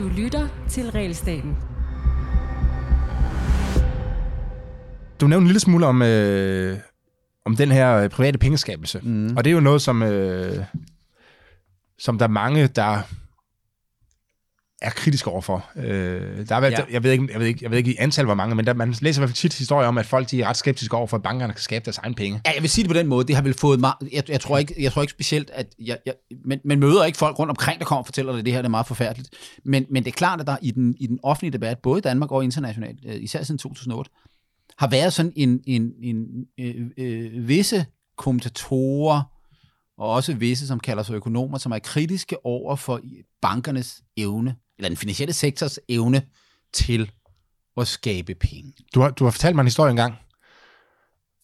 Du 0.00 0.08
lytter 0.08 0.48
til 0.68 0.90
Realstaten. 0.90 1.56
Du 5.20 5.26
nævnte 5.26 5.42
en 5.42 5.46
lille 5.46 5.60
smule 5.60 5.86
om, 5.86 6.02
øh, 6.02 6.78
om 7.44 7.56
den 7.56 7.70
her 7.70 7.96
øh, 7.96 8.10
private 8.10 8.38
pengeskabelse. 8.38 9.00
Mm. 9.02 9.36
Og 9.36 9.44
det 9.44 9.50
er 9.50 9.54
jo 9.54 9.60
noget, 9.60 9.82
som, 9.82 10.02
øh, 10.02 10.64
som 11.98 12.18
der 12.18 12.24
er 12.24 12.30
mange, 12.30 12.66
der 12.66 12.98
er 14.82 14.90
kritiske 14.90 15.30
overfor. 15.30 15.70
Øh, 15.76 16.48
der 16.48 16.56
er, 16.56 16.70
ja. 16.70 16.78
Jeg, 16.90 17.02
ved 17.02 17.12
ikke, 17.12 17.28
jeg, 17.32 17.40
ved 17.40 17.46
ikke, 17.46 17.58
jeg 17.62 17.70
ved 17.70 17.78
ikke 17.78 17.92
i 17.92 17.96
antal, 17.98 18.24
hvor 18.24 18.34
mange, 18.34 18.54
men 18.54 18.66
der, 18.66 18.74
man 18.74 18.94
læser 19.00 19.20
i 19.20 19.20
hvert 19.20 19.30
fald 19.30 19.34
tit 19.34 19.54
historier 19.54 19.88
om, 19.88 19.98
at 19.98 20.06
folk 20.06 20.30
de 20.30 20.42
er 20.42 20.48
ret 20.48 20.56
skeptiske 20.56 20.96
over 20.96 21.06
for, 21.06 21.16
at 21.16 21.22
bankerne 21.22 21.52
kan 21.52 21.62
skabe 21.62 21.84
deres 21.84 21.98
egen 21.98 22.14
penge. 22.14 22.40
Ja, 22.46 22.52
jeg 22.54 22.62
vil 22.62 22.70
sige 22.70 22.82
det 22.82 22.90
på 22.90 22.98
den 22.98 23.06
måde. 23.06 23.26
Det 23.26 23.36
har 23.36 23.42
vel 23.42 23.54
fået 23.54 23.80
mig... 23.80 23.92
Jeg, 24.12 24.30
jeg, 24.30 24.40
tror, 24.40 24.58
ikke, 24.58 24.74
jeg 24.78 24.92
tror 24.92 25.02
ikke 25.02 25.10
specielt, 25.10 25.50
at... 25.50 25.66
Jeg, 25.78 25.98
jeg, 26.06 26.14
men, 26.44 26.60
man 26.64 26.78
møder 26.78 27.04
ikke 27.04 27.18
folk 27.18 27.38
rundt 27.38 27.50
omkring, 27.50 27.78
der 27.78 27.84
kommer 27.84 28.00
og 28.00 28.06
fortæller 28.06 28.32
dig, 28.32 28.38
at 28.38 28.44
det 28.44 28.52
her 28.52 28.62
det 28.62 28.66
er 28.66 28.70
meget 28.70 28.86
forfærdeligt. 28.86 29.28
Men, 29.64 29.86
men 29.90 30.04
det 30.04 30.10
er 30.10 30.16
klart, 30.16 30.40
at 30.40 30.46
der 30.46 30.56
i 30.62 30.70
den, 30.70 30.94
i 31.00 31.06
den 31.06 31.18
offentlige 31.22 31.52
debat, 31.52 31.78
både 31.78 31.98
i 31.98 32.02
Danmark 32.02 32.32
og 32.32 32.44
internationalt, 32.44 32.98
øh, 33.06 33.22
især 33.22 33.42
siden 33.42 33.58
2008, 33.58 34.10
har 34.78 34.88
været 34.88 35.12
sådan 35.12 35.32
en, 35.36 35.60
en, 35.66 35.92
en 36.02 36.46
øh, 36.60 36.86
øh, 36.98 37.48
visse 37.48 37.86
kommentatorer, 38.16 39.22
og 39.98 40.10
også 40.10 40.34
visse, 40.34 40.66
som 40.66 40.80
kalder 40.80 41.02
sig 41.02 41.14
økonomer, 41.14 41.58
som 41.58 41.72
er 41.72 41.78
kritiske 41.78 42.46
over 42.46 42.76
for 42.76 43.00
bankernes 43.42 44.02
evne, 44.16 44.56
eller 44.80 44.88
den 44.88 44.96
finansielle 44.96 45.32
sektors 45.32 45.78
evne 45.88 46.22
til 46.72 47.10
at 47.76 47.88
skabe 47.88 48.34
penge. 48.34 48.72
Du 48.94 49.00
har, 49.00 49.10
du 49.10 49.24
har 49.24 49.30
fortalt 49.30 49.54
mig 49.54 49.62
en 49.62 49.66
historie 49.66 49.90
engang, 49.90 50.14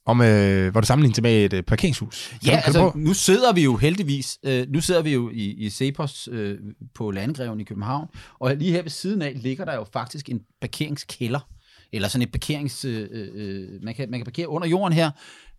om, 0.06 0.20
øh, 0.20 0.72
hvor 0.72 0.80
du 0.80 0.86
sammenligner 0.86 1.14
det 1.14 1.22
med 1.22 1.44
et 1.44 1.52
øh, 1.52 1.62
parkeringshus. 1.62 2.28
Kan 2.28 2.38
Ja, 2.44 2.56
du, 2.56 2.62
kan 2.62 2.66
altså, 2.66 2.92
nu 2.94 3.14
sidder 3.14 3.52
vi 3.52 3.64
jo 3.64 3.76
heldigvis, 3.76 4.38
øh, 4.42 4.66
nu 4.68 4.80
sidder 4.80 5.02
vi 5.02 5.12
jo 5.12 5.30
i, 5.30 5.44
i 5.44 5.70
Cepos 5.70 6.28
øh, 6.32 6.58
på 6.94 7.10
Landgreven 7.10 7.60
i 7.60 7.64
København, 7.64 8.08
og 8.38 8.56
lige 8.56 8.72
her 8.72 8.82
ved 8.82 8.90
siden 8.90 9.22
af 9.22 9.32
ligger 9.42 9.64
der 9.64 9.74
jo 9.74 9.86
faktisk 9.92 10.28
en 10.28 10.40
parkeringskælder, 10.60 11.48
eller 11.92 12.08
sådan 12.08 12.22
et 12.22 12.32
parkerings... 12.32 12.84
Øh, 12.84 13.08
øh, 13.12 13.68
man, 13.82 13.94
kan, 13.94 14.10
man 14.10 14.20
kan 14.20 14.24
parkere 14.24 14.48
under 14.48 14.68
jorden 14.68 14.92
her. 14.92 15.10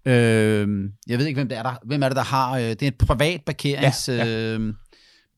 Øh, 0.06 0.68
jeg 1.08 1.20
ved 1.20 1.26
ikke, 1.26 1.38
hvem 1.38 1.50
det 1.50 1.58
er, 1.58 1.63
der, 1.63 1.76
hvem 1.86 2.04
er 2.04 2.10
det, 2.10 2.16
der 2.16 2.24
har... 2.24 2.58
Øh, 2.58 2.63
det 2.63 2.84
er 2.84 2.88
et 2.88 2.98
privat 2.98 3.42
parkerings... 3.46 4.10
Ja. 4.10 4.26
ja. 4.26 4.54
Øh, 4.54 4.74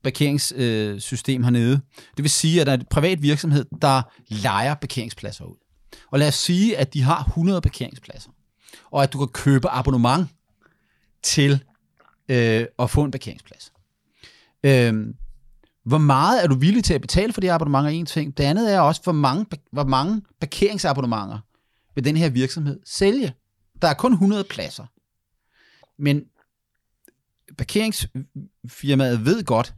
parkeringssystem 0.03 1.41
øh, 1.41 1.43
hernede. 1.43 1.81
Det 2.17 2.23
vil 2.23 2.29
sige, 2.29 2.61
at 2.61 2.67
der 2.67 2.73
er 2.73 2.77
en 2.77 2.85
privat 2.89 3.21
virksomhed, 3.21 3.65
der 3.81 4.01
lejer 4.27 4.73
parkeringspladser 4.73 5.45
ud. 5.45 5.55
Og 6.11 6.19
lad 6.19 6.27
os 6.27 6.35
sige, 6.35 6.77
at 6.77 6.93
de 6.93 7.01
har 7.01 7.23
100 7.23 7.61
parkeringspladser, 7.61 8.29
og 8.91 9.03
at 9.03 9.13
du 9.13 9.17
kan 9.17 9.27
købe 9.27 9.69
abonnement 9.69 10.27
til 11.23 11.63
øh, 12.29 12.65
at 12.79 12.89
få 12.89 13.03
en 13.03 13.11
parkeringsplads. 13.11 13.71
Øh, 14.63 14.93
hvor 15.85 15.97
meget 15.97 16.43
er 16.43 16.47
du 16.47 16.55
villig 16.55 16.83
til 16.83 16.93
at 16.93 17.01
betale 17.01 17.33
for 17.33 17.41
det 17.41 17.49
abonnement 17.49 17.85
er 17.85 17.89
en 17.89 18.05
ting. 18.05 18.37
Det 18.37 18.43
andet 18.43 18.73
er 18.73 18.79
også, 18.79 19.01
hvor 19.03 19.11
mange, 19.11 19.45
hvor 19.71 19.83
mange 19.83 20.21
parkeringsabonnementer 20.39 21.39
vil 21.95 22.05
den 22.05 22.17
her 22.17 22.29
virksomhed 22.29 22.79
sælge. 22.85 23.33
Der 23.81 23.87
er 23.87 23.93
kun 23.93 24.11
100 24.11 24.43
pladser. 24.43 24.85
Men 25.97 26.23
parkeringsfirmaet 27.57 29.25
ved 29.25 29.43
godt, 29.43 29.73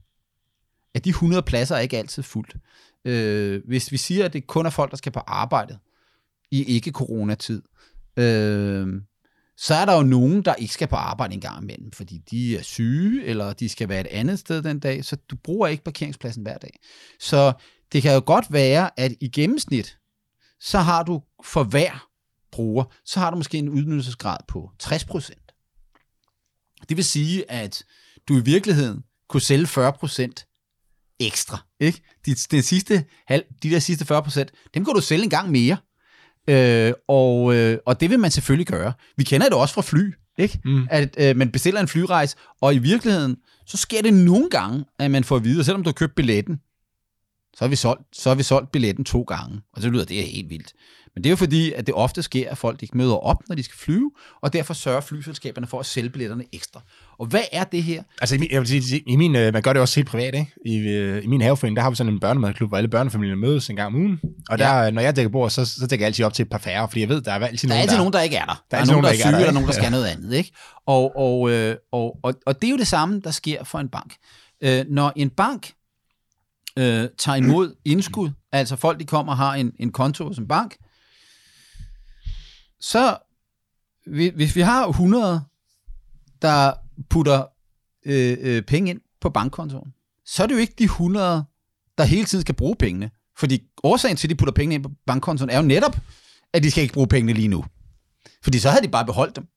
at 0.95 1.05
de 1.05 1.09
100 1.09 1.41
pladser 1.41 1.75
er 1.75 1.79
ikke 1.79 1.97
altid 1.97 2.23
fuldt. 2.23 2.55
Øh, 3.05 3.61
hvis 3.67 3.91
vi 3.91 3.97
siger, 3.97 4.25
at 4.25 4.33
det 4.33 4.47
kun 4.47 4.65
er 4.65 4.69
folk, 4.69 4.91
der 4.91 4.97
skal 4.97 5.11
på 5.11 5.19
arbejde 5.19 5.77
i 6.51 6.63
ikke-coronatid, 6.63 7.61
øh, 8.17 9.01
så 9.57 9.75
er 9.75 9.85
der 9.85 9.95
jo 9.95 10.03
nogen, 10.03 10.41
der 10.41 10.55
ikke 10.55 10.73
skal 10.73 10.87
på 10.87 10.95
arbejde 10.95 11.33
en 11.33 11.41
gang 11.41 11.63
imellem, 11.63 11.91
fordi 11.91 12.17
de 12.31 12.57
er 12.57 12.61
syge, 12.61 13.25
eller 13.25 13.53
de 13.53 13.69
skal 13.69 13.89
være 13.89 14.01
et 14.01 14.07
andet 14.07 14.39
sted 14.39 14.61
den 14.61 14.79
dag, 14.79 15.05
så 15.05 15.15
du 15.15 15.35
bruger 15.35 15.67
ikke 15.67 15.83
parkeringspladsen 15.83 16.43
hver 16.43 16.57
dag. 16.57 16.79
Så 17.19 17.53
det 17.91 18.01
kan 18.01 18.13
jo 18.13 18.23
godt 18.25 18.53
være, 18.53 18.99
at 18.99 19.13
i 19.21 19.29
gennemsnit, 19.29 19.97
så 20.59 20.79
har 20.79 21.03
du 21.03 21.21
for 21.43 21.63
hver 21.63 22.07
bruger, 22.51 22.83
så 23.05 23.19
har 23.19 23.29
du 23.29 23.37
måske 23.37 23.57
en 23.57 23.69
udnyttelsesgrad 23.69 24.37
på 24.47 24.71
60%. 24.83 25.51
Det 26.89 26.97
vil 26.97 27.05
sige, 27.05 27.51
at 27.51 27.83
du 28.27 28.37
i 28.37 28.43
virkeligheden 28.43 29.03
kunne 29.29 29.41
sælge 29.41 29.65
40% 29.65 30.50
ekstra. 31.27 31.57
Ikke? 31.79 32.01
De, 32.25 32.35
de, 32.51 32.61
sidste, 32.61 33.03
halv, 33.27 33.43
de 33.63 33.69
der 33.69 33.79
sidste 33.79 34.15
40%, 34.15 34.43
dem 34.73 34.85
kan 34.85 34.93
du 34.93 35.01
sælge 35.01 35.23
en 35.23 35.29
gang 35.29 35.51
mere. 35.51 35.77
Øh, 36.49 36.93
og, 37.07 37.55
øh, 37.55 37.77
og 37.85 37.99
det 37.99 38.09
vil 38.09 38.19
man 38.19 38.31
selvfølgelig 38.31 38.67
gøre. 38.67 38.93
Vi 39.17 39.23
kender 39.23 39.49
det 39.49 39.57
også 39.57 39.73
fra 39.73 39.81
fly, 39.81 40.13
ikke? 40.37 40.59
Mm. 40.65 40.87
at 40.89 41.15
øh, 41.19 41.37
man 41.37 41.51
bestiller 41.51 41.81
en 41.81 41.87
flyrejse, 41.87 42.35
og 42.61 42.75
i 42.75 42.77
virkeligheden, 42.77 43.37
så 43.67 43.77
sker 43.77 44.01
det 44.01 44.13
nogle 44.13 44.49
gange, 44.49 44.85
at 44.99 45.11
man 45.11 45.23
får 45.23 45.35
at 45.35 45.43
vide, 45.43 45.59
at 45.59 45.65
selvom 45.65 45.83
du 45.83 45.87
har 45.87 45.93
købt 45.93 46.15
billetten, 46.15 46.59
så 47.57 47.63
har 47.65 47.69
vi 47.69 47.75
solgt, 47.75 48.01
så 48.13 48.29
har 48.29 48.35
vi 48.35 48.43
solgt 48.43 48.71
billetten 48.71 49.05
to 49.05 49.21
gange. 49.21 49.61
Og 49.73 49.81
så 49.81 49.89
lyder 49.89 50.05
det 50.05 50.19
er 50.19 50.25
helt 50.25 50.49
vildt. 50.49 50.73
Men 51.15 51.23
det 51.23 51.29
er 51.29 51.31
jo 51.31 51.35
fordi, 51.35 51.73
at 51.73 51.87
det 51.87 51.95
ofte 51.95 52.23
sker, 52.23 52.49
at 52.49 52.57
folk 52.57 52.83
ikke 52.83 52.97
møder 52.97 53.15
op, 53.15 53.37
når 53.47 53.55
de 53.55 53.63
skal 53.63 53.77
flyve, 53.77 54.11
og 54.41 54.53
derfor 54.53 54.73
sørger 54.73 55.01
flyselskaberne 55.01 55.67
for 55.67 55.79
at 55.79 55.85
sælge 55.85 56.09
billetterne 56.09 56.43
ekstra. 56.53 56.81
Og 57.19 57.25
hvad 57.25 57.41
er 57.51 57.63
det 57.63 57.83
her? 57.83 58.03
Altså, 58.21 58.35
i 58.35 58.37
min, 58.37 58.51
jeg 58.51 58.61
vil 58.61 58.67
sige, 58.67 59.03
i 59.07 59.15
min, 59.15 59.35
øh, 59.35 59.53
man 59.53 59.61
gør 59.61 59.73
det 59.73 59.81
også 59.81 59.95
helt 59.95 60.07
privat, 60.07 60.35
ikke? 60.35 60.51
I, 60.65 60.77
øh, 60.77 61.23
I 61.23 61.27
min 61.27 61.41
haveforening, 61.41 61.75
der 61.75 61.83
har 61.83 61.89
vi 61.89 61.95
sådan 61.95 62.13
en 62.13 62.19
børnemadklub, 62.19 62.69
hvor 62.69 62.77
alle 62.77 62.87
børnefamilier 62.89 63.35
mødes 63.35 63.69
en 63.69 63.75
gang 63.75 63.87
om 63.87 63.95
ugen. 63.95 64.19
Og 64.49 64.57
der, 64.57 64.83
ja. 64.83 64.89
når 64.89 65.01
jeg 65.01 65.15
dækker 65.15 65.29
bord, 65.29 65.49
så, 65.49 65.65
så 65.65 65.87
dækker 65.87 66.05
jeg 66.05 66.07
altid 66.07 66.25
op 66.25 66.33
til 66.33 66.43
et 66.43 66.49
par 66.49 66.57
færre, 66.57 66.87
fordi 66.87 67.01
jeg 67.01 67.09
ved, 67.09 67.21
der 67.21 67.31
er 67.31 67.47
altid 67.47 67.69
der 67.69 67.75
er 67.75 67.77
nogen, 67.77 67.81
altid 67.81 67.95
der, 67.95 68.01
nogen, 68.01 68.13
der 68.13 68.21
ikke 68.21 68.35
er 68.35 68.45
der. 68.45 68.63
Der, 68.71 68.77
er 68.77 68.81
er 68.81 68.85
nogen, 68.85 69.03
der 69.03 69.09
er 69.09 69.13
ikke 69.13 69.23
syge, 69.23 69.31
der, 69.31 69.39
eller 69.39 69.53
nogen, 69.53 69.67
der 69.67 69.73
skal 69.73 69.91
noget 69.91 70.05
andet. 70.05 70.33
Ikke? 70.33 70.51
Og, 70.85 71.15
og, 71.15 71.51
øh, 71.51 71.75
og, 71.91 72.17
og, 72.23 72.33
og 72.45 72.61
det 72.61 72.67
er 72.67 72.71
jo 72.71 72.77
det 72.77 72.87
samme, 72.87 73.21
der 73.23 73.31
sker 73.31 73.63
for 73.63 73.79
en 73.79 73.89
bank. 73.89 74.15
Øh, 74.63 74.85
når 74.89 75.13
en 75.15 75.29
bank 75.29 75.71
øh, 76.77 77.09
tager 77.17 77.35
imod 77.35 77.75
indskud, 77.85 78.29
altså 78.51 78.75
folk, 78.75 78.99
de 78.99 79.05
kommer 79.05 79.33
og 79.33 79.37
har 79.37 79.55
en, 79.55 79.71
en 79.79 79.91
konto 79.91 80.27
hos 80.27 80.37
en 80.37 80.47
bank, 80.47 80.77
så 82.79 83.17
hvis 84.33 84.55
vi 84.55 84.61
har 84.61 84.87
100, 84.87 85.41
der 86.41 86.73
putter 87.09 87.45
øh, 88.05 88.37
øh, 88.41 88.61
penge 88.61 88.89
ind 88.89 89.01
på 89.21 89.29
bankkontoen, 89.29 89.93
så 90.25 90.43
er 90.43 90.47
det 90.47 90.53
jo 90.53 90.59
ikke 90.59 90.73
de 90.79 90.83
100, 90.83 91.45
der 91.97 92.03
hele 92.03 92.25
tiden 92.25 92.41
skal 92.41 92.55
bruge 92.55 92.75
pengene. 92.75 93.11
Fordi 93.37 93.63
årsagen 93.83 94.17
til, 94.17 94.27
at 94.27 94.29
de 94.29 94.35
putter 94.35 94.53
pengene 94.53 94.75
ind 94.75 94.83
på 94.83 94.91
bankkontoen, 95.05 95.49
er 95.49 95.57
jo 95.57 95.63
netop, 95.63 95.97
at 96.53 96.63
de 96.63 96.71
skal 96.71 96.81
ikke 96.81 96.93
bruge 96.93 97.07
pengene 97.07 97.33
lige 97.33 97.47
nu. 97.47 97.65
Fordi 98.43 98.59
så 98.59 98.69
havde 98.69 98.83
de 98.83 98.91
bare 98.91 99.05
beholdt 99.05 99.35
dem. 99.35 99.47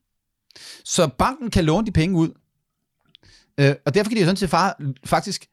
Så 0.84 1.08
banken 1.18 1.50
kan 1.50 1.64
låne 1.64 1.86
de 1.86 1.92
penge 1.92 2.16
ud. 2.18 2.28
Øh, 3.58 3.74
og 3.86 3.94
derfor 3.94 4.08
kan 4.08 4.16
de 4.16 4.20
jo 4.20 4.26
sådan 4.26 4.36
set 4.36 4.50
far, 4.50 4.80
faktisk 5.04 5.46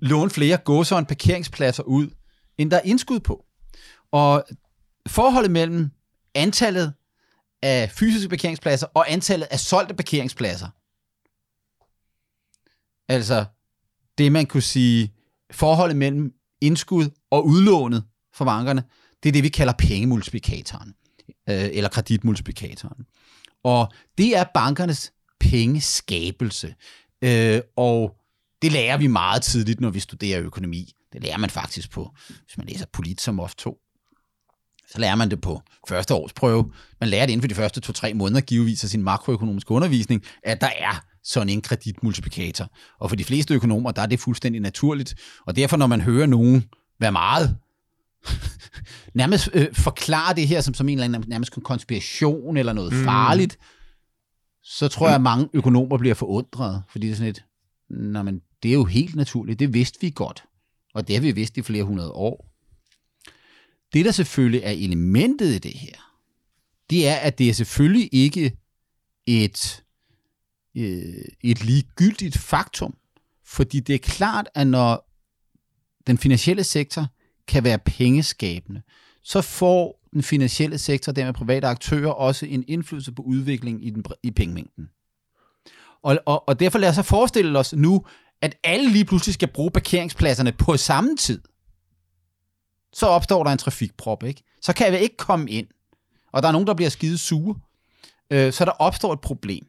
låne 0.00 0.30
flere 0.30 0.56
gåser 0.56 1.02
parkeringspladser 1.04 1.82
ud, 1.82 2.08
end 2.58 2.70
der 2.70 2.76
er 2.76 2.82
indskud 2.84 3.20
på. 3.20 3.44
Og 4.12 4.44
forholdet 5.08 5.50
mellem 5.50 5.90
antallet 6.34 6.92
af 7.62 7.90
fysiske 7.90 8.28
parkeringspladser 8.28 8.86
og 8.94 9.12
antallet 9.12 9.48
af 9.50 9.60
solgte 9.60 9.94
parkeringspladser, 9.94 10.68
altså 13.08 13.44
det 14.18 14.32
man 14.32 14.46
kunne 14.46 14.62
sige, 14.62 15.14
forholdet 15.50 15.96
mellem 15.96 16.32
indskud 16.60 17.10
og 17.30 17.46
udlånet 17.46 18.04
for 18.34 18.44
bankerne, 18.44 18.84
det 19.22 19.28
er 19.28 19.32
det, 19.32 19.42
vi 19.42 19.48
kalder 19.48 19.72
pengemultiplikatoren, 19.78 20.94
øh, 21.48 21.70
eller 21.72 21.88
kreditmultiplikatoren. 21.88 23.06
Og 23.64 23.92
det 24.18 24.36
er 24.36 24.44
bankernes 24.54 25.12
pengeskabelse. 25.40 26.74
Øh, 27.22 27.60
og 27.76 28.16
det 28.62 28.72
lærer 28.72 28.96
vi 28.96 29.06
meget 29.06 29.42
tidligt, 29.42 29.80
når 29.80 29.90
vi 29.90 30.00
studerer 30.00 30.40
økonomi. 30.40 30.92
Det 31.12 31.22
lærer 31.22 31.38
man 31.38 31.50
faktisk 31.50 31.90
på, 31.90 32.10
hvis 32.26 32.58
man 32.58 32.66
læser 32.66 32.86
Polit 32.92 33.20
som 33.20 33.40
ofte 33.40 33.62
2. 33.62 33.78
Så 34.88 34.98
lærer 34.98 35.14
man 35.14 35.30
det 35.30 35.40
på 35.40 35.62
første 35.88 36.14
års 36.14 36.32
prøve. 36.32 36.72
Man 37.00 37.08
lærer 37.08 37.26
det 37.26 37.32
inden 37.32 37.42
for 37.42 37.48
de 37.48 37.54
første 37.54 37.80
to-tre 37.80 38.14
måneder, 38.14 38.40
givetvis 38.40 38.84
af 38.84 38.90
sin 38.90 39.02
makroøkonomiske 39.02 39.70
undervisning, 39.70 40.22
at 40.42 40.60
der 40.60 40.70
er 40.78 41.04
sådan 41.24 41.48
en 41.48 41.62
kreditmultiplikator. 41.62 42.70
Og 43.00 43.08
for 43.08 43.16
de 43.16 43.24
fleste 43.24 43.54
økonomer, 43.54 43.90
der 43.90 44.02
er 44.02 44.06
det 44.06 44.20
fuldstændig 44.20 44.60
naturligt. 44.60 45.14
Og 45.46 45.56
derfor, 45.56 45.76
når 45.76 45.86
man 45.86 46.00
hører 46.00 46.26
nogen 46.26 46.64
være 47.00 47.12
meget 47.12 47.56
nærmest 49.14 49.50
øh, 49.52 49.74
forklare 49.74 50.34
det 50.34 50.48
her 50.48 50.60
som, 50.60 50.74
som 50.74 50.88
en 50.88 50.98
eller 50.98 51.04
anden 51.04 51.24
nærmest 51.28 51.62
konspiration 51.64 52.56
eller 52.56 52.72
noget 52.72 52.92
mm. 52.92 53.04
farligt, 53.04 53.58
så 54.64 54.88
tror 54.88 55.06
jeg, 55.06 55.14
at 55.14 55.22
mange 55.22 55.48
økonomer 55.52 55.98
bliver 55.98 56.14
forundret, 56.14 56.82
fordi 56.88 57.06
det 57.06 57.12
er 57.12 57.16
sådan 57.16 57.30
et, 57.30 57.44
Nå, 57.90 58.22
men 58.22 58.40
det 58.62 58.68
er 58.68 58.72
jo 58.72 58.84
helt 58.84 59.14
naturligt, 59.14 59.58
det 59.58 59.74
vidste 59.74 60.00
vi 60.00 60.12
godt, 60.14 60.44
og 60.94 61.08
det 61.08 61.16
har 61.16 61.20
vi 61.20 61.32
vidst 61.32 61.56
i 61.56 61.62
flere 61.62 61.84
hundrede 61.84 62.12
år. 62.12 62.48
Det, 63.92 64.04
der 64.04 64.10
selvfølgelig 64.10 64.60
er 64.64 64.70
elementet 64.70 65.54
i 65.54 65.58
det 65.58 65.74
her, 65.74 66.18
det 66.90 67.08
er, 67.08 67.14
at 67.14 67.38
det 67.38 67.48
er 67.48 67.52
selvfølgelig 67.52 68.08
ikke 68.12 68.56
et, 69.26 69.84
øh, 70.76 71.24
et 71.40 71.64
ligegyldigt 71.64 72.38
faktum, 72.38 72.96
fordi 73.44 73.80
det 73.80 73.94
er 73.94 73.98
klart, 73.98 74.48
at 74.54 74.66
når 74.66 75.08
den 76.06 76.18
finansielle 76.18 76.64
sektor 76.64 77.06
kan 77.46 77.64
være 77.64 77.78
pengeskabende, 77.78 78.82
så 79.22 79.40
får 79.40 80.08
den 80.12 80.22
finansielle 80.22 80.78
sektor, 80.78 81.12
dermed 81.12 81.34
private 81.34 81.66
aktører, 81.66 82.10
også 82.10 82.46
en 82.46 82.64
indflydelse 82.68 83.12
på 83.12 83.22
udviklingen 83.22 83.82
i, 83.82 83.90
den, 83.90 84.04
i 84.22 84.30
pengemængden. 84.30 84.88
Og, 86.02 86.18
og, 86.26 86.48
og 86.48 86.60
derfor 86.60 86.78
lad 86.78 86.88
os 86.88 86.94
så 86.94 87.02
forestille 87.02 87.58
os 87.58 87.72
nu, 87.72 88.06
at 88.42 88.54
alle 88.64 88.90
lige 88.90 89.04
pludselig 89.04 89.34
skal 89.34 89.48
bruge 89.48 89.70
parkeringspladserne 89.70 90.52
på 90.52 90.76
samme 90.76 91.16
tid. 91.16 91.40
Så 92.92 93.06
opstår 93.06 93.44
der 93.44 93.50
en 93.50 93.58
trafikprop, 93.58 94.22
ikke? 94.24 94.42
Så 94.62 94.72
kan 94.72 94.92
jeg 94.92 95.00
ikke 95.00 95.16
komme 95.16 95.50
ind. 95.50 95.66
Og 96.32 96.42
der 96.42 96.48
er 96.48 96.52
nogen, 96.52 96.66
der 96.66 96.74
bliver 96.74 96.90
skide 96.90 97.18
sure. 97.18 97.54
Øh, 98.30 98.52
så 98.52 98.64
der 98.64 98.70
opstår 98.70 99.12
et 99.12 99.20
problem. 99.20 99.66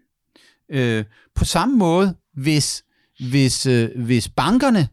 Øh, 0.70 1.06
på 1.36 1.46
samme 1.46 1.78
måde, 1.78 2.16
hvis, 2.34 2.84
hvis, 3.20 3.66
øh, 3.66 3.90
hvis 4.04 4.30
bankerne 4.30 4.88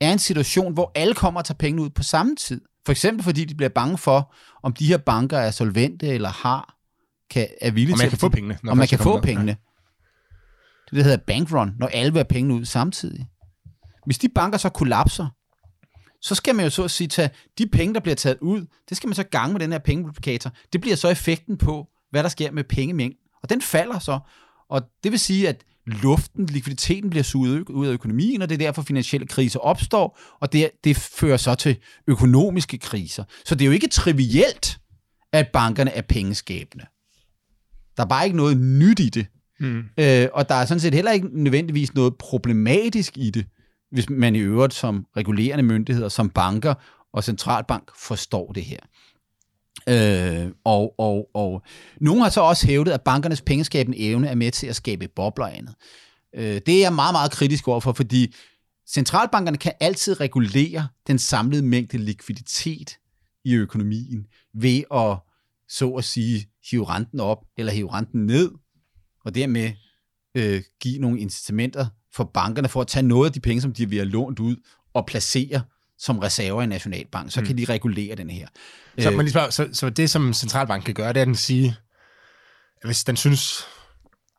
er 0.00 0.12
en 0.12 0.18
situation, 0.18 0.72
hvor 0.72 0.92
alle 0.94 1.14
kommer 1.14 1.40
og 1.40 1.44
tager 1.44 1.56
penge 1.56 1.82
ud 1.82 1.90
på 1.90 2.02
samme 2.02 2.36
tid, 2.36 2.60
for 2.86 2.92
eksempel 2.92 3.24
fordi 3.24 3.44
de 3.44 3.54
bliver 3.54 3.68
bange 3.68 3.98
for, 3.98 4.34
om 4.62 4.72
de 4.72 4.86
her 4.86 4.96
banker 4.98 5.38
er 5.38 5.50
solvente 5.50 6.06
eller 6.06 6.28
har, 6.28 6.76
kan, 7.30 7.48
er 7.60 7.70
villige 7.70 7.94
Og 7.94 7.98
til 7.98 8.04
man 8.04 8.06
at 8.06 8.10
kan 8.10 8.18
få 8.18 8.28
pengene. 8.28 8.58
og 8.68 8.76
man 8.76 8.88
kan 8.88 8.98
få 8.98 9.20
pengene. 9.20 9.56
Det, 10.90 10.96
der 10.96 11.02
hedder 11.02 11.24
bankrun, 11.26 11.72
når 11.78 11.86
alle 11.86 12.12
vil 12.12 12.18
have 12.18 12.24
pengene 12.24 12.54
ud 12.54 12.64
samtidig. 12.64 13.26
Hvis 14.06 14.18
de 14.18 14.28
banker 14.28 14.58
så 14.58 14.68
kollapser, 14.68 15.26
så 16.22 16.34
skal 16.34 16.54
man 16.54 16.64
jo 16.64 16.70
så 16.70 16.84
at 16.84 16.90
sige 16.90 17.08
tage 17.08 17.30
de 17.58 17.66
penge, 17.66 17.94
der 17.94 18.00
bliver 18.00 18.16
taget 18.16 18.38
ud, 18.40 18.66
det 18.88 18.96
skal 18.96 19.08
man 19.08 19.14
så 19.14 19.22
gange 19.22 19.52
med 19.52 19.60
den 19.60 19.72
her 19.72 19.78
pengemultiplikator. 19.78 20.52
Det 20.72 20.80
bliver 20.80 20.96
så 20.96 21.08
effekten 21.08 21.58
på, 21.58 21.88
hvad 22.10 22.22
der 22.22 22.28
sker 22.28 22.50
med 22.50 22.64
pengemængden. 22.64 23.18
Og 23.42 23.50
den 23.50 23.62
falder 23.62 23.98
så. 23.98 24.18
Og 24.68 24.82
det 25.04 25.12
vil 25.12 25.20
sige, 25.20 25.48
at 25.48 25.64
luften, 25.86 26.46
likviditeten 26.46 27.10
bliver 27.10 27.22
suget 27.22 27.68
ud 27.68 27.86
af 27.86 27.92
økonomien, 27.92 28.42
og 28.42 28.48
det 28.48 28.54
er 28.54 28.58
derfor 28.58 28.82
finansielle 28.82 29.26
kriser 29.26 29.60
opstår, 29.60 30.18
og 30.40 30.52
det, 30.52 30.70
det 30.84 30.96
fører 30.96 31.36
så 31.36 31.54
til 31.54 31.76
økonomiske 32.06 32.78
kriser. 32.78 33.24
Så 33.44 33.54
det 33.54 33.64
er 33.64 33.66
jo 33.66 33.72
ikke 33.72 33.88
trivielt, 33.88 34.78
at 35.32 35.48
bankerne 35.52 35.90
er 35.90 36.02
pengeskabende. 36.02 36.86
Der 37.96 38.02
er 38.02 38.08
bare 38.08 38.24
ikke 38.24 38.36
noget 38.36 38.56
nyt 38.56 39.00
i 39.00 39.08
det. 39.08 39.26
Mm. 39.60 39.82
Øh, 39.98 40.28
og 40.32 40.48
der 40.48 40.54
er 40.54 40.64
sådan 40.64 40.80
set 40.80 40.94
heller 40.94 41.12
ikke 41.12 41.42
nødvendigvis 41.42 41.94
noget 41.94 42.16
problematisk 42.16 43.18
i 43.18 43.30
det, 43.30 43.46
hvis 43.92 44.10
man 44.10 44.36
i 44.36 44.38
øvrigt 44.38 44.74
som 44.74 45.06
regulerende 45.16 45.62
myndigheder, 45.64 46.08
som 46.08 46.30
banker 46.30 46.74
og 47.12 47.24
centralbank 47.24 47.90
forstår 47.96 48.52
det 48.52 48.64
her. 48.64 48.78
Øh, 49.88 50.52
og, 50.64 50.94
og, 50.98 51.28
og 51.34 51.62
nogen 52.00 52.22
har 52.22 52.28
så 52.28 52.40
også 52.40 52.66
hævdet, 52.66 52.92
at 52.92 53.02
bankernes 53.02 53.42
pengeskabende 53.42 53.98
evne 53.98 54.28
er 54.28 54.34
med 54.34 54.50
til 54.50 54.66
at 54.66 54.76
skabe 54.76 55.08
bobler 55.08 55.44
og 55.44 55.56
andet. 55.56 55.74
Øh, 56.34 56.60
det 56.66 56.68
er 56.68 56.80
jeg 56.80 56.92
meget, 56.92 57.14
meget 57.14 57.30
kritisk 57.30 57.68
overfor, 57.68 57.92
fordi 57.92 58.34
centralbankerne 58.88 59.58
kan 59.58 59.72
altid 59.80 60.20
regulere 60.20 60.88
den 61.06 61.18
samlede 61.18 61.62
mængde 61.62 61.98
likviditet 61.98 62.98
i 63.44 63.54
økonomien 63.54 64.26
ved 64.54 64.82
at, 64.94 65.16
så 65.68 65.90
at 65.90 66.04
sige, 66.04 66.46
hive 66.70 66.84
renten 66.84 67.20
op 67.20 67.38
eller 67.56 67.72
hive 67.72 67.92
renten 67.92 68.26
ned, 68.26 68.50
og 69.24 69.34
dermed 69.34 69.72
øh, 70.34 70.62
give 70.80 70.98
nogle 70.98 71.20
incitamenter 71.20 71.86
for 72.14 72.24
bankerne 72.24 72.68
for 72.68 72.80
at 72.80 72.86
tage 72.86 73.02
noget 73.02 73.26
af 73.26 73.32
de 73.32 73.40
penge, 73.40 73.60
som 73.60 73.72
de 73.72 73.88
vil 73.88 73.98
have 73.98 74.08
lånt 74.08 74.38
ud, 74.38 74.56
og 74.94 75.06
placere 75.06 75.62
som 75.98 76.18
reserver 76.18 76.62
i 76.62 76.66
Nationalbank. 76.66 77.32
Så 77.32 77.40
mm. 77.40 77.46
kan 77.46 77.58
de 77.58 77.64
regulere 77.64 78.14
den 78.14 78.30
her. 78.30 78.46
Så, 78.98 79.10
Øh, 79.10 79.16
man 79.16 79.24
lige 79.24 79.30
spørger, 79.30 79.50
så, 79.50 79.68
så 79.72 79.90
det, 79.90 80.10
som 80.10 80.32
centralbanken 80.32 80.84
kan 80.84 80.94
gøre, 80.94 81.08
det 81.08 81.16
er, 81.16 81.22
at 81.22 81.26
den 81.26 81.34
siger, 81.34 81.72
at 82.76 82.88
hvis 82.88 83.04
den 83.04 83.16
synes, 83.16 83.64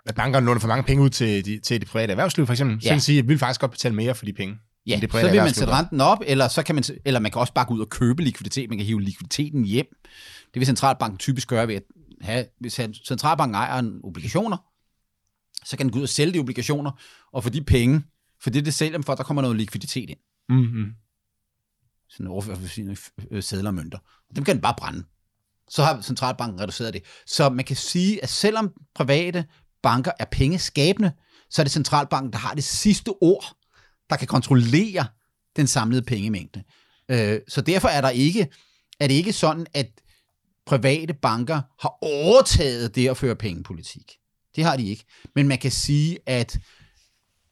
at 0.06 0.16
bankerne 0.16 0.46
låner 0.46 0.60
for 0.60 0.68
mange 0.68 0.84
penge 0.84 1.04
ud 1.04 1.10
til 1.10 1.46
de, 1.46 1.60
til 1.60 1.82
det 1.82 1.90
private 1.90 2.12
erhvervsliv, 2.12 2.46
for 2.46 2.54
eksempel, 2.54 2.76
ja. 2.76 2.80
så 2.82 2.88
kan 2.88 2.94
den 2.94 3.02
sige, 3.02 3.20
at 3.20 3.26
vi 3.26 3.28
vil 3.28 3.40
faktisk 3.40 3.62
godt 3.62 3.72
betale 3.72 3.96
mere 3.96 4.16
for 4.16 4.26
de 4.26 4.34
penge. 4.34 4.56
Ja, 4.88 5.00
det 5.02 5.12
så 5.12 5.32
vil 5.32 5.42
man 5.42 5.54
sætte 5.54 5.74
renten 5.74 6.02
op, 6.02 6.18
eller, 6.26 6.48
så 6.48 6.64
kan 6.64 6.76
man, 6.76 6.84
eller 7.06 7.20
man 7.20 7.32
kan 7.32 7.42
også 7.42 7.54
bare 7.54 7.66
gå 7.66 7.74
ud 7.74 7.80
og 7.80 7.90
købe 7.90 8.24
likviditet. 8.24 8.70
Man 8.70 8.78
kan 8.78 8.88
hive 8.88 9.02
likviditeten 9.02 9.66
hjem. 9.66 9.86
Det 10.54 10.60
vil 10.60 10.66
centralbanken 10.66 11.18
typisk 11.18 11.48
gøre 11.48 11.68
ved 11.68 11.76
at 11.76 11.84
have, 12.22 12.46
hvis 12.60 12.80
centralbanken 13.08 13.56
ejer 13.56 13.80
en 13.80 14.00
obligationer, 14.04 14.58
så 15.66 15.78
kan 15.78 15.86
den 15.86 15.92
gå 15.92 15.98
ud 15.98 16.04
og 16.04 16.10
sælge 16.10 16.34
de 16.34 16.40
obligationer, 16.40 16.92
og 17.32 17.44
for 17.44 17.50
de 17.50 17.64
penge, 17.64 18.04
for 18.42 18.50
det, 18.50 18.66
det 18.66 18.74
sælger 18.74 18.92
dem 18.92 19.04
for, 19.04 19.16
der 19.16 19.24
kommer 19.24 19.42
noget 19.42 19.58
likviditet 19.58 20.10
ind. 20.10 20.20
Mm-hmm. 20.50 20.86
Sådan 22.10 22.28
overført 22.28 22.58
for 22.58 22.68
sine 22.68 22.98
øh, 23.32 23.44
sædler 23.44 23.70
og 23.70 23.74
mønter. 23.74 23.98
Dem 24.36 24.44
kan 24.44 24.56
den 24.56 24.62
bare 24.62 24.76
brænde. 24.78 25.04
Så 25.70 25.84
har 25.84 26.02
centralbanken 26.02 26.62
reduceret 26.62 26.94
det. 26.94 27.04
Så 27.28 27.50
man 27.50 27.66
kan 27.66 27.76
sige, 27.76 28.24
at 28.24 28.30
selvom 28.30 28.74
private 28.96 29.46
banker 29.84 30.12
er 30.20 30.26
pengeskabende, 30.26 31.12
så 31.50 31.62
er 31.62 31.64
det 31.64 31.72
centralbanken, 31.72 32.34
der 32.34 32.40
har 32.40 32.54
det 32.54 32.64
sidste 32.64 33.10
ord, 33.22 33.56
der 34.10 34.16
kan 34.16 34.28
kontrollere 34.28 35.06
den 35.56 35.68
samlede 35.68 36.02
pengemængde. 36.02 36.64
Øh, 37.12 37.40
Så 37.48 37.62
derfor 37.62 37.88
er, 37.88 38.02
der 38.02 38.10
ikke, 38.10 38.48
er 39.00 39.08
det 39.08 39.14
ikke 39.14 39.34
sådan, 39.34 39.68
at 39.74 39.88
private 40.66 41.14
banker 41.14 41.62
har 41.82 41.98
overtaget 42.02 42.96
det 42.96 43.10
at 43.10 43.18
føre 43.18 43.36
pengepolitik. 43.36 44.18
Det 44.56 44.64
har 44.64 44.78
de 44.78 44.90
ikke. 44.90 45.04
Men 45.36 45.48
man 45.48 45.58
kan 45.58 45.72
sige, 45.72 46.18
at 46.26 46.60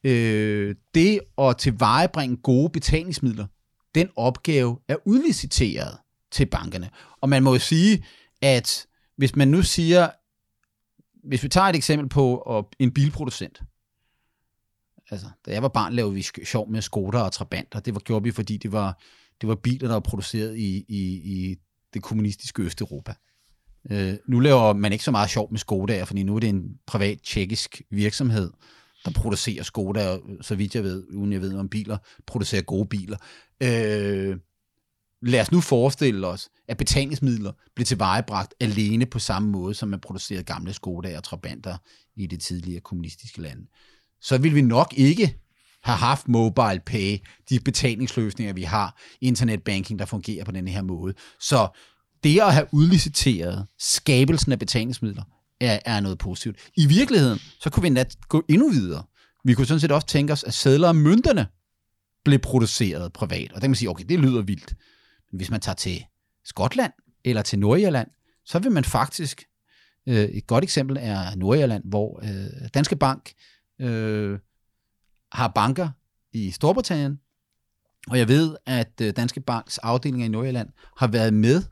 øh, 0.04 0.74
det 0.94 1.20
at 1.38 1.56
tilvejebringe 1.56 2.36
gode 2.36 2.70
betalingsmidler 2.70 3.46
den 3.94 4.08
opgave 4.16 4.78
er 4.88 4.96
udliciteret 5.04 5.98
til 6.30 6.46
bankerne. 6.46 6.90
Og 7.20 7.28
man 7.28 7.42
må 7.42 7.52
jo 7.52 7.58
sige, 7.58 8.04
at 8.42 8.86
hvis 9.16 9.36
man 9.36 9.48
nu 9.48 9.62
siger, 9.62 10.10
hvis 11.28 11.42
vi 11.42 11.48
tager 11.48 11.66
et 11.66 11.76
eksempel 11.76 12.08
på 12.08 12.66
en 12.78 12.92
bilproducent, 12.92 13.62
altså, 15.10 15.26
da 15.46 15.52
jeg 15.52 15.62
var 15.62 15.68
barn, 15.68 15.92
lavede 15.92 16.14
vi 16.14 16.22
sjov 16.44 16.70
med 16.70 16.82
skoter 16.82 17.20
og 17.20 17.32
Trabant, 17.32 17.74
det 17.84 17.94
var, 17.94 18.00
gjorde 18.00 18.22
vi, 18.22 18.30
fordi 18.30 18.56
det 18.56 18.72
var, 18.72 19.02
det 19.40 19.48
var 19.48 19.54
biler, 19.54 19.88
der 19.88 19.94
var 19.94 20.00
produceret 20.00 20.56
i, 20.56 20.84
i, 20.88 21.00
i 21.24 21.56
det 21.94 22.02
kommunistiske 22.02 22.62
Østeuropa. 22.62 23.14
Øh, 23.90 24.14
nu 24.28 24.40
laver 24.40 24.72
man 24.72 24.92
ikke 24.92 25.04
så 25.04 25.10
meget 25.10 25.30
sjov 25.30 25.50
med 25.50 25.58
Skoda, 25.58 26.02
fordi 26.02 26.22
nu 26.22 26.36
er 26.36 26.40
det 26.40 26.48
en 26.48 26.78
privat 26.86 27.18
tjekkisk 27.24 27.82
virksomhed, 27.90 28.50
der 29.04 29.10
producerer 29.10 29.62
Skoda, 29.62 30.18
så 30.40 30.54
vidt 30.54 30.74
jeg 30.74 30.84
ved, 30.84 31.04
uden 31.12 31.32
jeg 31.32 31.40
ved 31.40 31.56
om 31.56 31.68
biler, 31.68 31.98
producerer 32.26 32.62
gode 32.62 32.86
biler. 32.86 33.16
Øh, 33.62 34.36
lad 35.22 35.40
os 35.40 35.52
nu 35.52 35.60
forestille 35.60 36.26
os, 36.26 36.48
at 36.68 36.76
betalingsmidler 36.76 37.52
bliver 37.74 37.84
tilvejebragt 37.84 38.54
alene 38.60 39.06
på 39.06 39.18
samme 39.18 39.50
måde, 39.50 39.74
som 39.74 39.88
man 39.88 40.00
producerede 40.00 40.44
gamle 40.44 40.72
Skoda 40.72 41.16
og 41.16 41.24
Trabanter 41.24 41.76
i 42.16 42.26
det 42.26 42.40
tidligere 42.40 42.80
kommunistiske 42.80 43.42
land. 43.42 43.66
Så 44.20 44.38
vil 44.38 44.54
vi 44.54 44.60
nok 44.60 44.94
ikke 44.96 45.36
have 45.82 45.96
haft 45.96 46.28
mobile 46.28 46.80
pay, 46.86 47.18
de 47.50 47.60
betalingsløsninger, 47.60 48.54
vi 48.54 48.62
har, 48.62 48.96
internetbanking, 49.20 49.98
der 49.98 50.04
fungerer 50.04 50.44
på 50.44 50.52
den 50.52 50.68
her 50.68 50.82
måde. 50.82 51.14
Så 51.40 51.68
det 52.24 52.40
at 52.40 52.54
have 52.54 52.66
udliciteret 52.72 53.66
skabelsen 53.78 54.52
af 54.52 54.58
betalingsmidler, 54.58 55.22
er, 55.60 55.78
er 55.84 56.00
noget 56.00 56.18
positivt. 56.18 56.56
I 56.76 56.86
virkeligheden, 56.86 57.38
så 57.60 57.70
kunne 57.70 57.82
vi 57.82 57.88
nat 57.88 58.16
gå 58.28 58.44
endnu 58.48 58.70
videre. 58.70 59.04
Vi 59.44 59.54
kunne 59.54 59.66
sådan 59.66 59.80
set 59.80 59.92
også 59.92 60.06
tænke 60.06 60.32
os, 60.32 60.44
at 60.44 60.54
sædler 60.54 60.88
og 60.88 60.96
mønterne 60.96 61.46
blev 62.24 62.38
produceret 62.38 63.12
privat. 63.12 63.48
Og 63.48 63.54
der 63.54 63.60
kan 63.60 63.70
man 63.70 63.74
sige, 63.74 63.90
okay, 63.90 64.04
det 64.08 64.18
lyder 64.18 64.42
vildt. 64.42 64.74
Men 65.30 65.36
hvis 65.36 65.50
man 65.50 65.60
tager 65.60 65.76
til 65.76 66.04
Skotland 66.44 66.92
eller 67.24 67.42
til 67.42 67.58
Nordirland, 67.58 68.08
så 68.44 68.58
vil 68.58 68.72
man 68.72 68.84
faktisk, 68.84 69.44
øh, 70.08 70.16
et 70.16 70.46
godt 70.46 70.64
eksempel 70.64 70.96
er 71.00 71.34
Nordirland, 71.34 71.84
hvor 71.84 72.20
øh, 72.22 72.68
Danske 72.74 72.96
Bank 72.96 73.32
øh, 73.80 74.38
har 75.32 75.48
banker 75.48 75.88
i 76.32 76.50
Storbritannien, 76.50 77.20
og 78.08 78.18
jeg 78.18 78.28
ved, 78.28 78.56
at 78.66 79.00
øh, 79.02 79.12
Danske 79.16 79.40
Banks 79.40 79.78
afdelinger 79.78 80.26
i 80.26 80.28
Nordjylland 80.28 80.68
har 80.96 81.06
været 81.06 81.34
med. 81.34 81.62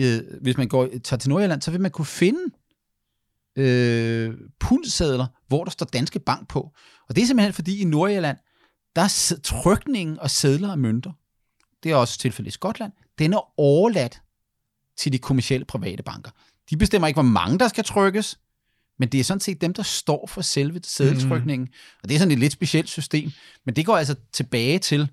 Øh, 0.00 0.40
hvis 0.40 0.56
man 0.56 0.68
går, 0.68 0.88
tager 1.04 1.18
til 1.18 1.30
Nordjylland, 1.30 1.62
så 1.62 1.70
vil 1.70 1.80
man 1.80 1.90
kunne 1.90 2.06
finde 2.06 2.40
øh, 3.56 4.34
pundsedler, 4.60 5.26
hvor 5.48 5.64
der 5.64 5.70
står 5.70 5.86
Danske 5.86 6.18
Bank 6.18 6.48
på. 6.48 6.72
Og 7.08 7.16
det 7.16 7.22
er 7.22 7.26
simpelthen 7.26 7.52
fordi 7.52 7.80
i 7.80 7.84
Nordjylland, 7.84 8.36
der 8.96 9.02
er 9.02 9.38
trykningen 9.42 10.18
og 10.18 10.30
sedler 10.30 10.70
og 10.70 10.78
mønter, 10.78 11.12
det 11.82 11.92
er 11.92 11.96
også 11.96 12.18
tilfældet 12.18 12.50
i 12.50 12.52
Skotland, 12.52 12.92
den 13.18 13.32
er 13.32 13.60
overladt 13.60 14.22
til 14.96 15.12
de 15.12 15.18
kommersielle 15.18 15.64
private 15.64 16.02
banker. 16.02 16.30
De 16.70 16.76
bestemmer 16.76 17.08
ikke, 17.08 17.16
hvor 17.16 17.30
mange 17.30 17.58
der 17.58 17.68
skal 17.68 17.84
trykkes, 17.84 18.38
men 18.98 19.08
det 19.08 19.20
er 19.20 19.24
sådan 19.24 19.40
set 19.40 19.60
dem, 19.60 19.74
der 19.74 19.82
står 19.82 20.26
for 20.26 20.40
selve 20.40 20.80
sædeltrykningen. 20.84 21.64
Mm. 21.64 21.98
Og 22.02 22.08
det 22.08 22.14
er 22.14 22.18
sådan 22.18 22.32
et 22.32 22.38
lidt 22.38 22.52
specielt 22.52 22.88
system, 22.88 23.30
men 23.66 23.76
det 23.76 23.86
går 23.86 23.96
altså 23.96 24.14
tilbage 24.32 24.78
til 24.78 25.10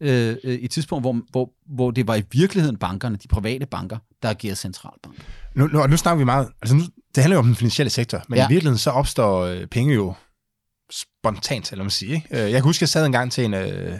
øh, 0.00 0.36
øh, 0.44 0.54
et 0.54 0.70
tidspunkt, 0.70 1.02
hvor, 1.02 1.20
hvor, 1.30 1.50
hvor 1.66 1.90
det 1.90 2.06
var 2.06 2.16
i 2.16 2.22
virkeligheden 2.32 2.76
bankerne, 2.76 3.16
de 3.16 3.28
private 3.28 3.66
banker, 3.66 3.98
der 4.22 4.30
agerede 4.30 4.56
centralbank. 4.56 5.16
Nu, 5.54 5.66
nu, 5.66 5.86
nu 5.86 5.96
snakker 5.96 6.18
vi 6.18 6.24
meget, 6.24 6.48
altså 6.62 6.76
nu, 6.76 6.82
det 7.14 7.22
handler 7.22 7.36
jo 7.36 7.38
om 7.38 7.46
den 7.46 7.56
finansielle 7.56 7.90
sektor, 7.90 8.22
men 8.28 8.36
ja. 8.36 8.44
i 8.44 8.48
virkeligheden 8.48 8.78
så 8.78 8.90
opstår 8.90 9.40
øh, 9.40 9.66
penge 9.66 9.94
jo 9.94 10.14
spontant, 10.90 11.72
eller 11.72 11.84
man 11.84 11.90
sige. 11.90 12.14
Ikke? 12.14 12.28
Øh, 12.30 12.40
jeg 12.40 12.52
kan 12.52 12.62
huske, 12.62 12.82
jeg 12.82 12.88
sad 12.88 13.06
en 13.06 13.12
gang 13.12 13.32
til 13.32 13.44
en, 13.44 13.54
øh, 13.54 13.98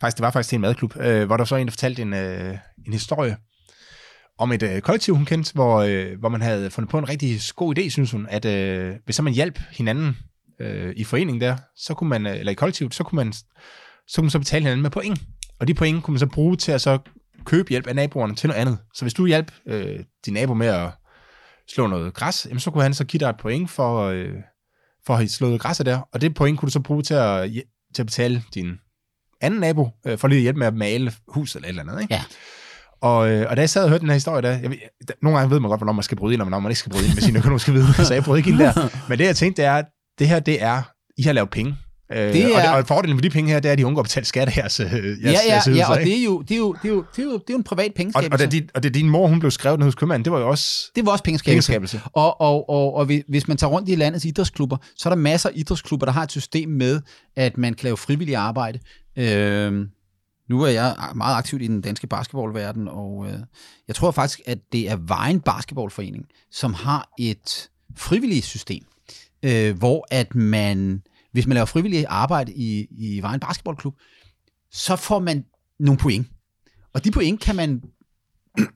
faktisk, 0.00 0.16
det 0.16 0.22
var 0.22 0.30
faktisk 0.30 0.48
til 0.48 0.56
en 0.56 0.60
madklub, 0.60 0.96
øh, 1.00 1.26
hvor 1.26 1.36
der 1.36 1.44
så 1.44 1.56
en, 1.56 1.66
der 1.66 1.70
fortalte 1.70 2.02
en, 2.02 2.14
øh, 2.14 2.58
en 2.86 2.92
historie 2.92 3.36
om 4.38 4.52
et 4.52 4.62
øh, 4.62 4.80
kollektiv, 4.80 5.16
hun 5.16 5.24
kendte, 5.24 5.52
hvor, 5.54 5.80
øh, 5.80 6.18
hvor 6.18 6.28
man 6.28 6.42
havde 6.42 6.70
fundet 6.70 6.90
på 6.90 6.98
en 6.98 7.08
rigtig 7.08 7.40
god 7.56 7.78
idé, 7.78 7.88
synes 7.88 8.10
hun, 8.10 8.26
at 8.30 8.44
øh, 8.44 8.94
hvis 9.04 9.16
så 9.16 9.22
man 9.22 9.32
hjalp 9.32 9.60
hinanden 9.70 10.16
øh, 10.60 10.92
i 10.96 11.04
foreningen 11.04 11.40
der, 11.40 11.56
så 11.76 11.94
kunne 11.94 12.10
man, 12.10 12.26
øh, 12.26 12.38
eller 12.38 12.52
i 12.52 12.54
kollektivet, 12.54 12.94
så 12.94 13.04
kunne 13.04 13.16
man 13.16 13.32
så 14.08 14.16
kunne 14.16 14.24
man 14.24 14.30
så 14.30 14.38
betale 14.38 14.62
hinanden 14.62 14.82
med 14.82 14.90
point. 14.90 15.20
Og 15.60 15.68
de 15.68 15.74
point 15.74 16.02
kunne 16.02 16.12
man 16.12 16.18
så 16.18 16.26
bruge 16.26 16.56
til 16.56 16.72
at 16.72 16.80
så 16.80 16.98
købe 17.44 17.70
hjælp 17.70 17.86
af 17.86 17.94
naboerne 17.94 18.34
til 18.34 18.48
noget 18.48 18.60
andet. 18.60 18.78
Så 18.94 19.04
hvis 19.04 19.14
du 19.14 19.26
hjalp 19.26 19.52
øh, 19.66 19.98
din 20.26 20.34
nabo 20.34 20.54
med 20.54 20.66
at 20.66 20.90
slå 21.74 21.86
noget 21.86 22.14
græs, 22.14 22.46
jamen 22.48 22.60
så 22.60 22.70
kunne 22.70 22.82
han 22.82 22.94
så 22.94 23.04
give 23.04 23.18
dig 23.18 23.28
et 23.28 23.36
point 23.36 23.70
for, 23.70 24.04
øh, 24.04 24.32
for 25.06 25.12
at 25.12 25.18
have 25.18 25.28
slået 25.28 25.60
græsset 25.60 25.86
der. 25.86 26.00
Og 26.12 26.20
det 26.20 26.34
point 26.34 26.58
kunne 26.58 26.66
du 26.66 26.72
så 26.72 26.80
bruge 26.80 27.02
til 27.02 27.14
at, 27.14 27.50
til 27.94 28.02
at 28.02 28.06
betale 28.06 28.42
din 28.54 28.78
anden 29.40 29.60
nabo, 29.60 29.88
øh, 30.06 30.18
for 30.18 30.28
lige 30.28 30.38
at 30.38 30.42
hjælpe 30.42 30.58
med 30.58 30.66
at 30.66 30.74
male 30.74 31.12
hus 31.28 31.54
eller 31.54 31.66
et 31.66 31.68
eller 31.68 31.82
andet. 31.82 32.02
Ikke? 32.02 32.14
Ja. 32.14 32.22
Og, 33.00 33.30
øh, 33.30 33.46
og 33.50 33.56
da 33.56 33.62
jeg 33.62 33.70
sad 33.70 33.82
og 33.82 33.88
hørte 33.88 34.00
den 34.00 34.08
her 34.08 34.14
historie, 34.14 34.42
der, 34.42 34.50
jeg, 34.50 34.78
der, 35.08 35.14
nogle 35.22 35.38
gange 35.38 35.50
ved 35.50 35.60
man 35.60 35.68
godt, 35.68 35.80
hvornår 35.80 35.92
man 35.92 36.02
skal 36.02 36.16
bryde 36.16 36.34
ind, 36.34 36.42
og 36.42 36.44
hvornår 36.44 36.60
man 36.60 36.70
ikke 36.70 36.78
skal 36.78 36.92
bryde 36.92 37.06
ind 37.06 37.14
med 37.14 37.22
sine 37.22 37.38
økonomiske 37.38 37.72
viden, 37.72 37.92
så 37.92 38.14
jeg 38.14 38.24
brød 38.24 38.38
ikke 38.38 38.50
ind 38.50 38.58
der. 38.58 38.72
Men 39.08 39.18
det 39.18 39.24
jeg 39.24 39.36
tænkte, 39.36 39.62
det 39.62 39.68
er, 39.68 39.74
at 39.74 39.86
det 40.18 40.28
her, 40.28 40.40
det 40.40 40.62
er, 40.62 40.82
I 41.18 41.22
har 41.22 41.32
lavet 41.32 41.50
penge. 41.50 41.76
Øh, 42.12 42.18
det 42.18 42.44
er, 42.44 42.56
og, 42.56 42.62
det, 42.62 42.70
og 42.70 42.86
fordelen 42.86 43.16
med 43.16 43.22
de 43.22 43.30
penge 43.30 43.50
her, 43.50 43.60
det 43.60 43.68
er, 43.68 43.72
at 43.72 43.78
de 43.78 43.86
undgår 43.86 44.00
at 44.00 44.04
betale 44.04 44.26
skat 44.26 44.48
af 44.48 44.56
jeres, 44.56 44.80
jeres, 44.80 44.92
ja, 44.94 45.30
ja, 45.30 45.38
jeres 45.48 45.68
ja, 45.68 45.90
og 45.90 45.98
det 45.98 46.18
er, 46.18 46.24
jo, 46.24 46.42
det, 46.42 46.54
er 46.54 46.58
jo, 46.58 46.72
det, 46.82 46.88
er 46.88 46.92
jo, 46.94 47.04
det, 47.16 47.22
er 47.22 47.24
jo, 47.24 47.32
det 47.32 47.50
er 47.50 47.52
jo 47.52 47.56
en 47.56 47.64
privat 47.64 47.94
pengeskabelse. 47.94 48.44
Og, 48.44 48.46
og, 48.46 48.52
det, 48.52 48.70
og 48.74 48.82
det 48.82 48.94
din 48.94 49.10
mor, 49.10 49.28
hun 49.28 49.40
blev 49.40 49.50
skrevet 49.50 49.82
hos 49.82 49.94
købmanden, 49.94 50.24
det 50.24 50.32
var 50.32 50.38
jo 50.38 50.48
også... 50.48 50.90
Det 50.96 51.06
var 51.06 51.12
også 51.12 51.24
pengeskabelse. 51.24 51.72
pengeskabelse. 51.72 52.00
Og, 52.12 52.40
og, 52.40 52.70
og, 52.70 52.94
og 52.94 53.04
hvis 53.04 53.48
man 53.48 53.56
tager 53.56 53.70
rundt 53.70 53.88
i 53.88 53.94
landets 53.94 54.24
idrætsklubber, 54.24 54.76
så 54.96 55.08
er 55.08 55.14
der 55.14 55.20
masser 55.22 55.48
af 55.48 55.52
idrætsklubber, 55.56 56.06
der 56.06 56.12
har 56.12 56.22
et 56.22 56.30
system 56.30 56.68
med, 56.68 57.00
at 57.36 57.58
man 57.58 57.74
kan 57.74 57.84
lave 57.84 57.96
frivillig 57.96 58.36
arbejde. 58.36 58.78
Øh, 59.16 59.86
nu 60.50 60.62
er 60.62 60.68
jeg 60.68 60.96
meget 61.14 61.36
aktiv 61.36 61.60
i 61.60 61.66
den 61.66 61.80
danske 61.80 62.06
basketballverden, 62.06 62.88
og 62.88 63.26
øh, 63.28 63.38
jeg 63.88 63.96
tror 63.96 64.10
faktisk, 64.10 64.40
at 64.46 64.58
det 64.72 64.90
er 64.90 64.96
Vejen 64.96 65.40
Basketballforening, 65.40 66.24
som 66.52 66.74
har 66.74 67.08
et 67.18 67.68
frivilligt 67.96 68.44
system, 68.44 68.84
øh, 69.42 69.78
hvor 69.78 70.06
at 70.10 70.34
man 70.34 71.02
hvis 71.36 71.46
man 71.46 71.54
laver 71.54 71.66
frivillig 71.66 72.04
arbejde 72.08 72.52
i, 72.52 72.86
i 72.90 73.22
Vejen 73.22 73.40
Basketballklub, 73.40 73.94
så 74.70 74.96
får 74.96 75.18
man 75.18 75.44
nogle 75.78 75.98
point. 75.98 76.26
Og 76.92 77.04
de 77.04 77.10
point 77.10 77.40
kan 77.40 77.56
man, 77.56 77.82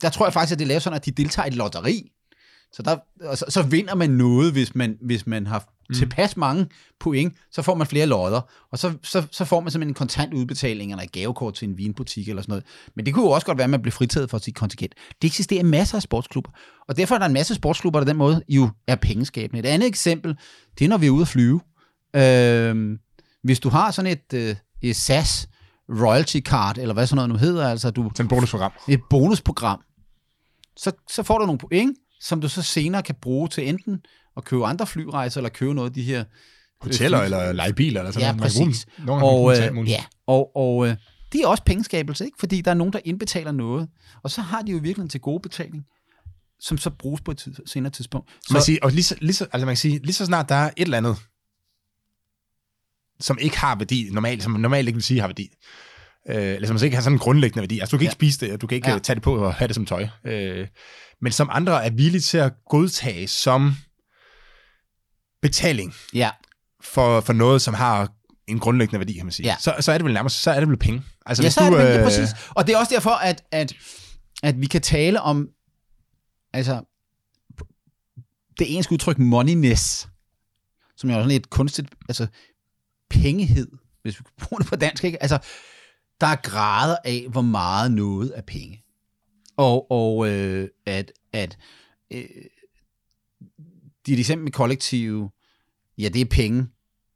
der 0.00 0.10
tror 0.10 0.26
jeg 0.26 0.32
faktisk, 0.32 0.52
at 0.52 0.58
det 0.58 0.64
er 0.64 0.68
lavet 0.68 0.82
sådan, 0.82 0.96
at 0.96 1.06
de 1.06 1.10
deltager 1.10 1.46
i 1.46 1.48
et 1.48 1.54
lotteri. 1.54 2.12
Så, 2.72 2.82
der, 2.82 2.96
så, 3.34 3.44
så 3.48 3.62
vinder 3.62 3.94
man 3.94 4.10
noget, 4.10 4.52
hvis 4.52 4.74
man, 4.74 4.98
hvis 5.00 5.26
man 5.26 5.46
har 5.46 5.64
mm. 5.88 5.94
tilpas 5.94 6.36
mange 6.36 6.66
point, 7.00 7.34
så 7.50 7.62
får 7.62 7.74
man 7.74 7.86
flere 7.86 8.06
lodder, 8.06 8.40
og 8.72 8.78
så, 8.78 8.92
så, 9.02 9.26
så 9.30 9.44
får 9.44 9.60
man 9.60 9.70
simpelthen 9.70 9.90
en 9.90 9.94
kontant 9.94 10.34
udbetaling 10.34 10.90
eller 10.90 11.04
et 11.04 11.12
gavekort 11.12 11.54
til 11.54 11.68
en 11.68 11.78
vinbutik 11.78 12.28
eller 12.28 12.42
sådan 12.42 12.50
noget. 12.50 12.64
Men 12.96 13.06
det 13.06 13.14
kunne 13.14 13.24
jo 13.24 13.30
også 13.30 13.46
godt 13.46 13.58
være, 13.58 13.64
at 13.64 13.70
man 13.70 13.82
bliver 13.82 13.92
fritaget 13.92 14.30
for 14.30 14.38
sit 14.38 14.54
kontingent. 14.54 14.94
Det 15.22 15.28
eksisterer 15.28 15.64
masser 15.64 15.96
af 15.96 16.02
sportsklubber, 16.02 16.50
og 16.88 16.96
derfor 16.96 17.14
er 17.14 17.18
der 17.18 17.26
en 17.26 17.32
masse 17.32 17.54
sportsklubber, 17.54 18.00
der 18.00 18.06
den 18.06 18.16
måde 18.16 18.42
jo 18.48 18.68
er 18.86 18.96
pengeskabende. 18.96 19.58
Et 19.58 19.66
andet 19.66 19.88
eksempel, 19.88 20.36
det 20.78 20.84
er, 20.84 20.88
når 20.88 20.98
vi 20.98 21.06
er 21.06 21.10
ude 21.10 21.22
at 21.22 21.28
flyve. 21.28 21.60
Øh, 22.16 22.98
hvis 23.42 23.60
du 23.60 23.68
har 23.68 23.90
sådan 23.90 24.10
et, 24.10 24.34
øh, 24.34 24.56
et 24.82 24.96
SAS 24.96 25.48
royalty 25.88 26.40
card, 26.40 26.78
eller 26.78 26.94
hvad 26.94 27.06
sådan 27.06 27.16
noget 27.16 27.28
nu 27.28 27.36
hedder, 27.36 27.68
altså 27.68 27.90
du... 27.90 28.06
Et 28.06 28.28
bonusprogram. 28.28 28.72
Et 28.88 29.00
bonusprogram. 29.10 29.80
Så, 30.76 30.92
så 31.10 31.22
får 31.22 31.38
du 31.38 31.46
nogle 31.46 31.58
point, 31.58 31.96
som 32.20 32.40
du 32.40 32.48
så 32.48 32.62
senere 32.62 33.02
kan 33.02 33.14
bruge 33.22 33.48
til 33.48 33.68
enten 33.68 34.00
at 34.36 34.44
købe 34.44 34.66
andre 34.66 34.86
flyrejser, 34.86 35.40
eller 35.40 35.48
købe 35.48 35.74
noget 35.74 35.90
af 35.90 35.94
de 35.94 36.02
her... 36.02 36.24
Hoteller 36.80 37.18
øh, 37.18 37.24
eller 37.24 37.52
legebiler, 37.52 38.00
eller 38.00 38.12
sådan 38.12 38.26
ja, 38.26 38.32
noget. 38.32 38.42
Præcis. 38.42 38.86
Nogle 39.06 39.24
og, 39.24 39.52
øh, 39.52 39.90
ja, 39.90 40.04
og, 40.26 40.56
og 40.56 40.88
øh, 40.88 40.96
det 41.32 41.40
er 41.40 41.46
også 41.46 41.62
pengeskabelse, 41.62 42.24
ikke? 42.24 42.36
fordi 42.40 42.60
der 42.60 42.70
er 42.70 42.74
nogen, 42.74 42.92
der 42.92 43.00
indbetaler 43.04 43.52
noget, 43.52 43.88
og 44.22 44.30
så 44.30 44.40
har 44.40 44.62
de 44.62 44.72
jo 44.72 44.78
virkelig 44.82 45.10
til 45.10 45.20
gode 45.20 45.40
betaling 45.42 45.84
som 46.60 46.78
så 46.78 46.90
bruges 46.90 47.20
på 47.20 47.30
et 47.30 47.60
senere 47.66 47.92
tidspunkt. 47.92 48.30
Så, 48.30 48.52
man 48.52 48.62
sige, 48.62 48.84
og 48.84 48.90
lige 48.90 49.02
så, 49.02 49.14
lige 49.20 49.34
så, 49.34 49.46
altså 49.52 49.66
man 49.66 49.72
kan 49.72 49.76
sige, 49.76 49.98
lige 49.98 50.12
så 50.12 50.26
snart 50.26 50.48
der 50.48 50.54
er 50.54 50.70
et 50.76 50.84
eller 50.84 50.98
andet, 50.98 51.16
som 53.20 53.38
ikke 53.40 53.58
har 53.58 53.76
værdi, 53.76 54.08
normalt, 54.12 54.42
som 54.42 54.52
normalt 54.52 54.88
ikke 54.88 54.96
vil 54.96 55.02
sige 55.02 55.20
har 55.20 55.28
værdi. 55.28 55.48
Øh, 56.28 56.36
eller 56.36 56.68
som 56.68 56.78
ikke 56.84 56.96
har 56.96 57.02
sådan 57.02 57.14
en 57.14 57.18
grundlæggende 57.18 57.60
værdi. 57.60 57.80
Altså, 57.80 57.90
du 57.90 57.98
kan 57.98 58.02
ikke 58.02 58.10
ja. 58.10 58.14
spise 58.14 58.46
det, 58.46 58.52
og 58.54 58.60
du 58.60 58.66
kan 58.66 58.76
ikke 58.76 58.88
ja. 58.88 58.94
Øh, 58.94 59.00
tage 59.00 59.14
det 59.14 59.22
på 59.22 59.36
og 59.36 59.54
have 59.54 59.68
det 59.68 59.74
som 59.74 59.86
tøj. 59.86 60.08
Øh, 60.24 60.68
men 61.22 61.32
som 61.32 61.48
andre 61.52 61.84
er 61.84 61.90
villige 61.90 62.20
til 62.20 62.38
at 62.38 62.52
godtage 62.68 63.28
som 63.28 63.76
betaling 65.42 65.94
ja. 66.14 66.30
for, 66.84 67.20
for 67.20 67.32
noget, 67.32 67.62
som 67.62 67.74
har 67.74 68.12
en 68.48 68.58
grundlæggende 68.58 68.98
værdi, 68.98 69.12
kan 69.12 69.24
man 69.26 69.32
sige. 69.32 69.46
Ja. 69.46 69.56
Så, 69.60 69.74
så 69.80 69.92
er 69.92 69.98
det 69.98 70.04
vel 70.04 70.14
nærmest, 70.14 70.42
så 70.42 70.50
er 70.50 70.60
det 70.60 70.68
vel 70.68 70.76
penge. 70.76 71.02
Altså, 71.26 71.42
ja, 71.42 71.44
hvis 71.44 71.54
så 71.54 71.60
du, 71.60 71.66
er 71.66 71.70
det 71.70 71.86
penge, 71.86 71.98
øh... 71.98 72.04
præcis. 72.04 72.28
Og 72.48 72.66
det 72.66 72.74
er 72.74 72.78
også 72.78 72.94
derfor, 72.94 73.10
at, 73.10 73.44
at, 73.52 73.72
at 74.42 74.60
vi 74.60 74.66
kan 74.66 74.80
tale 74.80 75.20
om, 75.20 75.48
altså, 76.52 76.82
det 78.58 78.70
engelske 78.70 78.92
udtryk 78.92 79.18
moneyness, 79.18 80.08
som 80.96 81.10
er 81.10 81.14
sådan 81.14 81.30
et 81.30 81.50
kunstigt, 81.50 81.88
altså 82.08 82.26
pengehed, 83.10 83.68
hvis 84.02 84.18
vi 84.18 84.24
kan 84.24 84.46
bruge 84.46 84.60
det 84.60 84.66
på 84.66 84.76
dansk. 84.76 85.04
Ikke? 85.04 85.22
Altså, 85.22 85.38
der 86.20 86.26
er 86.26 86.36
grader 86.36 86.96
af, 87.04 87.26
hvor 87.30 87.42
meget 87.42 87.92
noget 87.92 88.32
er 88.36 88.42
penge. 88.42 88.84
Og, 89.56 89.90
og 89.90 90.28
øh, 90.28 90.68
at, 90.86 91.12
at 91.32 91.58
øh, 92.10 92.24
dit 94.06 94.18
eksempel 94.18 94.44
med 94.44 94.52
kollektive, 94.52 95.30
ja, 95.98 96.08
det 96.08 96.20
er 96.20 96.24
penge, 96.24 96.66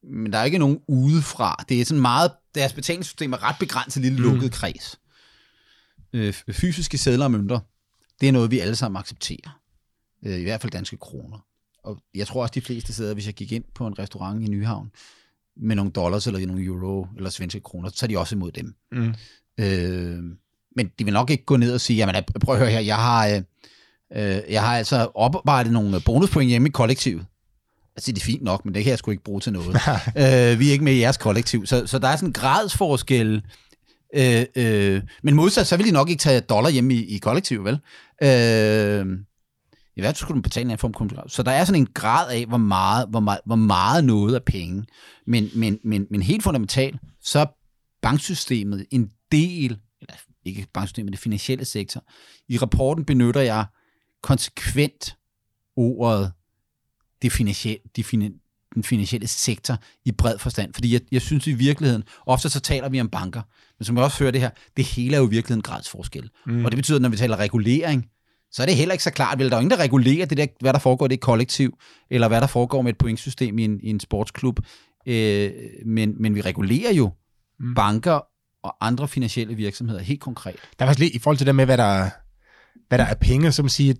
men 0.02 0.32
der 0.32 0.38
er 0.38 0.44
ikke 0.44 0.58
nogen 0.58 0.80
udefra. 0.88 1.64
Det 1.68 1.80
er 1.80 1.84
sådan 1.84 2.00
meget, 2.00 2.30
deres 2.54 2.72
betalingssystem 2.72 3.32
er 3.32 3.42
ret 3.42 3.56
begrænset 3.60 4.02
lille 4.02 4.18
mm. 4.18 4.24
lukket 4.24 4.52
kreds. 4.52 5.00
øh, 6.12 6.32
fysiske 6.32 6.98
sædler 6.98 7.24
og 7.24 7.30
mønter, 7.30 7.60
det 8.20 8.28
er 8.28 8.32
noget, 8.32 8.50
vi 8.50 8.58
alle 8.58 8.76
sammen 8.76 9.00
accepterer. 9.00 9.60
Øh, 10.26 10.40
I 10.40 10.42
hvert 10.42 10.60
fald 10.60 10.72
danske 10.72 10.96
kroner. 10.96 11.38
Og 11.84 12.02
jeg 12.14 12.26
tror 12.26 12.42
også, 12.42 12.52
de 12.52 12.60
fleste 12.60 12.92
steder, 12.92 13.14
hvis 13.14 13.26
jeg 13.26 13.34
gik 13.34 13.52
ind 13.52 13.64
på 13.74 13.86
en 13.86 13.98
restaurant 13.98 14.42
i 14.42 14.46
Nyhavn 14.46 14.90
med 15.56 15.76
nogle 15.76 15.92
dollars 15.92 16.26
eller 16.26 16.46
nogle 16.46 16.64
euro 16.64 17.06
eller 17.16 17.30
svenske 17.30 17.60
kroner, 17.60 17.90
så 17.94 18.06
er 18.06 18.08
de 18.08 18.18
også 18.18 18.34
imod 18.34 18.52
dem. 18.52 18.74
Mm. 18.92 19.14
Øh, 19.60 20.18
men 20.76 20.90
de 20.98 21.04
vil 21.04 21.12
nok 21.12 21.30
ikke 21.30 21.44
gå 21.44 21.56
ned 21.56 21.74
og 21.74 21.80
sige, 21.80 21.96
jamen 21.96 22.14
prøv 22.40 22.54
at 22.54 22.60
høre 22.60 22.70
her, 22.70 22.80
jeg 22.80 22.96
har, 22.96 23.26
øh, 23.26 23.42
øh, 24.12 24.42
jeg 24.50 24.62
har 24.62 24.76
altså 24.76 25.10
oparbejdet 25.14 25.72
nogle 25.72 26.00
bonuspoint 26.00 26.48
hjemme 26.48 26.68
i 26.68 26.70
kollektivet. 26.70 27.26
Altså, 27.96 28.12
det 28.12 28.20
er 28.20 28.24
fint 28.24 28.42
nok, 28.42 28.64
men 28.64 28.74
det 28.74 28.84
kan 28.84 28.90
jeg 28.90 28.98
sgu 28.98 29.10
ikke 29.10 29.24
bruge 29.24 29.40
til 29.40 29.52
noget. 29.52 29.68
øh, 30.22 30.58
vi 30.58 30.68
er 30.68 30.72
ikke 30.72 30.84
med 30.84 30.92
i 30.92 31.00
jeres 31.00 31.16
kollektiv. 31.16 31.66
Så, 31.66 31.86
så 31.86 31.98
der 31.98 32.08
er 32.08 32.16
sådan 32.16 32.28
en 32.28 32.32
gradsforskel. 32.32 33.42
Øh, 34.14 34.44
øh, 34.56 35.02
men 35.22 35.34
modsat, 35.34 35.66
så 35.66 35.76
vil 35.76 35.86
de 35.86 35.92
nok 35.92 36.10
ikke 36.10 36.20
tage 36.20 36.40
dollar 36.40 36.70
hjemme 36.70 36.94
i, 36.94 37.14
i 37.14 37.18
kollektiv, 37.18 37.64
vel? 37.64 37.78
Øh, 38.22 39.06
i 39.96 40.00
hvert 40.00 40.08
fald 40.08 40.16
skulle 40.16 40.36
du 40.36 40.42
betale 40.42 40.72
en 40.72 40.78
form 40.78 40.94
for 40.94 41.28
Så 41.28 41.42
der 41.42 41.50
er 41.50 41.64
sådan 41.64 41.80
en 41.80 41.88
grad 41.94 42.30
af, 42.30 42.46
hvor 42.46 42.56
meget, 42.56 43.08
hvor 43.08 43.20
meget, 43.20 43.40
hvor 43.46 43.56
meget 43.56 44.04
noget 44.04 44.34
er 44.34 44.40
penge. 44.46 44.84
Men, 45.26 45.50
men, 45.54 45.78
men, 45.84 46.06
men 46.10 46.22
helt 46.22 46.42
fundamentalt, 46.42 46.96
så 47.22 47.38
er 47.38 47.46
banksystemet 48.02 48.86
en 48.90 49.10
del, 49.32 49.78
eller 50.00 50.14
ikke 50.44 50.66
banksystemet, 50.74 51.12
det 51.12 51.20
finansielle 51.20 51.64
sektor. 51.64 52.04
I 52.48 52.58
rapporten 52.58 53.04
benytter 53.04 53.40
jeg 53.40 53.66
konsekvent 54.22 55.16
ordet 55.76 56.32
det 57.22 57.32
finansielle, 57.32 57.80
de 57.96 58.04
fin, 58.04 58.40
den 58.74 58.84
finansielle 58.84 59.26
sektor 59.26 59.78
i 60.04 60.12
bred 60.12 60.38
forstand. 60.38 60.74
Fordi 60.74 60.92
jeg, 60.92 61.00
jeg 61.12 61.22
synes 61.22 61.46
i 61.46 61.52
virkeligheden, 61.52 62.04
ofte 62.26 62.48
så 62.50 62.60
taler 62.60 62.88
vi 62.88 63.00
om 63.00 63.08
banker, 63.08 63.42
men 63.78 63.84
som 63.84 63.96
jeg 63.96 64.04
også 64.04 64.18
hører 64.18 64.30
det 64.30 64.40
her, 64.40 64.50
det 64.76 64.84
hele 64.84 65.16
er 65.16 65.20
jo 65.20 65.26
i 65.26 65.30
virkeligheden 65.30 65.62
gradsforskel. 65.62 66.30
Mm. 66.46 66.64
Og 66.64 66.70
det 66.70 66.76
betyder, 66.76 66.98
at 66.98 67.02
når 67.02 67.08
vi 67.08 67.16
taler 67.16 67.36
regulering, 67.36 68.06
så 68.54 68.62
er 68.62 68.66
det 68.66 68.76
heller 68.76 68.92
ikke 68.92 69.04
så 69.04 69.10
klart. 69.10 69.38
Vel, 69.38 69.50
der 69.50 69.56
er 69.56 69.60
jo 69.60 69.60
ingen, 69.60 69.78
der 69.78 69.84
regulerer 69.84 70.26
det 70.26 70.38
der, 70.38 70.46
hvad 70.60 70.72
der 70.72 70.78
foregår 70.78 71.06
i 71.06 71.08
det 71.08 71.20
kollektiv, 71.20 71.78
eller 72.10 72.28
hvad 72.28 72.40
der 72.40 72.46
foregår 72.46 72.82
med 72.82 72.92
et 72.92 72.98
pointsystem 72.98 73.58
i 73.58 73.64
en, 73.64 73.80
i 73.82 73.90
en 73.90 74.00
sportsklub. 74.00 74.60
Øh, 75.06 75.50
men, 75.86 76.14
men 76.22 76.34
vi 76.34 76.40
regulerer 76.40 76.92
jo 76.92 77.10
mm. 77.60 77.74
banker 77.74 78.20
og 78.62 78.76
andre 78.80 79.08
finansielle 79.08 79.54
virksomheder 79.54 80.00
helt 80.00 80.20
konkret. 80.20 80.56
Der 80.78 80.84
er 80.84 80.88
faktisk 80.88 80.98
lige, 80.98 81.10
i 81.10 81.18
forhold 81.18 81.38
til 81.38 81.46
det 81.46 81.54
med, 81.54 81.64
hvad 81.64 81.78
der, 81.78 82.10
hvad 82.88 82.98
der 82.98 83.04
er 83.04 83.14
penge, 83.14 83.52
så 83.52 83.62
man 83.62 83.70
sige, 83.70 83.96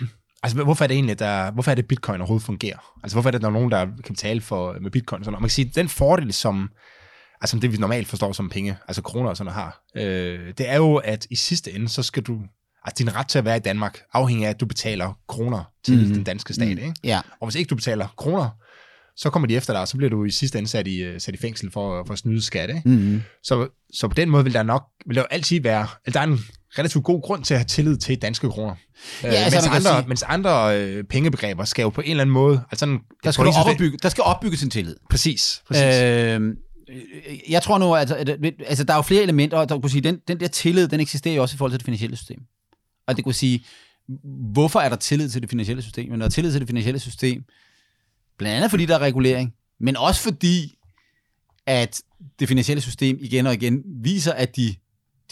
Altså, 0.42 0.62
hvorfor 0.64 0.84
er 0.84 0.88
det 0.88 0.94
egentlig, 0.94 1.18
der, 1.18 1.50
hvorfor 1.50 1.70
er 1.70 1.74
det, 1.74 1.88
bitcoin 1.88 2.20
overhovedet 2.20 2.46
fungerer? 2.46 2.94
Altså, 3.02 3.14
hvorfor 3.14 3.28
er 3.28 3.30
det, 3.30 3.40
der 3.40 3.48
er 3.48 3.52
nogen, 3.52 3.70
der 3.70 3.84
kan 3.84 4.14
betale 4.14 4.40
for, 4.40 4.76
med 4.80 4.90
bitcoin? 4.90 5.24
Sådan, 5.24 5.34
og 5.34 5.40
man 5.40 5.48
kan 5.48 5.54
sige, 5.54 5.72
den 5.74 5.88
fordel, 5.88 6.32
som, 6.32 6.70
altså 7.40 7.58
det 7.58 7.72
vi 7.72 7.76
normalt 7.76 8.08
forstår 8.08 8.32
som 8.32 8.50
penge, 8.50 8.76
altså 8.88 9.02
kroner 9.02 9.30
og 9.30 9.36
sådan 9.36 9.52
noget 9.52 9.62
har, 9.62 9.82
øh, 9.96 10.54
det 10.58 10.68
er 10.68 10.76
jo, 10.76 10.96
at 10.96 11.26
i 11.30 11.36
sidste 11.36 11.72
ende, 11.72 11.88
så 11.88 12.02
skal 12.02 12.22
du, 12.22 12.40
altså 12.88 13.04
din 13.04 13.16
ret 13.16 13.28
til 13.28 13.38
at 13.38 13.44
være 13.44 13.56
i 13.56 13.60
Danmark, 13.60 14.00
afhænger 14.12 14.46
af, 14.46 14.50
at 14.50 14.60
du 14.60 14.66
betaler 14.66 15.18
kroner 15.28 15.64
til 15.84 16.06
mm. 16.06 16.14
den 16.14 16.24
danske 16.24 16.54
stat, 16.54 16.66
mm. 16.66 16.70
ikke? 16.72 16.94
Ja. 17.04 17.20
Og 17.40 17.46
hvis 17.46 17.54
ikke 17.54 17.68
du 17.68 17.74
betaler 17.74 18.06
kroner, 18.16 18.50
så 19.16 19.30
kommer 19.30 19.46
de 19.46 19.56
efter 19.56 19.72
dig, 19.72 19.80
og 19.80 19.88
så 19.88 19.96
bliver 19.96 20.10
du 20.10 20.24
i 20.24 20.30
sidste 20.30 20.58
ende 20.58 20.70
sat 20.70 20.86
i, 20.86 21.02
øh, 21.02 21.20
sat 21.20 21.34
i 21.34 21.38
fængsel 21.38 21.70
for, 21.70 22.04
for 22.06 22.12
at 22.12 22.18
snyde 22.18 22.42
skat, 22.42 22.68
ikke? 22.68 22.88
Mm. 22.88 23.22
Så, 23.42 23.68
så 23.94 24.08
på 24.08 24.14
den 24.14 24.30
måde 24.30 24.44
vil 24.44 24.54
der 24.54 24.62
nok, 24.62 24.84
vil 25.06 25.16
der 25.16 25.22
jo 25.22 25.26
altid 25.30 25.60
være, 25.60 25.86
eller 26.06 26.20
der 26.20 26.26
er 26.26 26.32
en 26.32 26.40
relativt 26.78 27.04
god 27.04 27.22
grund 27.22 27.44
til 27.44 27.54
at 27.54 27.60
have 27.60 27.66
tillid 27.66 27.96
til 27.96 28.22
danske 28.22 28.48
kroner. 28.48 28.74
Ja, 29.22 29.28
øh, 29.28 29.44
altså, 29.44 29.70
mens, 29.70 29.86
andre, 29.86 30.00
sige... 30.00 30.08
mens 30.08 30.22
andre 30.22 30.80
øh, 30.80 31.04
pengebegreber 31.04 31.64
skal 31.64 31.82
jo 31.82 31.88
på 31.88 32.00
en 32.00 32.10
eller 32.10 32.22
anden 32.22 32.32
måde... 32.32 32.62
Altså 32.70 32.80
sådan, 32.80 32.98
der, 33.24 33.30
skal 33.30 33.46
opbygge, 33.46 33.98
der 34.02 34.08
skal 34.08 34.24
opbygges 34.24 34.62
en 34.62 34.70
tillid. 34.70 34.96
Præcis. 35.10 35.62
præcis. 35.68 36.02
Øh, 36.02 36.40
jeg 37.48 37.62
tror 37.62 37.78
nu, 37.78 37.94
altså, 37.94 38.16
at, 38.16 38.28
altså 38.66 38.84
der 38.84 38.92
er 38.92 38.98
jo 38.98 39.02
flere 39.02 39.22
elementer, 39.22 39.58
og 39.58 39.68
der 39.68 39.80
kunne 39.80 39.90
sige, 39.90 40.02
den, 40.02 40.18
den 40.28 40.40
der 40.40 40.48
tillid, 40.48 40.88
den 40.88 41.00
eksisterer 41.00 41.34
jo 41.34 41.42
også 41.42 41.54
i 41.54 41.58
forhold 41.58 41.72
til 41.72 41.78
det 41.78 41.84
finansielle 41.84 42.16
system. 42.16 42.38
Og 43.08 43.16
det 43.16 43.24
kunne 43.24 43.34
sige, 43.34 43.64
hvorfor 44.52 44.80
er 44.80 44.88
der 44.88 44.96
tillid 44.96 45.30
til 45.30 45.42
det 45.42 45.50
finansielle 45.50 45.82
system? 45.82 46.10
Men 46.10 46.20
der 46.20 46.26
er 46.26 46.30
tillid 46.30 46.52
til 46.52 46.60
det 46.60 46.68
finansielle 46.68 46.98
system, 46.98 47.44
blandt 48.38 48.56
andet 48.56 48.70
fordi 48.70 48.86
der 48.86 48.94
er 48.94 48.98
regulering, 48.98 49.54
men 49.80 49.96
også 49.96 50.22
fordi, 50.22 50.78
at 51.66 52.02
det 52.40 52.48
finansielle 52.48 52.80
system 52.80 53.18
igen 53.20 53.46
og 53.46 53.54
igen 53.54 53.82
viser, 53.86 54.32
at 54.32 54.56
de 54.56 54.74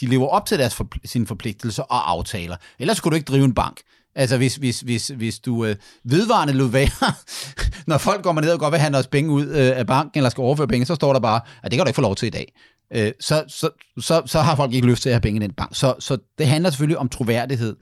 de 0.00 0.06
lever 0.06 0.26
op 0.26 0.46
til 0.46 0.58
deres 0.58 0.74
for, 0.74 0.88
sine 1.04 1.26
forpligtelser 1.26 1.82
og 1.82 2.10
aftaler. 2.10 2.56
Ellers 2.78 3.00
kunne 3.00 3.10
du 3.10 3.14
ikke 3.14 3.32
drive 3.32 3.44
en 3.44 3.54
bank. 3.54 3.80
Altså 4.14 4.36
hvis, 4.36 4.56
hvis, 4.56 4.80
hvis, 4.80 5.08
hvis 5.08 5.38
du 5.38 5.64
øh, 5.64 5.76
vedvarende 6.04 6.54
lød 6.54 6.66
være, 6.66 6.88
når 7.86 7.98
folk 7.98 8.22
går 8.22 8.40
ned 8.40 8.52
og 8.52 8.58
går 8.58 8.70
vil 8.70 8.78
have 8.78 8.96
os 8.96 9.06
penge 9.06 9.30
ud 9.30 9.46
øh, 9.46 9.78
af 9.78 9.86
banken, 9.86 10.18
eller 10.18 10.30
skal 10.30 10.42
overføre 10.42 10.68
penge, 10.68 10.86
så 10.86 10.94
står 10.94 11.12
der 11.12 11.20
bare, 11.20 11.40
at 11.62 11.70
det 11.70 11.78
kan 11.78 11.84
du 11.84 11.88
ikke 11.88 11.96
få 11.96 12.02
lov 12.02 12.16
til 12.16 12.26
i 12.26 12.30
dag. 12.30 12.52
Øh, 12.94 13.12
så, 13.20 13.44
så, 13.48 13.70
så, 13.98 14.22
så 14.26 14.40
har 14.40 14.56
folk 14.56 14.72
ikke 14.72 14.86
lyst 14.86 15.02
til 15.02 15.08
at 15.08 15.14
have 15.14 15.20
penge 15.20 15.40
i 15.40 15.42
den 15.42 15.52
bank. 15.52 15.70
Så, 15.74 15.94
så 15.98 16.18
det 16.38 16.46
handler 16.46 16.70
selvfølgelig 16.70 16.98
om 16.98 17.08
troværdighed. 17.08 17.76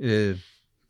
Øh, 0.00 0.38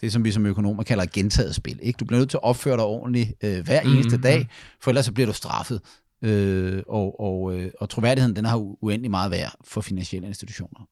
det 0.00 0.12
som 0.12 0.24
vi 0.24 0.32
som 0.32 0.46
økonomer 0.46 0.82
kalder 0.82 1.06
gentaget 1.12 1.54
spil. 1.54 1.78
Ikke? 1.82 1.96
Du 1.96 2.04
bliver 2.04 2.18
nødt 2.18 2.30
til 2.30 2.36
at 2.36 2.44
opføre 2.44 2.76
dig 2.76 2.84
ordentligt 2.84 3.32
øh, 3.44 3.64
hver 3.64 3.80
eneste 3.80 4.08
mm-hmm. 4.08 4.22
dag, 4.22 4.48
for 4.80 4.90
ellers 4.90 5.04
så 5.04 5.12
bliver 5.12 5.26
du 5.26 5.32
straffet. 5.32 5.80
Øh, 6.22 6.82
og, 6.88 7.20
og, 7.20 7.54
øh, 7.54 7.70
og 7.80 7.88
troværdigheden, 7.88 8.36
den 8.36 8.44
har 8.44 8.56
uendelig 8.82 9.10
meget 9.10 9.30
værd 9.30 9.54
for 9.64 9.80
finansielle 9.80 10.28
institutioner. 10.28 10.88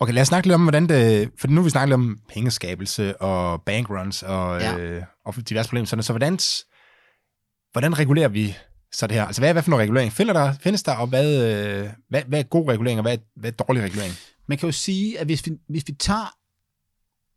Okay, 0.00 0.12
lad 0.12 0.22
os 0.22 0.28
snakke 0.28 0.48
lidt 0.48 0.54
om, 0.54 0.62
hvordan 0.62 0.88
det... 0.88 1.30
For 1.38 1.48
nu 1.48 1.54
har 1.54 1.62
vi 1.62 1.70
snakket 1.70 1.88
lidt 1.88 1.94
om 1.94 2.18
pengeskabelse 2.28 3.20
og 3.22 3.62
bankruns 3.62 4.22
og, 4.22 4.60
ja. 4.60 4.78
øh, 4.78 5.02
og 5.24 5.48
diverse 5.48 5.68
problemer. 5.68 5.86
Så, 5.86 6.02
så 6.02 6.12
hvordan, 6.12 6.38
hvordan 7.72 7.98
regulerer 7.98 8.28
vi 8.28 8.56
så 8.92 9.06
det 9.06 9.16
her? 9.16 9.24
Altså, 9.24 9.40
hvad, 9.40 9.52
hvad 9.52 9.62
for 9.62 9.70
noget 9.70 9.82
regulering 9.82 10.12
finder 10.12 10.32
der, 10.32 10.54
findes 10.60 10.82
der, 10.82 10.94
og 10.94 11.06
hvad, 11.06 11.52
øh, 11.52 11.88
hvad, 12.08 12.22
hvad 12.26 12.38
er 12.38 12.42
god 12.42 12.68
regulering, 12.68 12.98
og 13.00 13.02
hvad, 13.02 13.18
hvad 13.36 13.52
er 13.52 13.64
dårlig 13.64 13.82
regulering? 13.82 14.14
Man 14.46 14.58
kan 14.58 14.68
jo 14.68 14.72
sige, 14.72 15.18
at 15.18 15.26
hvis 15.26 15.46
vi, 15.46 15.52
hvis 15.68 15.84
vi 15.86 15.92
tager 15.92 16.34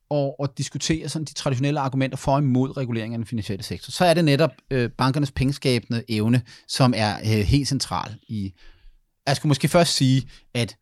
og, 0.10 0.40
og 0.40 0.58
diskuterer 0.58 1.08
sådan 1.08 1.26
de 1.26 1.34
traditionelle 1.34 1.80
argumenter 1.80 2.18
for 2.18 2.32
og 2.32 2.40
imod 2.40 2.78
regulering 2.78 3.14
af 3.14 3.18
den 3.18 3.28
finansielle 3.28 3.64
sektor, 3.64 3.92
så 3.92 4.06
er 4.06 4.14
det 4.14 4.26
netop 4.26 4.52
øh, 4.72 4.90
bankernes 4.90 5.32
pengeskabende 5.32 6.04
evne, 6.10 6.42
som 6.68 6.94
er 6.98 7.18
øh, 7.18 7.26
helt 7.26 7.68
central 7.68 8.16
i... 8.28 8.54
Jeg 9.28 9.36
skulle 9.36 9.50
måske 9.50 9.68
først 9.68 9.94
sige, 9.94 10.30
at 10.54 10.78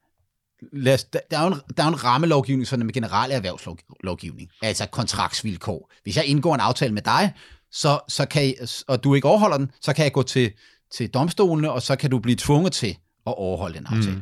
lad 0.74 0.94
os, 0.94 1.04
der, 1.04 1.20
der, 1.32 1.38
er 1.38 1.44
jo 1.44 1.48
en, 1.48 1.60
der 1.78 1.84
er 1.84 1.88
jo 1.88 1.94
en 1.94 2.04
rammelovgivning, 2.04 2.68
sådan 2.68 2.86
med 2.86 2.94
generel 2.94 3.32
erhvervslovgivning, 3.32 4.50
altså 4.62 4.86
kontraktsvilkår. 4.86 5.92
Hvis 6.04 6.18
jeg 6.18 6.26
indgår 6.26 6.56
en 6.56 6.62
aftale 6.62 6.94
med 6.94 7.02
dig, 7.02 7.34
så, 7.74 8.00
så 8.08 8.26
kan 8.26 8.44
jeg, 8.44 8.54
og 8.88 9.04
du 9.04 9.14
ikke 9.14 9.28
overholder 9.28 9.58
den, 9.58 9.72
så 9.82 9.94
kan 9.94 10.04
jeg 10.04 10.12
gå 10.12 10.24
til, 10.24 10.52
til 10.92 11.10
domstolene, 11.10 11.72
og 11.72 11.82
så 11.82 11.96
kan 11.96 12.10
du 12.10 12.20
blive 12.20 12.36
tvunget 12.36 12.74
til 12.74 12.98
at 13.28 13.34
overholde 13.38 13.78
den 13.78 13.86
aftale. 13.86 14.16
Mm. 14.16 14.22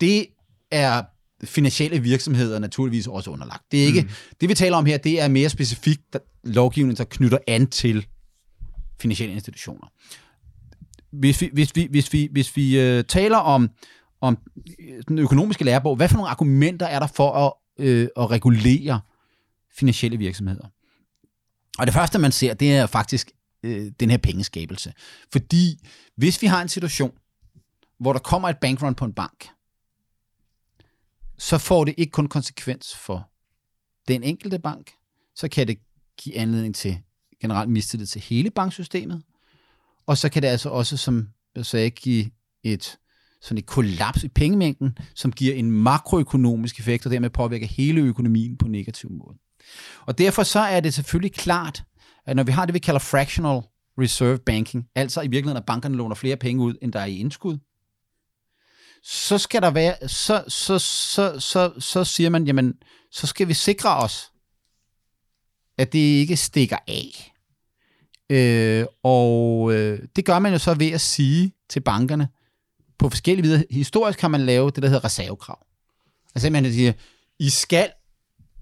Det 0.00 0.26
er 0.70 1.02
finansielle 1.44 1.98
virksomheder 1.98 2.58
naturligvis 2.58 3.06
også 3.06 3.30
underlagt. 3.30 3.62
Det 3.72 3.82
er 3.82 3.86
ikke, 3.86 4.02
mm. 4.02 4.08
det 4.40 4.48
vi 4.48 4.54
taler 4.54 4.76
om 4.76 4.86
her, 4.86 4.96
det 4.96 5.20
er 5.20 5.28
mere 5.28 5.48
specifikt 5.48 6.16
lovgivning, 6.44 6.98
der 6.98 7.04
knytter 7.04 7.38
an 7.46 7.66
til 7.66 8.06
finansielle 9.00 9.34
institutioner. 9.34 9.92
Hvis 11.10 11.40
vi, 11.40 11.50
hvis 11.52 11.76
vi, 11.76 11.86
hvis 11.90 12.12
vi, 12.12 12.28
hvis 12.32 12.56
vi 12.56 12.98
uh, 12.98 13.04
taler 13.04 13.36
om, 13.36 13.70
om 14.20 14.38
den 15.08 15.18
økonomiske 15.18 15.64
lærebog, 15.64 15.96
hvad 15.96 16.08
for 16.08 16.16
nogle 16.16 16.30
argumenter 16.30 16.86
er 16.86 16.98
der 16.98 17.06
for 17.06 17.32
at, 17.32 17.52
uh, 17.84 18.24
at 18.24 18.30
regulere 18.30 19.00
finansielle 19.78 20.18
virksomheder? 20.18 20.66
Og 21.78 21.86
det 21.86 21.94
første, 21.94 22.18
man 22.18 22.32
ser, 22.32 22.54
det 22.54 22.76
er 22.76 22.86
faktisk 22.86 23.30
øh, 23.62 23.92
den 24.00 24.10
her 24.10 24.18
pengeskabelse. 24.18 24.92
Fordi 25.32 25.86
hvis 26.16 26.42
vi 26.42 26.46
har 26.46 26.62
en 26.62 26.68
situation, 26.68 27.12
hvor 28.00 28.12
der 28.12 28.20
kommer 28.20 28.48
et 28.48 28.58
bankrun 28.58 28.94
på 28.94 29.04
en 29.04 29.12
bank, 29.12 29.48
så 31.38 31.58
får 31.58 31.84
det 31.84 31.94
ikke 31.96 32.10
kun 32.10 32.26
konsekvens 32.28 32.96
for 32.96 33.30
den 34.08 34.22
enkelte 34.22 34.58
bank, 34.58 34.90
så 35.34 35.48
kan 35.48 35.68
det 35.68 35.78
give 36.16 36.36
anledning 36.36 36.74
til 36.74 36.98
generelt 37.40 37.70
mistillid 37.70 38.06
til 38.06 38.20
hele 38.20 38.50
banksystemet, 38.50 39.22
og 40.06 40.18
så 40.18 40.28
kan 40.28 40.42
det 40.42 40.48
altså 40.48 40.68
også, 40.68 40.96
som 40.96 41.28
jeg 41.54 41.66
sagde, 41.66 41.90
give 41.90 42.30
et 42.62 42.98
sådan 43.40 43.58
et 43.58 43.66
kollaps 43.66 44.24
i 44.24 44.28
pengemængden, 44.28 44.98
som 45.14 45.32
giver 45.32 45.54
en 45.54 45.70
makroøkonomisk 45.70 46.78
effekt, 46.78 47.06
og 47.06 47.12
dermed 47.12 47.30
påvirker 47.30 47.66
hele 47.66 48.00
økonomien 48.00 48.56
på 48.56 48.68
negativ 48.68 49.10
måde. 49.10 49.38
Og 50.06 50.18
derfor 50.18 50.42
så 50.42 50.60
er 50.60 50.80
det 50.80 50.94
selvfølgelig 50.94 51.32
klart, 51.32 51.82
at 52.26 52.36
når 52.36 52.42
vi 52.42 52.52
har 52.52 52.66
det, 52.66 52.74
vi 52.74 52.78
kalder 52.78 53.00
fractional 53.00 53.62
reserve 53.98 54.38
banking, 54.38 54.88
altså 54.94 55.20
i 55.20 55.28
virkeligheden, 55.28 55.56
at 55.56 55.66
bankerne 55.66 55.96
låner 55.96 56.14
flere 56.14 56.36
penge 56.36 56.62
ud, 56.62 56.74
end 56.82 56.92
der 56.92 57.00
er 57.00 57.04
i 57.04 57.18
indskud, 57.18 57.58
så 59.02 59.38
skal 59.38 59.62
der 59.62 59.70
være, 59.70 60.08
så, 60.08 60.44
så, 60.48 60.78
så, 60.78 61.40
så, 61.40 61.72
så 61.78 62.04
siger 62.04 62.30
man, 62.30 62.46
jamen, 62.46 62.74
så 63.10 63.26
skal 63.26 63.48
vi 63.48 63.54
sikre 63.54 63.96
os, 63.96 64.32
at 65.78 65.92
det 65.92 65.98
ikke 65.98 66.36
stikker 66.36 66.78
af. 66.88 67.32
Øh, 68.30 68.86
og 69.02 69.72
øh, 69.74 69.98
det 70.16 70.24
gør 70.24 70.38
man 70.38 70.52
jo 70.52 70.58
så 70.58 70.74
ved 70.74 70.90
at 70.90 71.00
sige 71.00 71.52
til 71.68 71.80
bankerne, 71.80 72.28
på 72.98 73.08
forskellige 73.08 73.42
videre, 73.42 73.64
historisk 73.70 74.18
kan 74.18 74.30
man 74.30 74.40
lave 74.40 74.70
det, 74.70 74.82
der 74.82 74.88
hedder 74.88 75.04
reservekrav. 75.04 75.66
Altså 76.34 76.50
man 76.50 76.72
siger, 76.72 76.92
I 77.38 77.50
skal, 77.50 77.90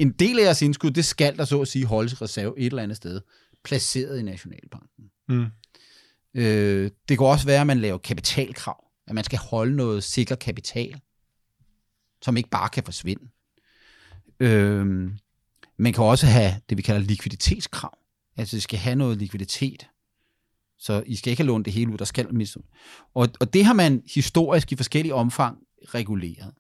en 0.03 0.13
del 0.13 0.39
af 0.39 0.45
jeres 0.45 0.63
indskud, 0.63 0.91
det 0.91 1.05
skal 1.05 1.37
der 1.37 1.45
så 1.45 1.61
at 1.61 1.69
sige 1.69 1.87
holdes 1.87 2.13
i 2.13 2.17
reserve 2.17 2.55
et 2.59 2.67
eller 2.67 2.83
andet 2.83 2.97
sted, 2.97 3.21
placeret 3.65 4.19
i 4.19 4.23
Nationalbanken. 4.23 5.05
Mm. 5.29 5.47
Øh, 6.35 6.91
det 7.09 7.19
kan 7.19 7.27
også 7.27 7.47
være, 7.47 7.61
at 7.61 7.67
man 7.67 7.81
laver 7.81 7.99
kapitalkrav 7.99 8.83
at 9.07 9.15
man 9.15 9.25
skal 9.25 9.39
holde 9.39 9.77
noget 9.77 10.05
sikker 10.05 10.35
kapital, 10.35 11.01
som 12.23 12.37
ikke 12.37 12.49
bare 12.49 12.69
kan 12.69 12.85
forsvinde. 12.85 13.29
Øhm, 14.41 15.19
man 15.77 15.93
kan 15.93 16.05
også 16.05 16.27
have 16.27 16.53
det, 16.69 16.77
vi 16.77 16.83
kalder 16.83 17.01
likviditetskrav. 17.01 17.99
Altså, 18.37 18.57
det 18.57 18.63
skal 18.63 18.79
have 18.79 18.97
noget 18.97 19.19
likviditet. 19.19 19.87
Så 20.79 21.03
I 21.07 21.17
skal 21.17 21.31
ikke 21.31 21.43
have 21.43 21.47
lånt 21.47 21.65
det 21.65 21.73
hele 21.73 21.93
ud, 21.93 21.99
der 21.99 22.05
skal 22.05 22.35
mis. 22.35 22.57
Og, 23.15 23.29
og 23.41 23.53
det 23.53 23.65
har 23.65 23.73
man 23.73 24.03
historisk 24.15 24.73
i 24.73 24.77
forskellige 24.77 25.15
omfang 25.15 25.59
reguleret. 25.95 26.55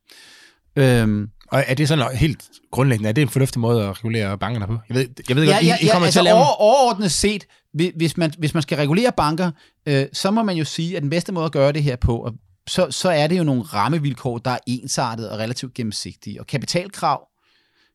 Øhm, 0.77 1.29
Og 1.49 1.64
er 1.66 1.75
det 1.75 1.89
sådan 1.89 2.16
helt 2.16 2.45
grundlæggende, 2.70 3.09
er 3.09 3.12
det 3.12 3.23
en 3.23 3.29
fornuftig 3.29 3.61
måde 3.61 3.85
at 3.85 3.99
regulere 3.99 4.39
bankerne 4.39 4.66
på? 4.66 4.79
Jeg 4.89 4.97
ved, 4.97 5.07
jeg 5.29 5.37
ved 5.37 5.45
ja, 5.45 5.53
godt, 5.53 5.62
I, 5.62 5.66
ja, 5.66 5.77
I 5.81 5.85
ja, 5.85 5.93
kommer 5.93 6.07
altså 6.07 6.14
til 6.14 6.20
at 6.20 6.25
lave... 6.25 6.37
over, 6.37 6.61
overordnet 6.61 7.12
set, 7.12 7.45
hvi- 7.75 7.93
hvis 7.97 8.16
man, 8.16 8.33
hvis 8.39 8.55
man 8.55 8.62
skal 8.62 8.77
regulere 8.77 9.12
banker, 9.16 9.51
øh, 9.87 10.07
så 10.12 10.31
må 10.31 10.43
man 10.43 10.57
jo 10.57 10.64
sige, 10.64 10.97
at 10.97 11.03
den 11.03 11.11
bedste 11.11 11.33
måde 11.33 11.45
at 11.45 11.53
gøre 11.53 11.73
det 11.73 11.83
her 11.83 11.97
på, 11.97 12.16
og 12.16 12.33
så, 12.68 12.91
så 12.91 13.11
er 13.11 13.27
det 13.27 13.39
jo 13.39 13.45
nogle 13.45 13.62
rammevilkår, 13.62 14.39
der 14.39 14.51
er 14.51 14.59
ensartet 14.66 15.31
og 15.31 15.39
relativt 15.39 15.75
gennemsigtige. 15.75 16.41
Og 16.41 16.47
kapitalkrav 16.47 17.29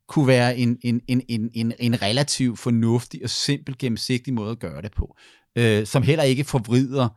kunne 0.08 0.28
være 0.28 0.58
en, 0.58 0.78
en, 0.84 1.02
en, 1.08 1.22
en, 1.30 1.50
en, 1.54 1.74
en 1.80 2.02
relativt 2.02 2.60
fornuftig 2.60 3.22
og 3.24 3.30
simpel 3.30 3.78
gennemsigtig 3.78 4.34
måde 4.34 4.52
at 4.52 4.60
gøre 4.60 4.82
det 4.82 4.92
på, 4.98 5.16
øh, 5.56 5.86
som 5.86 6.04
heller 6.04 6.24
ikke 6.24 6.44
forvrider 6.44 7.04
øh, 7.04 7.10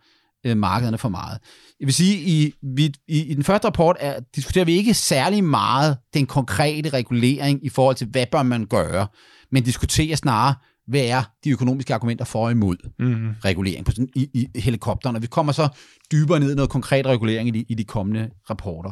markederne 0.45 0.99
for 0.99 1.09
meget. 1.09 1.39
Jeg 1.81 1.87
vil 1.87 1.95
sige, 1.95 2.17
i, 2.17 2.55
vi, 2.63 2.95
i, 3.09 3.25
i 3.25 3.35
den 3.35 3.45
første 3.45 3.67
rapport 3.67 3.97
er, 4.01 4.21
diskuterer 4.37 4.65
vi 4.65 4.73
ikke 4.73 4.95
særlig 4.95 5.45
meget 5.45 5.97
den 6.15 6.27
konkrete 6.27 6.89
regulering 6.89 7.67
i 7.67 7.69
forhold 7.69 7.97
til, 7.97 8.07
hvad 8.07 8.27
bør 8.33 8.43
man 8.43 8.67
gøre, 8.67 9.07
men 9.53 9.63
diskuterer 9.63 10.17
snarere, 10.17 10.55
hvad 10.87 11.01
er 11.01 11.23
de 11.45 11.51
økonomiske 11.51 11.95
argumenter 11.95 12.25
for 12.25 12.45
og 12.45 12.51
imod 12.51 12.77
Mm. 12.99 13.29
regulering 13.45 13.85
på 13.85 13.91
sådan, 13.91 14.09
i, 14.15 14.49
i 14.55 14.61
helikopteren, 14.61 15.17
og 15.17 15.23
vi 15.23 15.27
kommer 15.27 15.53
så 15.53 15.69
dybere 16.13 16.41
ned 16.41 16.53
i 16.53 16.55
noget 16.55 16.71
konkret 16.71 17.07
regulering 17.07 17.49
i 17.49 17.51
de, 17.51 17.65
i 17.69 17.75
de 17.75 17.85
kommende 17.85 18.31
rapporter. 18.51 18.91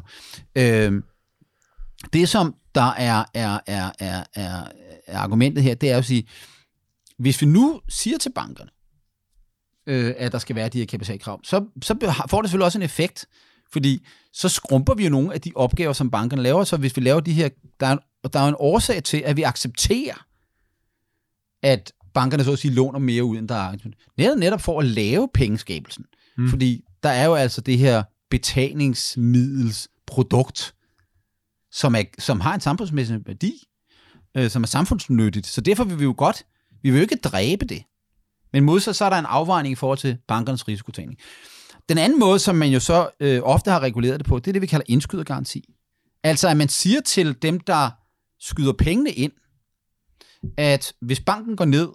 Øhm, 0.56 1.02
det, 2.12 2.28
som 2.28 2.54
der 2.74 2.92
er, 2.96 3.24
er, 3.34 3.58
er, 3.66 3.90
er, 3.98 4.24
er, 4.34 4.64
er 5.06 5.18
argumentet 5.18 5.64
her, 5.64 5.74
det 5.74 5.90
er 5.90 5.96
at 5.96 6.04
sige, 6.04 6.28
hvis 7.18 7.40
vi 7.40 7.46
nu 7.46 7.80
siger 7.88 8.18
til 8.18 8.32
bankerne, 8.34 8.70
øh, 9.88 10.14
at 10.16 10.32
der 10.32 10.38
skal 10.38 10.56
være 10.56 10.68
de 10.68 10.78
her 10.78 10.86
kapitalkrav, 10.86 11.40
så, 11.44 11.64
så 11.82 11.94
får 12.30 12.42
det 12.42 12.50
selvfølgelig 12.50 12.64
også 12.66 12.78
en 12.78 12.82
effekt, 12.82 13.26
fordi 13.72 14.06
så 14.32 14.48
skrumper 14.48 14.94
vi 14.94 15.04
jo 15.04 15.10
nogle 15.10 15.34
af 15.34 15.40
de 15.40 15.52
opgaver, 15.54 15.92
som 15.92 16.10
bankerne 16.10 16.42
laver, 16.42 16.64
så 16.64 16.76
hvis 16.76 16.96
vi 16.96 17.02
laver 17.02 17.20
de 17.20 17.32
her, 17.32 17.48
der 17.80 17.86
er, 17.86 17.92
en- 17.92 18.30
der 18.32 18.40
er 18.40 18.48
en 18.48 18.54
årsag 18.58 19.04
til, 19.04 19.22
at 19.26 19.36
vi 19.36 19.42
accepterer, 19.42 20.26
at 21.62 21.92
bankerne 22.14 22.44
så 22.44 22.52
at 22.52 22.58
sige 22.58 22.74
låner 22.74 22.98
mere 22.98 23.24
ud, 23.24 23.38
end 23.38 23.48
der 23.48 23.54
er. 23.54 23.76
Netop, 24.18 24.38
netop 24.38 24.60
for 24.60 24.80
at 24.80 24.86
lave 24.86 25.28
pengeskabelsen. 25.34 26.04
Mm. 26.38 26.48
Fordi 26.48 26.84
der 27.02 27.08
er 27.08 27.24
jo 27.24 27.34
altså 27.34 27.60
det 27.60 27.78
her 27.78 28.02
betalingsmiddelsprodukt, 28.30 30.74
som, 31.72 31.94
er, 31.94 32.02
som 32.18 32.40
har 32.40 32.54
en 32.54 32.60
samfundsmæssig 32.60 33.18
værdi, 33.26 33.52
øh, 34.36 34.50
som 34.50 34.62
er 34.62 34.66
samfundsnyttigt. 34.66 35.46
Så 35.46 35.60
derfor 35.60 35.84
vil 35.84 35.98
vi 35.98 36.04
jo 36.04 36.14
godt, 36.18 36.42
vi 36.82 36.90
vil 36.90 36.98
jo 36.98 37.02
ikke 37.02 37.16
dræbe 37.16 37.64
det. 37.64 37.82
Men 38.52 38.64
modsat 38.64 38.96
så 38.96 39.04
er 39.04 39.10
der 39.10 39.16
en 39.16 39.26
afvejning 39.26 39.72
i 39.72 39.74
forhold 39.74 39.98
til 39.98 40.18
bankernes 40.28 40.68
risikotagning. 40.68 41.18
Den 41.88 41.98
anden 41.98 42.18
måde, 42.18 42.38
som 42.38 42.56
man 42.56 42.68
jo 42.68 42.80
så 42.80 43.10
øh, 43.20 43.40
ofte 43.42 43.70
har 43.70 43.80
reguleret 43.80 44.20
det 44.20 44.26
på, 44.26 44.38
det 44.38 44.46
er 44.46 44.52
det, 44.52 44.62
vi 44.62 44.66
kalder 44.66 44.84
indskydergaranti. 44.88 45.64
Altså 46.24 46.48
at 46.48 46.56
man 46.56 46.68
siger 46.68 47.00
til 47.00 47.42
dem, 47.42 47.60
der 47.60 47.90
skyder 48.40 48.72
pengene 48.72 49.10
ind, 49.10 49.32
at 50.56 50.92
hvis 51.00 51.20
banken 51.20 51.56
går 51.56 51.64
ned, 51.64 51.88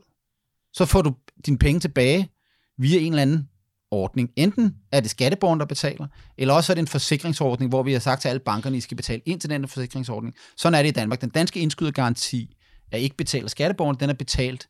så 0.73 0.85
får 0.85 1.01
du 1.01 1.15
dine 1.45 1.57
penge 1.57 1.79
tilbage 1.79 2.29
via 2.77 2.99
en 2.99 3.13
eller 3.13 3.21
anden 3.21 3.49
ordning. 3.91 4.29
Enten 4.35 4.75
er 4.91 4.99
det 4.99 5.09
skatteborgeren, 5.09 5.59
der 5.59 5.65
betaler, 5.65 6.07
eller 6.37 6.53
også 6.53 6.73
er 6.73 6.75
det 6.75 6.81
en 6.81 6.87
forsikringsordning, 6.87 7.69
hvor 7.69 7.83
vi 7.83 7.93
har 7.93 7.99
sagt 7.99 8.21
til 8.21 8.29
alle 8.29 8.39
bankerne, 8.39 8.75
at 8.75 8.77
I 8.77 8.81
skal 8.81 8.97
betale 8.97 9.21
ind 9.25 9.39
til 9.39 9.49
den 9.49 9.67
forsikringsordning. 9.67 10.35
Sådan 10.57 10.79
er 10.79 10.81
det 10.81 10.89
i 10.89 10.93
Danmark. 10.93 11.21
Den 11.21 11.29
danske 11.29 11.59
indskydergaranti 11.59 12.55
er 12.91 12.97
ikke 12.97 13.17
betalt 13.17 13.43
af 13.43 13.49
skatteborgeren, 13.49 13.99
den 13.99 14.09
er 14.09 14.13
betalt 14.13 14.67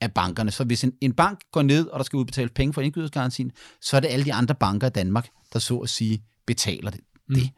af 0.00 0.12
bankerne. 0.12 0.50
Så 0.50 0.64
hvis 0.64 0.84
en, 0.84 0.92
en 1.00 1.12
bank 1.12 1.40
går 1.52 1.62
ned, 1.62 1.86
og 1.86 1.98
der 1.98 2.04
skal 2.04 2.16
udbetales 2.16 2.52
penge 2.54 2.72
for 2.72 2.80
indskydergarantien, 2.80 3.52
så 3.80 3.96
er 3.96 4.00
det 4.00 4.08
alle 4.08 4.24
de 4.24 4.34
andre 4.34 4.54
banker 4.54 4.86
i 4.86 4.90
Danmark, 4.90 5.28
der 5.52 5.58
så 5.58 5.78
at 5.78 5.88
sige 5.88 6.22
betaler 6.46 6.90
det. 6.90 7.00
Mm. 7.28 7.34
det. 7.34 7.50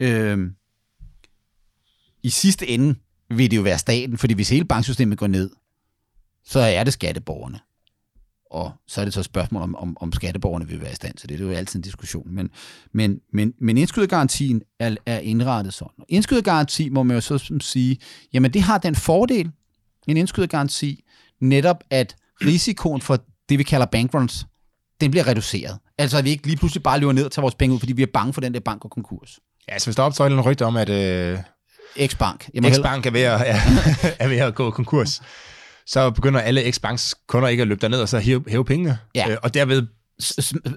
Øhm, 0.00 0.54
I 2.22 2.30
sidste 2.30 2.68
ende 2.68 2.94
vil 3.30 3.50
det 3.50 3.56
jo 3.56 3.62
være 3.62 3.78
staten, 3.78 4.18
fordi 4.18 4.34
hvis 4.34 4.48
hele 4.48 4.64
banksystemet 4.64 5.18
går 5.18 5.26
ned, 5.26 5.50
så 6.44 6.60
er 6.60 6.84
det 6.84 6.92
skatteborgerne. 6.92 7.60
Og 8.50 8.72
så 8.86 9.00
er 9.00 9.04
det 9.04 9.14
så 9.14 9.20
et 9.20 9.26
spørgsmål, 9.26 9.62
om, 9.62 9.74
om, 9.74 9.96
om 10.00 10.12
skatteborgerne 10.12 10.68
vil 10.68 10.80
være 10.80 10.92
i 10.92 10.94
stand 10.94 11.14
til 11.14 11.28
det. 11.28 11.38
Det 11.38 11.44
er 11.44 11.48
jo 11.48 11.56
altid 11.56 11.78
en 11.78 11.82
diskussion. 11.82 12.34
Men, 12.34 12.50
men, 12.92 13.20
men, 13.32 13.54
men 13.60 13.78
indskydergarantien 13.78 14.62
er, 14.78 14.96
er 15.06 15.18
indrettet 15.18 15.74
sådan. 15.74 16.04
Indskydergaranti 16.08 16.88
må 16.88 17.02
man 17.02 17.16
jo 17.16 17.20
så 17.20 17.58
sige, 17.60 17.98
jamen 18.32 18.52
det 18.52 18.62
har 18.62 18.78
den 18.78 18.94
fordel, 18.94 19.50
en 20.06 20.16
indskydergaranti, 20.16 21.04
netop 21.40 21.84
at 21.90 22.16
risikoen 22.44 23.00
for 23.02 23.18
det, 23.48 23.58
vi 23.58 23.62
kalder 23.62 23.86
bankruns, 23.86 24.46
den 25.00 25.10
bliver 25.10 25.26
reduceret. 25.26 25.78
Altså 25.98 26.18
at 26.18 26.24
vi 26.24 26.30
ikke 26.30 26.46
lige 26.46 26.56
pludselig 26.56 26.82
bare 26.82 26.98
løber 26.98 27.12
ned 27.12 27.24
og 27.24 27.32
tager 27.32 27.42
vores 27.42 27.54
penge 27.54 27.74
ud, 27.74 27.78
fordi 27.78 27.92
vi 27.92 28.02
er 28.02 28.06
bange 28.14 28.32
for 28.32 28.40
den 28.40 28.54
der 28.54 28.60
bank 28.60 28.84
og 28.84 28.90
konkurs. 28.90 29.38
Ja, 29.68 29.72
altså 29.72 29.86
hvis 29.86 29.96
der 29.96 30.02
opstår 30.02 30.24
andet 30.24 30.46
rygte 30.46 30.64
om, 30.64 30.76
at 30.76 30.88
øh, 30.88 31.38
X-Bank. 31.98 32.48
X-Bank 32.56 33.06
er 33.06 33.10
ved, 33.10 33.22
at, 33.22 33.40
ja, 33.40 33.60
er 34.24 34.28
ved 34.28 34.36
at 34.36 34.54
gå 34.54 34.70
konkurs, 34.70 35.22
så 35.86 36.10
begynder 36.10 36.40
alle 36.40 36.62
X-Banks 36.62 37.12
kunder 37.26 37.48
ikke 37.48 37.60
at 37.60 37.68
løbe 37.68 37.80
derned 37.80 38.00
og 38.00 38.08
så 38.08 38.18
hæve, 38.18 38.44
hæve 38.48 38.64
pengene. 38.64 38.98
Ja. 39.14 39.30
Øh, 39.30 39.36
og 39.42 39.54
derved, 39.54 39.86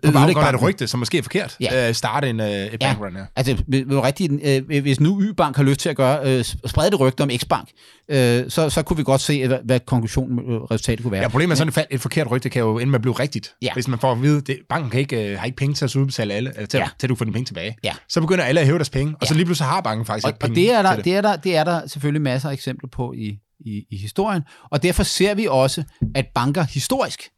på 0.05 0.11
baggrund 0.11 0.45
af 0.47 0.53
et 0.53 0.61
rygte, 0.61 0.87
som 0.87 0.99
måske 0.99 1.17
er 1.17 1.21
forkert, 1.21 1.57
Ja. 1.59 1.87
øh, 1.89 1.95
starte 1.95 2.29
en, 2.29 2.39
øh, 2.39 2.47
et 2.49 2.71
Ja. 2.71 2.77
bankrun. 2.77 3.15
Ja. 3.15 3.21
Altså, 3.35 3.51
er 3.73 3.83
jo 3.91 4.03
rigtigt, 4.03 4.31
øh, 4.43 4.81
hvis 4.81 4.99
nu 4.99 5.21
Y-Bank 5.21 5.55
har 5.55 5.63
lyst 5.63 5.79
til 5.79 5.89
at 5.89 5.95
gøre, 5.95 6.19
øh, 6.37 6.43
sprede 6.43 6.91
det 6.91 6.99
rygte 6.99 7.21
om 7.21 7.29
X-Bank, 7.29 7.65
øh, 8.09 8.49
så, 8.49 8.69
så 8.69 8.81
kunne 8.83 8.97
vi 8.97 9.03
godt 9.03 9.21
se, 9.21 9.47
hvad, 9.47 9.57
hvad 9.65 9.79
konklusionen, 9.79 10.39
øh, 10.39 10.61
resultatet 10.61 11.03
kunne 11.03 11.11
være. 11.11 11.21
Ja, 11.21 11.27
problemet 11.27 11.51
er 11.51 11.55
sådan, 11.57 11.73
at 11.77 11.87
et 11.91 12.01
forkert 12.01 12.31
rygte 12.31 12.49
kan 12.49 12.59
jo 12.59 12.79
ende 12.79 12.91
med 12.91 12.97
at 12.97 13.01
blive 13.01 13.13
rigtigt. 13.13 13.53
Ja. 13.61 13.73
Hvis 13.73 13.87
man 13.87 13.99
får 13.99 14.11
at 14.11 14.21
vide, 14.21 14.41
at 14.49 14.57
banken 14.69 14.89
kan 14.91 14.99
ikke, 14.99 15.31
øh, 15.31 15.39
har 15.39 15.45
ikke 15.45 15.55
penge 15.57 15.75
til 15.75 15.85
at 15.85 15.95
udbetale 15.95 16.33
alle, 16.33 16.61
øh, 16.61 16.67
til, 16.67 16.77
Ja. 16.77 16.83
ja. 16.83 16.89
til 16.99 17.07
at 17.07 17.09
du 17.09 17.15
får 17.15 17.25
dine 17.25 17.33
penge 17.33 17.45
tilbage. 17.45 17.77
Ja. 17.83 17.93
Så 18.09 18.21
begynder 18.21 18.43
alle 18.43 18.59
at 18.61 18.65
hæve 18.67 18.77
deres 18.77 18.89
penge, 18.89 19.15
og 19.21 19.27
så 19.27 19.33
Ja. 19.33 19.37
lige 19.37 19.45
pludselig 19.45 19.67
har 19.69 19.81
banken 19.81 20.05
faktisk 20.05 20.25
og, 20.25 20.29
ikke 20.29 20.37
og 20.37 20.39
penge 20.49 20.55
det, 20.55 20.71
er 20.73 20.81
der, 20.81 20.95
det. 20.95 21.05
Det, 21.05 21.15
er 21.15 21.21
der, 21.21 21.35
det 21.35 21.55
er 21.55 21.63
der 21.63 21.87
selvfølgelig 21.87 22.21
masser 22.21 22.49
af 22.49 22.53
eksempler 22.53 22.89
på 22.89 23.13
i, 23.17 23.37
i, 23.59 23.83
i 23.91 23.97
historien, 23.97 24.41
og 24.71 24.83
derfor 24.83 25.03
ser 25.03 25.33
vi 25.35 25.47
også, 25.49 25.83
at 26.15 26.25
banker 26.35 26.63
historisk 26.63 27.29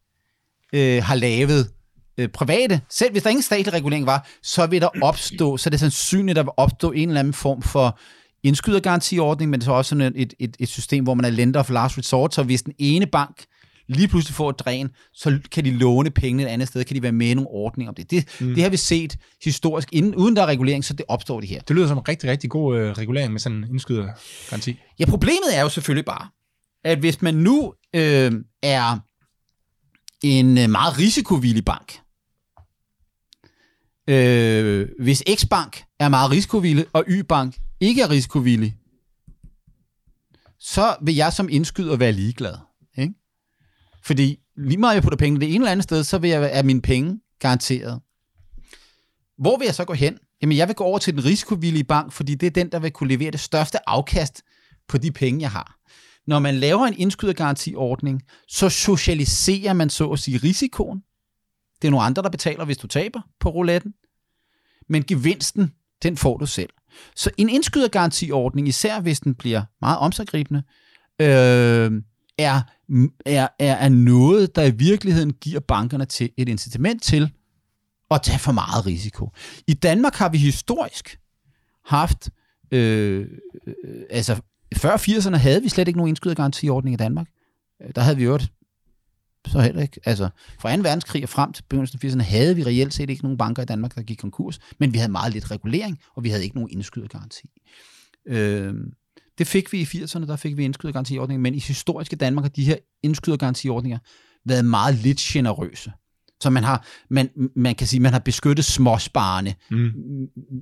øh, 0.74 1.04
har 1.04 1.16
lavet 1.16 1.70
øh, 2.18 2.30
private, 2.30 2.82
selv 2.90 3.12
hvis 3.12 3.24
der 3.24 3.30
ingen 3.30 3.44
statlig 3.44 3.74
regulering 3.74 4.06
var, 4.06 4.28
så 4.44 4.66
vil 4.66 4.82
der 4.82 4.90
opstå, 5.02 5.58
så 5.58 5.70
er 5.70 5.72
det 5.72 5.80
sandsynligt, 5.80 6.30
at 6.30 6.36
der 6.36 6.44
vil 6.44 6.52
opstå 6.58 6.92
en 6.92 7.10
eller 7.10 7.20
anden 7.20 7.34
form 7.34 7.62
for 7.62 8.00
indskydergarantiordning, 8.44 9.52
men 9.52 9.60
det 9.60 9.66
er 9.66 9.70
så 9.70 9.74
også 9.74 9.90
sådan 9.90 10.14
et, 10.16 10.34
et, 10.40 10.56
et 10.60 10.70
system, 10.70 11.04
hvor 11.04 11.14
man 11.14 11.26
er 11.26 11.30
lender 11.30 11.60
of 11.60 11.70
last 11.70 11.98
resort, 11.98 12.34
så 12.34 12.44
hvis 12.44 12.62
den 12.62 12.74
ene 12.80 13.06
bank 13.06 13.46
lige 13.88 14.08
pludselig 14.08 14.36
får 14.36 14.50
et 14.50 14.60
dræn, 14.60 14.90
så 15.14 15.40
kan 15.52 15.66
de 15.66 15.72
låne 15.72 16.10
pengene 16.12 16.44
et 16.44 16.48
andet 16.48 16.68
sted, 16.68 16.84
kan 16.84 16.96
de 16.96 17.02
være 17.02 17.12
med 17.12 17.28
i 17.28 17.34
nogle 17.34 17.50
ordninger 17.50 17.90
om 17.90 17.96
det. 17.96 18.12
Det, 18.12 18.26
mm. 18.40 18.54
det 18.54 18.64
har 18.64 18.70
vi 18.70 18.78
set 18.78 19.18
historisk, 19.44 19.90
inden, 19.92 20.16
uden 20.16 20.36
der 20.36 20.42
er 20.42 20.46
regulering, 20.46 20.86
så 20.86 20.94
det 20.94 21.06
opstår 21.08 21.40
det 21.40 21.50
her. 21.50 21.62
Det 21.62 21.76
lyder 21.76 21.88
som 21.88 21.98
en 21.98 22.08
rigtig, 22.08 22.30
rigtig 22.30 22.50
god 22.50 22.78
øh, 22.78 22.92
regulering 22.92 23.32
med 23.32 23.40
sådan 23.40 23.58
en 23.58 23.70
indskydergaranti. 23.70 24.80
Ja, 25.00 25.06
problemet 25.06 25.58
er 25.58 25.62
jo 25.62 25.70
selvfølgelig 25.70 26.06
bare, 26.06 26.28
at 26.84 27.00
hvis 27.00 27.22
man 27.22 27.34
nu 27.34 27.74
øh, 27.96 28.32
er 28.64 29.00
en 30.24 30.58
øh, 30.58 30.70
meget 30.70 31.00
risikovillig 31.00 31.66
bank, 31.66 32.00
øh, 34.08 34.90
hvis 35.00 35.24
X-Bank 35.30 35.96
er 36.00 36.10
meget 36.10 36.32
risikovillig, 36.32 36.86
og 36.94 37.04
Y-Bank 37.08 37.58
ikke 37.80 38.02
er 38.02 38.10
risikovillig, 38.10 38.78
så 40.60 40.96
vil 41.02 41.16
jeg 41.16 41.34
som 41.34 41.50
indskyder 41.50 41.96
være 41.96 42.12
ligeglad. 42.12 42.56
Ikke? 42.98 43.14
Fordi 44.04 44.40
lige 44.58 44.78
meget 44.78 44.96
jeg 44.96 45.04
putter 45.04 45.18
penge 45.18 45.40
det 45.40 45.48
ene 45.48 45.56
eller 45.56 45.72
andet 45.72 45.84
sted, 45.84 46.04
så 46.04 46.18
vil 46.18 46.30
jeg, 46.30 46.50
er 46.54 46.64
mine 46.64 46.82
penge 46.82 47.20
garanteret. 47.40 48.02
Hvor 49.38 49.58
vil 49.58 49.66
jeg 49.66 49.76
så 49.76 49.86
gå 49.86 49.94
hen? 49.94 50.18
Jamen, 50.42 50.58
jeg 50.58 50.68
vil 50.68 50.76
gå 50.76 50.84
over 50.84 51.00
til 51.00 51.14
den 51.14 51.26
risikovillige 51.26 51.84
bank, 51.84 52.12
fordi 52.12 52.36
det 52.36 52.48
er 52.48 52.52
den, 52.52 52.72
der 52.72 52.80
vil 52.80 52.92
kunne 52.92 53.10
levere 53.10 53.32
det 53.32 53.40
største 53.40 53.90
afkast 53.90 54.42
på 54.88 54.98
de 54.98 55.12
penge, 55.12 55.42
jeg 55.42 55.52
har. 55.52 55.76
Når 56.28 56.40
man 56.40 56.56
laver 56.56 56.86
en 56.86 56.94
indskydergarantiordning, 56.98 58.22
så 58.48 58.70
socialiserer 58.70 59.74
man 59.74 59.90
så 59.90 60.10
at 60.10 60.20
sige 60.20 60.38
risikoen. 60.38 61.04
Det 61.84 61.88
er 61.88 61.92
nogle 61.92 62.06
andre, 62.06 62.22
der 62.22 62.30
betaler, 62.30 62.66
hvis 62.66 62.78
du 62.78 62.88
taber 62.88 63.22
på 63.40 63.50
rouletten. 63.50 63.94
Men 64.90 65.04
gevinsten, 65.04 65.74
den 66.04 66.18
får 66.18 66.38
du 66.38 66.46
selv. 66.46 66.70
Så 67.16 67.30
en 67.38 67.50
indskydergarantiordning, 67.50 68.68
især 68.68 69.00
hvis 69.00 69.20
den 69.20 69.36
bliver 69.36 69.62
meget 69.82 69.98
omsaggribende, 69.98 70.64
øh, 71.22 71.92
er, 72.38 72.62
er, 73.26 73.48
er, 73.60 73.74
er 73.76 73.90
noget, 73.90 74.56
der 74.56 74.64
i 74.64 74.72
virkeligheden 74.72 75.34
giver 75.34 75.60
bankerne 75.60 76.06
til 76.06 76.30
et 76.38 76.50
incitament 76.50 77.04
til 77.04 77.32
at 78.12 78.22
tage 78.22 78.40
for 78.40 78.52
meget 78.52 78.86
risiko. 78.86 79.30
I 79.68 79.74
Danmark 79.74 80.16
har 80.16 80.30
vi 80.30 80.38
historisk 80.38 81.20
haft, 81.86 82.30
øh, 82.72 83.28
øh 83.68 83.76
altså 84.10 84.42
før 84.76 84.98
80'erne 84.98 85.36
havde 85.36 85.62
vi 85.62 85.70
slet 85.70 85.88
ikke 85.88 85.98
nogen 85.98 86.10
indskydergarantiordning 86.10 86.94
i 86.94 86.98
Danmark. 86.98 87.28
Der 87.96 88.02
havde 88.02 88.18
vi 88.18 88.24
jo 88.24 88.36
et 88.36 88.52
så 89.48 89.62
heller 89.62 89.82
ikke. 89.82 90.00
Altså, 90.06 90.30
fra 90.60 90.76
2. 90.76 90.82
verdenskrig 90.82 91.24
og 91.24 91.30
frem 91.30 91.54
til 91.54 91.64
begyndelsen 91.64 92.00
af 92.04 92.10
80'erne 92.10 92.22
havde 92.22 92.56
vi 92.56 92.64
reelt 92.64 92.94
set 92.94 93.10
ikke 93.10 93.24
nogen 93.24 93.38
banker 93.38 93.64
i 93.64 93.66
Danmark, 93.66 93.96
der 93.96 94.02
gik 94.02 94.18
konkurs, 94.18 94.60
men 94.80 94.94
vi 94.94 94.98
havde 94.98 95.12
meget 95.12 95.34
lidt 95.34 95.52
regulering, 95.52 96.00
og 96.16 96.24
vi 96.24 96.30
havde 96.30 96.44
ikke 96.44 96.56
nogen 96.56 96.70
indskydergaranti. 96.70 97.50
Øh, 98.28 98.74
Det 99.38 99.48
fik 99.48 99.72
vi 99.72 99.82
i 99.82 99.84
80'erne, 99.84 100.28
der 100.28 100.36
fik 100.36 100.58
vi 100.58 100.64
indskydergarantiordninger, 100.64 101.42
men 101.42 101.56
i 101.56 101.60
historiske 101.60 102.16
Danmark 102.16 102.44
har 102.44 102.50
de 102.50 102.64
her 102.64 102.76
indskydergarantiordninger 103.04 104.00
været 104.46 104.66
meget 104.66 104.96
lidt 104.96 105.18
generøse. 105.18 105.92
Så 106.42 106.50
man 106.50 106.64
har, 106.64 106.86
man, 107.10 107.30
man 107.56 107.76
kan 107.76 107.88
sige, 107.88 108.00
man 108.00 108.14
har 108.14 108.20
beskyttet 108.20 108.66
småsparende, 108.66 109.54
mm. 109.72 109.92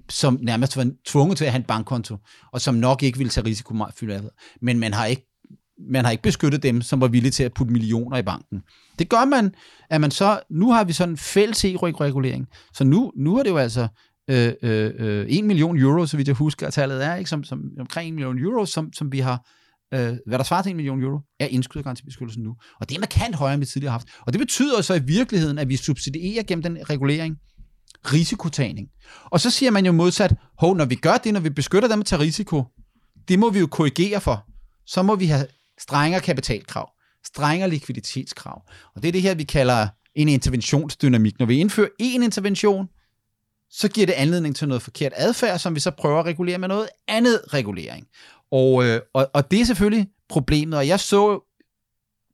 som 0.09 0.39
nærmest 0.41 0.77
var 0.77 0.91
tvunget 1.05 1.37
til 1.37 1.45
at 1.45 1.51
have 1.51 1.59
en 1.59 1.65
bankkonto, 1.65 2.17
og 2.51 2.61
som 2.61 2.75
nok 2.75 3.03
ikke 3.03 3.17
ville 3.17 3.29
tage 3.29 3.45
risiko 3.45 3.85
fylde 3.95 4.29
Men 4.61 4.79
man 4.79 4.93
har 4.93 5.05
ikke 5.05 5.30
man 5.89 6.05
har 6.05 6.11
ikke 6.11 6.23
beskyttet 6.23 6.63
dem, 6.63 6.81
som 6.81 7.01
var 7.01 7.07
villige 7.07 7.31
til 7.31 7.43
at 7.43 7.53
putte 7.53 7.73
millioner 7.73 8.17
i 8.17 8.21
banken. 8.21 8.61
Det 8.99 9.09
gør 9.09 9.25
man, 9.25 9.53
at 9.89 10.01
man 10.01 10.11
så, 10.11 10.39
nu 10.49 10.71
har 10.71 10.83
vi 10.83 10.93
sådan 10.93 11.13
en 11.13 11.17
fælles 11.17 11.65
regulering 11.65 12.47
så 12.73 12.83
nu, 12.83 13.11
nu 13.15 13.37
er 13.37 13.43
det 13.43 13.49
jo 13.49 13.57
altså 13.57 13.87
øh, 14.29 14.53
øh, 14.63 14.91
øh 14.99 15.25
1 15.29 15.43
million 15.43 15.77
euro, 15.77 16.05
så 16.05 16.17
vidt 16.17 16.27
jeg 16.27 16.35
husker, 16.35 16.67
at 16.67 16.73
tallet 16.73 17.05
er, 17.05 17.15
ikke? 17.15 17.29
Som, 17.29 17.43
som, 17.43 17.61
omkring 17.79 18.07
1 18.07 18.13
million 18.13 18.39
euro, 18.39 18.65
som, 18.65 18.93
som 18.93 19.11
vi 19.11 19.19
har, 19.19 19.47
øh, 19.93 20.17
hvad 20.27 20.37
der 20.37 20.43
svarer 20.43 20.61
til 20.61 20.69
1 20.69 20.75
million 20.75 21.03
euro, 21.03 21.19
er 21.39 21.45
indskydergarantibeskyttelsen 21.45 22.43
nu. 22.43 22.55
Og 22.79 22.89
det 22.89 22.95
er 22.95 22.99
markant 22.99 23.35
højere, 23.35 23.53
end 23.53 23.61
vi 23.61 23.65
tidligere 23.65 23.91
har 23.91 23.99
haft. 23.99 24.07
Og 24.21 24.33
det 24.33 24.39
betyder 24.39 24.81
så 24.81 24.93
i 24.93 25.01
virkeligheden, 25.05 25.57
at 25.57 25.69
vi 25.69 25.75
subsidierer 25.75 26.43
gennem 26.43 26.63
den 26.63 26.77
regulering 26.89 27.37
risikotagning. 28.13 28.87
Og 29.25 29.39
så 29.39 29.49
siger 29.49 29.71
man 29.71 29.85
jo 29.85 29.91
modsat, 29.91 30.35
hov, 30.57 30.75
når 30.75 30.85
vi 30.85 30.95
gør 30.95 31.17
det, 31.17 31.33
når 31.33 31.39
vi 31.39 31.49
beskytter 31.49 31.89
dem 31.89 31.99
at 31.99 32.05
tage 32.05 32.19
risiko, 32.19 32.63
det 33.27 33.39
må 33.39 33.49
vi 33.49 33.59
jo 33.59 33.67
korrigere 33.67 34.21
for. 34.21 34.45
Så 34.85 35.01
må 35.01 35.15
vi 35.15 35.25
have 35.25 35.45
strengere 35.81 36.21
kapitalkrav, 36.21 36.91
strengere 37.25 37.69
likviditetskrav. 37.69 38.61
Og 38.95 39.01
det 39.01 39.07
er 39.07 39.11
det 39.11 39.21
her, 39.21 39.35
vi 39.35 39.43
kalder 39.43 39.87
en 40.15 40.29
interventionsdynamik. 40.29 41.39
Når 41.39 41.45
vi 41.45 41.59
indfører 41.59 41.89
en 41.99 42.23
intervention, 42.23 42.89
så 43.69 43.87
giver 43.87 44.05
det 44.05 44.13
anledning 44.13 44.55
til 44.55 44.67
noget 44.67 44.81
forkert 44.81 45.13
adfærd, 45.15 45.59
som 45.59 45.75
vi 45.75 45.79
så 45.79 45.91
prøver 45.91 46.19
at 46.19 46.25
regulere 46.25 46.57
med 46.57 46.67
noget 46.67 46.89
andet 47.07 47.41
regulering. 47.53 48.07
Og, 48.51 48.85
øh, 48.85 49.01
og, 49.13 49.29
og 49.33 49.51
det 49.51 49.61
er 49.61 49.65
selvfølgelig 49.65 50.07
problemet, 50.29 50.79
og 50.79 50.87
jeg 50.87 50.99
så 50.99 51.39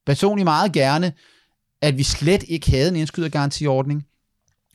personligt 0.06 0.44
meget 0.44 0.74
gerne, 0.74 1.14
at 1.82 1.98
vi 1.98 2.04
slet 2.04 2.44
ikke 2.48 2.72
havde 2.72 2.90
en 2.90 2.96
indskydergarantiordning, 2.96 4.06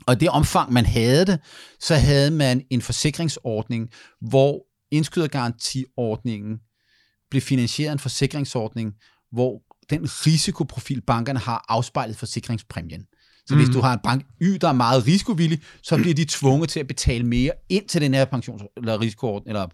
og 0.06 0.20
det 0.20 0.28
omfang, 0.28 0.72
man 0.72 0.86
havde 0.86 1.26
det, 1.26 1.40
så 1.80 1.94
havde 1.94 2.30
man 2.30 2.64
en 2.70 2.82
forsikringsordning, 2.82 3.90
hvor 4.20 4.66
indskydergarantiordningen 4.90 6.60
blev 7.32 7.42
finansieret 7.42 7.92
en 7.92 7.98
forsikringsordning, 7.98 8.94
hvor 9.30 9.62
den 9.90 10.00
risikoprofil, 10.04 11.00
bankerne 11.00 11.38
har 11.38 11.64
afspejlet 11.68 12.16
forsikringspræmien. 12.16 13.06
Så 13.46 13.54
mm. 13.54 13.60
hvis 13.60 13.74
du 13.74 13.80
har 13.80 13.92
en 13.92 13.98
bank 14.04 14.26
Y, 14.42 14.58
der 14.60 14.68
er 14.68 14.72
meget 14.72 15.06
risikovillig, 15.06 15.62
så 15.82 15.96
bliver 15.96 16.14
de 16.14 16.24
tvunget 16.24 16.68
til 16.68 16.80
at 16.80 16.86
betale 16.86 17.26
mere 17.26 17.50
ind 17.68 17.88
til 17.88 18.00
den 18.00 18.14
her 18.14 18.24
pensions- 18.24 18.72
eller 18.76 19.00
risikoordning, 19.00 19.48
eller 19.48 19.66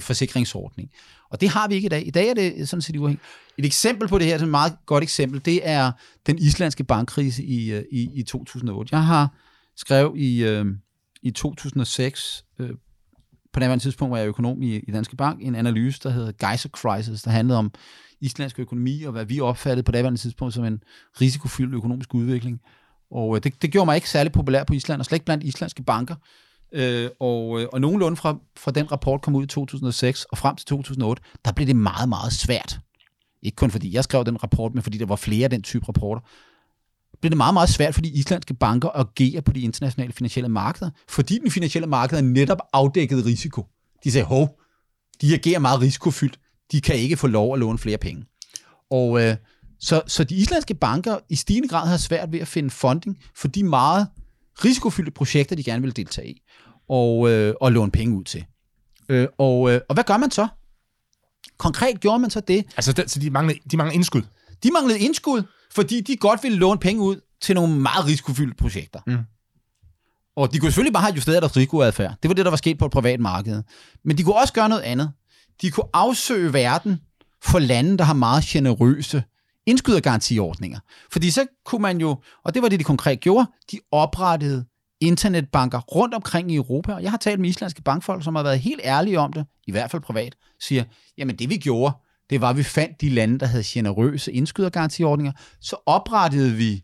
forsikringsordning. 0.00 0.90
Og 1.30 1.40
det 1.40 1.48
har 1.48 1.68
vi 1.68 1.74
ikke 1.74 1.86
i 1.86 1.88
dag. 1.88 2.06
I 2.06 2.10
dag 2.10 2.28
er 2.28 2.34
det 2.34 2.68
sådan 2.68 2.82
set 2.82 2.96
uafhængigt. 2.96 3.24
Et 3.58 3.64
eksempel 3.64 4.08
på 4.08 4.18
det 4.18 4.26
her, 4.26 4.38
et 4.38 4.48
meget 4.48 4.76
godt 4.86 5.02
eksempel, 5.02 5.44
det 5.44 5.60
er 5.68 5.92
den 6.26 6.38
islandske 6.38 6.84
bankkrise 6.84 7.44
i, 7.44 7.72
øh, 7.72 7.84
i, 7.92 8.08
i 8.14 8.22
2008. 8.22 8.96
Jeg 8.96 9.04
har 9.04 9.34
skrevet 9.76 10.18
i, 10.18 10.44
øh, 10.44 10.66
i 11.22 11.30
2006, 11.30 12.44
øh, 12.58 12.70
på 13.52 13.60
det 13.60 13.82
tidspunkt 13.82 14.10
var 14.10 14.18
jeg 14.18 14.26
økonom 14.26 14.62
i, 14.62 14.76
i 14.76 14.90
Danske 14.92 15.16
Bank, 15.16 15.38
en 15.42 15.54
analyse, 15.54 16.00
der 16.02 16.10
hedder 16.10 16.48
Geyser 16.48 16.68
Crisis, 16.68 17.22
der 17.22 17.30
handlede 17.30 17.58
om 17.58 17.72
islandsk 18.20 18.58
økonomi, 18.58 19.02
og 19.02 19.12
hvad 19.12 19.24
vi 19.24 19.40
opfattede 19.40 19.82
på 19.82 19.92
det 19.92 20.20
tidspunkt 20.20 20.54
som 20.54 20.64
en 20.64 20.82
risikofyldt 21.20 21.74
økonomisk 21.74 22.14
udvikling. 22.14 22.60
Og 23.10 23.36
øh, 23.36 23.42
det, 23.42 23.62
det 23.62 23.72
gjorde 23.72 23.86
mig 23.86 23.94
ikke 23.94 24.10
særlig 24.10 24.32
populær 24.32 24.64
på 24.64 24.74
Island, 24.74 25.00
og 25.00 25.04
slet 25.04 25.16
ikke 25.16 25.24
blandt 25.24 25.44
islandske 25.44 25.82
banker. 25.82 26.14
Øh, 26.72 27.10
og, 27.20 27.60
øh, 27.60 27.68
og 27.72 27.80
nogenlunde 27.80 28.16
fra, 28.16 28.38
fra 28.56 28.70
den 28.70 28.92
rapport 28.92 29.22
kom 29.22 29.34
ud 29.34 29.44
i 29.44 29.46
2006 29.46 30.24
og 30.24 30.38
frem 30.38 30.56
til 30.56 30.66
2008, 30.66 31.22
der 31.44 31.52
blev 31.52 31.66
det 31.66 31.76
meget, 31.76 32.08
meget 32.08 32.32
svært. 32.32 32.80
Ikke 33.42 33.56
kun 33.56 33.70
fordi 33.70 33.94
jeg 33.94 34.04
skrev 34.04 34.24
den 34.24 34.42
rapport, 34.42 34.74
men 34.74 34.82
fordi 34.82 34.98
der 34.98 35.06
var 35.06 35.16
flere 35.16 35.44
af 35.44 35.50
den 35.50 35.62
type 35.62 35.88
rapporter. 35.88 36.20
Blev 37.20 37.30
det 37.30 37.36
meget, 37.36 37.54
meget 37.54 37.68
svært 37.68 37.94
for 37.94 38.00
de 38.00 38.08
islandske 38.08 38.54
banker 38.54 38.88
at 38.88 39.06
agere 39.06 39.42
på 39.42 39.52
de 39.52 39.60
internationale 39.60 40.12
finansielle 40.12 40.48
markeder, 40.48 40.90
fordi 41.08 41.38
den 41.38 41.50
finansielle 41.50 41.86
markeder 41.86 42.22
netop 42.22 42.58
afdækkede 42.72 43.24
risiko. 43.24 43.66
De 44.04 44.12
sagde, 44.12 44.24
hov, 44.24 44.58
de 45.20 45.34
agerer 45.34 45.58
meget 45.58 45.80
risikofyldt, 45.80 46.38
de 46.72 46.80
kan 46.80 46.96
ikke 46.96 47.16
få 47.16 47.26
lov 47.26 47.54
at 47.54 47.60
låne 47.60 47.78
flere 47.78 47.98
penge. 47.98 48.24
Og 48.90 49.22
øh, 49.22 49.36
så, 49.80 50.02
så 50.06 50.24
de 50.24 50.34
islandske 50.34 50.74
banker 50.74 51.18
i 51.28 51.34
stigende 51.36 51.68
grad 51.68 51.88
har 51.88 51.96
svært 51.96 52.32
ved 52.32 52.40
at 52.40 52.48
finde 52.48 52.70
funding 52.70 53.18
for 53.36 53.48
de 53.48 53.64
meget 53.64 54.08
risikofyldte 54.64 55.12
projekter, 55.12 55.56
de 55.56 55.62
gerne 55.64 55.82
vil 55.82 55.96
deltage 55.96 56.28
i 56.28 56.42
og, 56.88 57.30
øh, 57.30 57.54
og 57.60 57.72
låne 57.72 57.90
penge 57.90 58.16
ud 58.16 58.24
til. 58.24 58.44
Øh, 59.08 59.28
og, 59.38 59.72
øh, 59.72 59.80
og 59.88 59.94
hvad 59.94 60.04
gør 60.04 60.16
man 60.16 60.30
så? 60.30 60.48
Konkret 61.58 62.00
gjorde 62.00 62.18
man 62.18 62.30
så 62.30 62.40
det. 62.40 62.64
Altså, 62.76 62.92
det, 62.92 63.10
så 63.10 63.18
de 63.18 63.30
manglede, 63.30 63.58
de 63.70 63.76
manglede 63.76 63.94
indskud? 63.94 64.22
De 64.62 64.70
manglede 64.70 64.98
indskud, 64.98 65.42
fordi 65.74 66.00
de 66.00 66.16
godt 66.16 66.42
ville 66.42 66.58
låne 66.58 66.80
penge 66.80 67.02
ud 67.02 67.20
til 67.40 67.54
nogle 67.54 67.74
meget 67.74 68.06
risikofyldte 68.06 68.56
projekter. 68.56 69.00
Mm. 69.06 69.18
Og 70.36 70.52
de 70.52 70.58
kunne 70.58 70.70
selvfølgelig 70.70 70.92
bare 70.92 71.02
have 71.02 71.14
justeret 71.14 71.42
deres 71.42 71.56
risikoadfærd. 71.56 72.14
Det 72.22 72.28
var 72.28 72.34
det, 72.34 72.44
der 72.44 72.50
var 72.50 72.56
sket 72.56 72.78
på 72.78 72.86
et 72.86 72.92
privat 72.92 73.20
marked. 73.20 73.62
Men 74.04 74.18
de 74.18 74.22
kunne 74.22 74.36
også 74.36 74.52
gøre 74.52 74.68
noget 74.68 74.82
andet. 74.82 75.12
De 75.62 75.70
kunne 75.70 75.86
afsøge 75.92 76.52
verden 76.52 77.00
for 77.42 77.58
lande, 77.58 77.98
der 77.98 78.04
har 78.04 78.14
meget 78.14 78.44
generøse 78.44 79.22
indskydergarantiordninger. 79.66 80.78
Fordi 81.12 81.30
så 81.30 81.46
kunne 81.64 81.82
man 81.82 82.00
jo, 82.00 82.16
og 82.44 82.54
det 82.54 82.62
var 82.62 82.68
det, 82.68 82.78
de 82.78 82.84
konkret 82.84 83.20
gjorde, 83.20 83.46
de 83.72 83.78
oprettede 83.92 84.64
internetbanker 85.00 85.78
rundt 85.80 86.14
omkring 86.14 86.52
i 86.52 86.56
Europa. 86.56 86.92
Og 86.92 87.02
jeg 87.02 87.10
har 87.10 87.18
talt 87.18 87.40
med 87.40 87.48
islandske 87.48 87.82
bankfolk, 87.82 88.24
som 88.24 88.34
har 88.34 88.42
været 88.42 88.60
helt 88.60 88.80
ærlige 88.84 89.20
om 89.20 89.32
det, 89.32 89.46
i 89.66 89.70
hvert 89.70 89.90
fald 89.90 90.02
privat, 90.02 90.34
siger, 90.60 90.84
jamen 91.18 91.36
det 91.36 91.50
vi 91.50 91.56
gjorde, 91.56 91.94
det 92.30 92.40
var, 92.40 92.50
at 92.50 92.56
vi 92.56 92.62
fandt 92.62 93.00
de 93.00 93.08
lande, 93.08 93.38
der 93.38 93.46
havde 93.46 93.64
generøse 93.66 94.32
indskydergarantiordninger, 94.32 95.32
så 95.60 95.76
oprettede 95.86 96.52
vi 96.54 96.82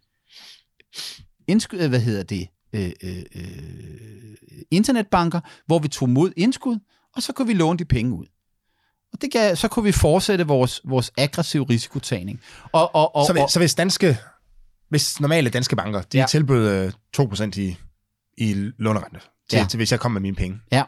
indskyder, 1.48 1.88
hvad 1.88 2.00
hedder 2.00 2.22
det, 2.22 2.48
øh, 2.72 2.92
øh, 3.02 3.22
øh, 3.34 4.36
internetbanker, 4.70 5.40
hvor 5.66 5.78
vi 5.78 5.88
tog 5.88 6.08
mod 6.08 6.32
indskud, 6.36 6.78
og 7.16 7.22
så 7.22 7.32
kunne 7.32 7.48
vi 7.48 7.54
låne 7.54 7.78
de 7.78 7.84
penge 7.84 8.14
ud. 8.14 8.26
Og 9.12 9.22
det 9.22 9.32
gav, 9.32 9.56
så 9.56 9.68
kunne 9.68 9.84
vi 9.84 9.92
fortsætte 9.92 10.46
vores, 10.46 10.80
vores 10.84 11.12
aggressive 11.18 11.66
risikotagning. 11.70 12.40
Og, 12.72 12.94
og, 12.94 13.16
og, 13.16 13.26
så, 13.26 13.32
hvis, 13.32 13.42
så 13.52 13.58
hvis 13.58 13.74
danske, 13.74 14.18
hvis 14.88 15.20
normale 15.20 15.50
danske 15.50 15.76
banker, 15.76 16.02
de 16.02 16.18
ja. 16.18 16.26
tilbød 16.26 16.92
2% 17.16 17.42
øh, 17.42 17.58
i, 17.58 17.76
i 18.38 18.54
lånerente, 18.78 19.20
til, 19.50 19.56
ja. 19.56 19.66
til 19.70 19.76
hvis 19.76 19.92
jeg 19.92 20.00
kom 20.00 20.12
med 20.12 20.20
mine 20.20 20.36
penge, 20.36 20.60
ja. 20.72 20.82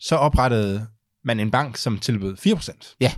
så 0.00 0.16
oprettede 0.16 0.86
man 1.24 1.40
en 1.40 1.50
bank, 1.50 1.76
som 1.76 1.98
tilbød 1.98 2.36
4%. 2.46 2.96
Ja. 3.00 3.12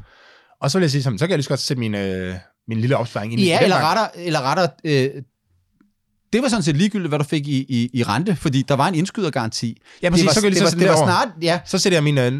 Og 0.63 0.71
så 0.71 0.79
vil 0.79 0.85
jeg 0.85 0.91
sige, 0.91 1.03
så 1.03 1.11
kan 1.11 1.21
jeg 1.21 1.39
lige 1.39 1.43
så 1.43 1.49
godt 1.49 1.61
sætte 1.61 1.81
min, 1.81 1.95
øh, 1.95 2.35
min 2.69 2.81
lille 2.81 2.97
opsparing 2.97 3.33
ind 3.33 3.41
ja, 3.43 3.61
i 3.61 3.63
eller 3.63 3.91
retter, 3.91 4.07
eller 4.15 4.41
retter 4.41 4.67
øh, 4.85 5.23
det 6.33 6.43
var 6.43 6.49
sådan 6.49 6.63
set 6.63 6.77
ligegyldigt, 6.77 7.09
hvad 7.09 7.19
du 7.19 7.25
fik 7.25 7.49
i, 7.49 7.67
i, 7.69 7.91
i 7.93 8.03
rente, 8.03 8.37
fordi 8.37 8.63
der 8.63 8.75
var 8.75 8.89
en 8.89 8.95
indskydergaranti. 8.95 9.83
Ja, 10.03 10.11
præcis, 10.11 10.23
det 10.23 10.27
var, 10.27 10.33
så 10.33 10.41
kan 10.41 10.51
det, 10.51 10.57
det, 10.57 10.65
var, 10.65 10.71
det 10.71 10.89
var 10.89 11.07
snart, 11.07 11.29
ja. 11.43 11.61
Så 11.67 11.79
sætter 11.79 11.97
jeg 11.97 12.05
min, 12.05 12.19
øh, 12.19 12.33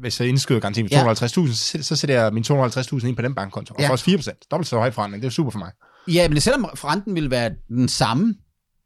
hvis 0.00 0.20
jeg 0.20 0.28
indskyder 0.28 0.60
garanti 0.60 0.82
med 0.82 0.90
250.000, 0.92 1.54
så, 1.54 1.78
så 1.82 1.96
sætter 1.96 2.22
jeg 2.22 2.32
min 2.32 2.44
250.000 2.44 3.06
ind 3.06 3.16
på 3.16 3.22
den 3.22 3.34
bankkonto, 3.34 3.74
og 3.74 3.80
ja. 3.80 3.88
får 3.88 3.92
også 3.92 4.10
4%. 4.10 4.48
Dobbelt 4.50 4.68
så 4.68 4.76
høj 4.76 4.90
forandring, 4.90 5.22
det 5.22 5.28
er 5.28 5.32
super 5.32 5.50
for 5.50 5.58
mig. 5.58 5.70
Ja, 6.08 6.28
men 6.28 6.40
selvom 6.40 6.64
renten 6.64 7.14
ville 7.14 7.30
være 7.30 7.50
den 7.68 7.88
samme, 7.88 8.34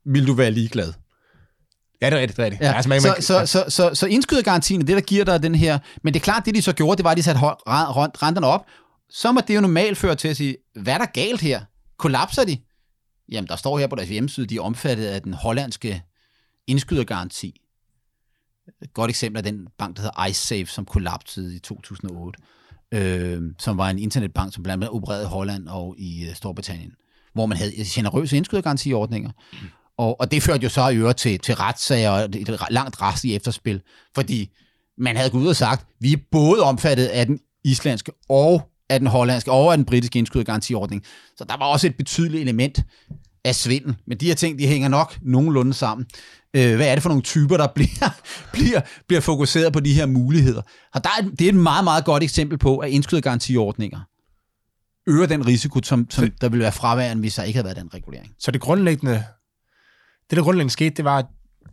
vil 0.07 0.27
du 0.27 0.35
være 0.35 0.51
ligeglad. 0.51 0.93
Ja, 2.03 2.11
det 2.11 2.17
er 2.17 2.21
rigtigt, 2.21 2.37
det 2.37 2.43
er 2.43 2.47
rigtigt. 2.47 2.63
Ja. 2.63 2.73
Altså, 2.73 2.89
man, 2.89 3.01
så, 3.01 3.15
så, 3.21 3.47
så, 3.47 3.65
så, 3.69 3.91
så 3.95 4.07
indskydergarantien 4.07 4.81
er 4.81 4.85
det, 4.85 4.95
der 4.95 5.03
giver 5.03 5.25
dig 5.25 5.43
den 5.43 5.55
her... 5.55 5.79
Men 6.03 6.15
det 6.15 6.21
er 6.21 6.25
klart, 6.25 6.47
det 6.47 6.55
de 6.55 6.63
så 6.63 6.73
gjorde, 6.73 6.97
det 6.97 7.05
var, 7.05 7.11
at 7.11 7.17
de 7.17 7.23
satte 7.23 7.41
renterne 7.41 8.47
op. 8.47 8.67
Så 9.11 9.33
må 9.33 9.41
det 9.49 9.55
jo 9.55 9.61
normalt 9.61 9.99
føre 9.99 10.15
til 10.15 10.29
at 10.29 10.37
sige, 10.37 10.57
hvad 10.75 10.95
er 10.95 10.99
der 10.99 11.07
galt 11.07 11.41
her? 11.41 11.61
Kollapser 11.99 12.45
de? 12.45 12.59
Jamen, 13.33 13.49
der 13.49 13.57
står 13.57 13.79
her 13.79 13.87
på 13.87 13.97
deres 13.97 14.09
hjemmeside, 14.09 14.47
de 14.47 14.57
er 14.57 14.61
omfattet 14.61 15.07
af 15.07 15.23
den 15.23 15.35
hollandske 15.35 16.03
indskydergaranti. 16.67 17.61
Et 18.83 18.95
godt 18.95 19.09
eksempel 19.09 19.39
er 19.39 19.43
den 19.43 19.69
bank, 19.79 19.97
der 19.97 20.03
hedder 20.03 20.27
IceSafe, 20.27 20.67
som 20.67 20.85
kollapsede 20.85 21.57
i 21.57 21.59
2008, 21.59 22.41
øh, 22.95 23.43
som 23.59 23.79
var 23.79 23.91
en 23.91 23.99
internetbank, 23.99 24.55
som 24.55 24.63
blandt 24.63 24.85
andet 24.85 24.97
opererede 24.97 25.23
i 25.23 25.27
Holland 25.27 25.69
og 25.69 25.95
i 25.99 26.29
øh, 26.29 26.35
Storbritannien, 26.35 26.93
hvor 27.33 27.47
man 27.47 27.59
havde 27.59 27.73
generøse 27.85 28.37
indskydergarantiordninger. 28.37 29.31
Og, 30.01 30.21
og 30.21 30.31
det 30.31 30.43
førte 30.43 30.63
jo 30.63 30.69
så 30.69 30.89
i 30.89 30.97
øvrigt 30.97 31.19
til, 31.19 31.39
til 31.39 31.55
retssager 31.55 32.11
og 32.11 32.21
et 32.21 32.61
langt 32.71 33.03
rast 33.03 33.25
i 33.25 33.35
efterspil, 33.35 33.83
fordi 34.15 34.51
man 34.99 35.17
havde 35.17 35.31
gået 35.31 35.43
ud 35.43 35.49
og 35.49 35.57
sagt, 35.57 35.87
vi 36.01 36.13
er 36.13 36.17
både 36.31 36.63
omfattet 36.63 37.07
af 37.07 37.27
den 37.27 37.41
islandske 37.65 38.13
og 38.29 38.63
af 38.89 38.99
den 38.99 39.09
hollandske 39.09 39.53
og 39.53 39.73
af 39.73 39.79
den 39.79 39.85
britiske 39.85 40.19
indskydergarantiordning. 40.19 41.03
Så 41.37 41.45
der 41.45 41.57
var 41.57 41.67
også 41.67 41.87
et 41.87 41.97
betydeligt 41.97 42.41
element 42.41 42.83
af 43.45 43.55
svindel. 43.55 43.97
Men 44.07 44.19
de 44.19 44.27
her 44.27 44.35
ting, 44.35 44.59
de 44.59 44.67
hænger 44.67 44.89
nok 44.89 45.19
nogenlunde 45.23 45.75
sammen. 45.75 46.07
Øh, 46.57 46.77
hvad 46.77 46.89
er 46.89 46.95
det 46.95 47.03
for 47.03 47.09
nogle 47.09 47.23
typer, 47.23 47.57
der 47.57 47.67
bliver, 47.77 48.21
bliver, 48.53 48.81
bliver 49.07 49.21
fokuseret 49.21 49.73
på 49.73 49.81
de 49.81 49.93
her 49.93 50.07
muligheder? 50.07 50.63
Og 50.95 51.05
der 51.05 51.11
er, 51.19 51.23
det 51.23 51.45
er 51.45 51.49
et 51.49 51.55
meget, 51.55 51.85
meget 51.85 52.05
godt 52.05 52.23
eksempel 52.23 52.59
på, 52.59 52.79
at 52.79 52.91
indskydergarantiordninger 52.91 54.01
øger 55.07 55.27
den 55.27 55.47
risiko, 55.47 55.81
som, 55.83 56.07
som 56.11 56.31
der 56.41 56.49
ville 56.49 56.63
være 56.63 56.73
fraværende, 56.73 57.21
hvis 57.21 57.35
der 57.35 57.43
ikke 57.43 57.57
havde 57.57 57.65
været 57.65 57.77
den 57.77 57.95
regulering. 57.95 58.33
Så 58.39 58.51
det 58.51 58.61
grundlæggende, 58.61 59.25
det 60.31 60.37
der 60.37 60.43
grundlæggende 60.43 60.73
skete, 60.73 60.91
det 60.97 61.05
var, 61.05 61.19
at 61.19 61.27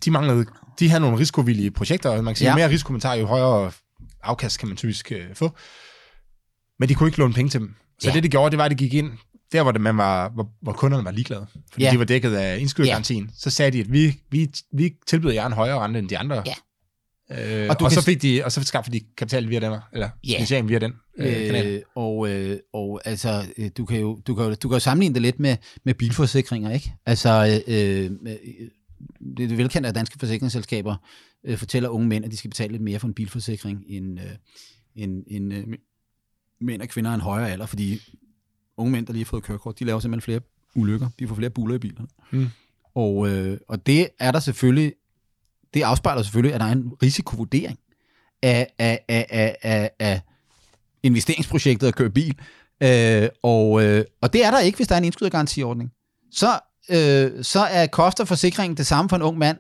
de 0.06 0.12
manglede, 0.12 0.46
de 0.80 0.90
havde 0.90 1.02
nogle 1.02 1.18
risikovillige 1.18 1.72
projekter, 1.72 2.10
og 2.10 2.16
man 2.24 2.26
kan 2.34 2.36
sige, 2.36 2.48
ja. 2.48 2.52
jo 2.54 2.58
mere 2.58 2.70
risiko 2.70 2.92
man 2.92 3.02
tager, 3.02 3.16
jo 3.16 3.26
højere 3.26 3.72
afkast 4.24 4.60
kan 4.60 4.68
man 4.68 4.78
typisk 4.78 5.12
uh, 5.16 5.36
få. 5.36 5.52
Men 6.80 6.90
de 6.90 6.96
kunne 6.96 7.08
ikke 7.10 7.20
låne 7.20 7.34
penge 7.34 7.50
til 7.50 7.60
dem. 7.60 7.76
Så 8.00 8.08
Ja. 8.08 8.10
ja. 8.10 8.16
det, 8.16 8.24
de 8.24 8.30
gjorde, 8.30 8.52
det 8.52 8.58
var, 8.58 8.66
at 8.66 8.72
de 8.72 8.76
gik 8.76 8.94
ind 8.94 9.12
der, 9.52 9.64
hvor, 9.64 9.72
det, 9.72 9.82
man 9.82 9.98
var, 9.98 10.30
hvor, 10.30 10.50
hvor 10.62 10.74
kunderne 10.74 11.06
var 11.06 11.12
ligeglade. 11.12 11.48
Fordi 11.72 11.84
Ja. 11.84 11.88
ja. 11.90 11.94
de 11.94 12.00
var 12.00 12.06
dækket 12.06 12.34
af 12.36 12.60
indskydergarantien. 12.60 13.32
Så 13.38 13.50
sagde 13.50 13.72
de, 13.72 13.80
at 13.80 13.92
vi, 13.92 14.20
vi, 14.32 14.50
vi 14.74 14.94
tilbyder 15.08 15.34
jer 15.34 15.46
en 15.46 15.54
højere 15.54 15.80
rente 15.80 16.00
end 16.00 16.10
de 16.10 16.18
andre. 16.18 16.44
Ja. 16.46 16.54
Øh, 17.32 17.70
Og 17.70 17.80
du 17.80 17.86
og, 17.86 17.92
kan 17.92 18.02
så 18.02 18.06
fik 18.06 18.22
de, 18.22 18.42
og 18.46 18.52
så 18.52 18.64
skaffede 18.64 19.00
de 19.00 19.06
kapital 19.18 19.50
via 19.50 19.60
den, 19.60 19.80
eller 19.94 20.10
finansiering 20.26 20.70
via 20.70 20.80
den 20.80 20.94
øh, 21.18 21.46
kanal. 21.46 21.68
Øh, 21.68 21.82
og, 21.96 22.30
øh, 22.30 22.60
og 22.74 23.02
altså, 23.06 23.46
øh, 23.58 23.70
du 23.78 23.86
kan 23.86 24.00
jo, 24.00 24.22
du 24.28 24.36
kan 24.36 24.46
jo, 24.46 24.54
du 24.54 24.70
kan 24.70 24.76
jo 24.76 24.80
sammenligne 24.80 25.14
det 25.14 25.22
lidt 25.22 25.40
med, 25.40 25.58
med 25.84 25.94
bilforsikringer, 25.94 26.72
ikke? 26.72 26.94
Altså, 27.06 27.62
øh, 27.68 28.12
øh, 28.28 28.38
det 29.38 29.52
er 29.52 29.56
velkendt, 29.56 29.88
at 29.88 29.96
danske 29.96 30.20
forsikringsselskaber 30.20 30.96
øh, 31.44 31.58
fortæller 31.58 31.90
unge 31.90 32.08
mænd, 32.08 32.26
at 32.26 32.32
de 32.32 32.38
skal 32.38 32.50
betale 32.50 32.72
lidt 32.72 32.84
mere 32.84 33.00
for 33.00 33.08
en 33.08 33.14
bilforsikring, 33.14 33.84
end, 33.88 34.20
øh, 34.20 34.26
end, 34.96 35.24
end 35.28 35.54
øh, 35.54 35.68
mænd 36.62 36.82
og 36.82 36.88
kvinder 36.88 37.12
af 37.12 37.16
en 37.16 37.22
højere 37.22 37.52
alder, 37.52 37.66
fordi 37.66 38.02
unge 38.78 38.92
mænd, 38.92 39.06
der 39.06 39.14
lige 39.14 39.24
har 39.24 39.30
fået 39.30 39.44
kørekort, 39.44 39.80
de 39.80 39.86
laver 39.86 40.00
simpelthen 40.00 40.22
flere 40.22 40.40
ulykker. 40.76 41.10
De 41.20 41.28
får 41.28 41.36
flere 41.36 41.50
buller 41.50 41.76
i 41.76 41.80
bilerne. 41.80 42.08
Mm. 42.32 42.48
Og, 42.96 43.30
øh, 43.30 43.58
og 43.68 43.86
det 43.86 44.08
er 44.20 44.32
der 44.32 44.40
selvfølgelig, 44.40 44.94
det 45.78 45.84
afspejler 45.84 46.24
selvfølgelig, 46.24 46.54
at 46.54 46.62
der 46.62 46.68
er 46.68 46.72
en 46.72 46.92
risikovurdering 47.04 47.80
af, 48.42 48.68
af, 48.80 49.00
af, 49.08 49.26
af, 49.30 49.56
af, 49.62 49.92
af 50.00 50.22
investeringsprojektet 51.04 51.88
at 51.88 51.96
køre 51.96 52.10
bil. 52.10 52.36
Øh, 52.84 53.30
og, 53.44 53.84
øh, 53.84 54.06
og 54.22 54.34
det 54.34 54.46
er 54.46 54.52
der 54.52 54.60
ikke, 54.60 54.76
hvis 54.76 54.88
der 54.88 54.96
er 54.96 54.98
en 54.98 55.06
indskydergarantiordning. 55.06 55.92
Så, 56.32 56.60
øh, 56.90 57.44
så 57.44 57.60
er 57.60 57.88
koster 57.88 58.26
forsikringen 58.26 58.78
det 58.78 58.88
samme 58.88 59.10
for 59.10 59.16
en 59.16 59.22
ung 59.22 59.38
mand, 59.38 59.58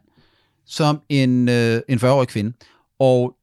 som 0.66 1.02
en, 1.10 1.50
øh, 1.50 1.82
en 1.90 2.00
40-årig 2.00 2.28
kvinde. 2.28 2.54
Og 3.00 3.36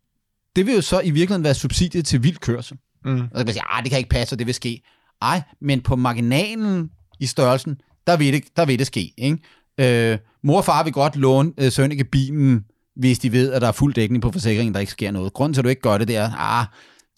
det 0.57 0.67
vil 0.67 0.75
jo 0.75 0.81
så 0.81 1.01
i 1.01 1.11
virkeligheden 1.11 1.45
være 1.45 1.55
subsidiet 1.55 2.07
til 2.07 2.23
vild 2.23 2.37
kørsel. 2.37 2.79
Mm. 3.05 3.21
Og 3.21 3.21
så 3.21 3.37
kan 3.37 3.47
man 3.47 3.53
sige, 3.53 3.65
det 3.83 3.91
kan 3.91 3.99
ikke 3.99 4.11
passe, 4.11 4.35
og 4.35 4.39
det 4.39 4.47
vil 4.47 4.55
ske. 4.55 4.83
Ej, 5.23 5.43
men 5.61 5.81
på 5.81 5.97
marginalen 5.97 6.91
i 7.21 7.27
størrelsen, 7.27 7.81
der 8.07 8.17
vil 8.17 8.33
det, 8.33 8.45
der 8.57 8.65
vil 8.65 8.79
det 8.79 8.87
ske. 8.87 9.13
Ikke? 9.17 9.39
Øh, 9.81 10.19
mor 10.43 10.57
og 10.57 10.65
far 10.65 10.85
vil 10.85 10.93
godt 10.93 11.17
låne 11.17 11.53
øh, 11.59 11.73
Sønneke 11.73 12.05
bilen, 12.05 12.65
hvis 12.97 13.19
de 13.19 13.33
ved, 13.33 13.53
at 13.53 13.63
der 13.63 13.69
er 13.69 13.73
fuld 13.73 13.95
dækning 13.95 14.23
på 14.23 14.33
forsikringen, 14.33 14.75
der 14.75 14.81
ikke 14.81 14.93
sker 14.93 15.11
noget. 15.11 15.33
Grunden 15.33 15.55
til, 15.55 15.61
at 15.61 15.65
du 15.65 15.69
ikke 15.69 15.83
gør 15.83 15.99
det, 15.99 16.09
det 16.09 16.17
er, 16.17 16.31
ah, 16.33 16.67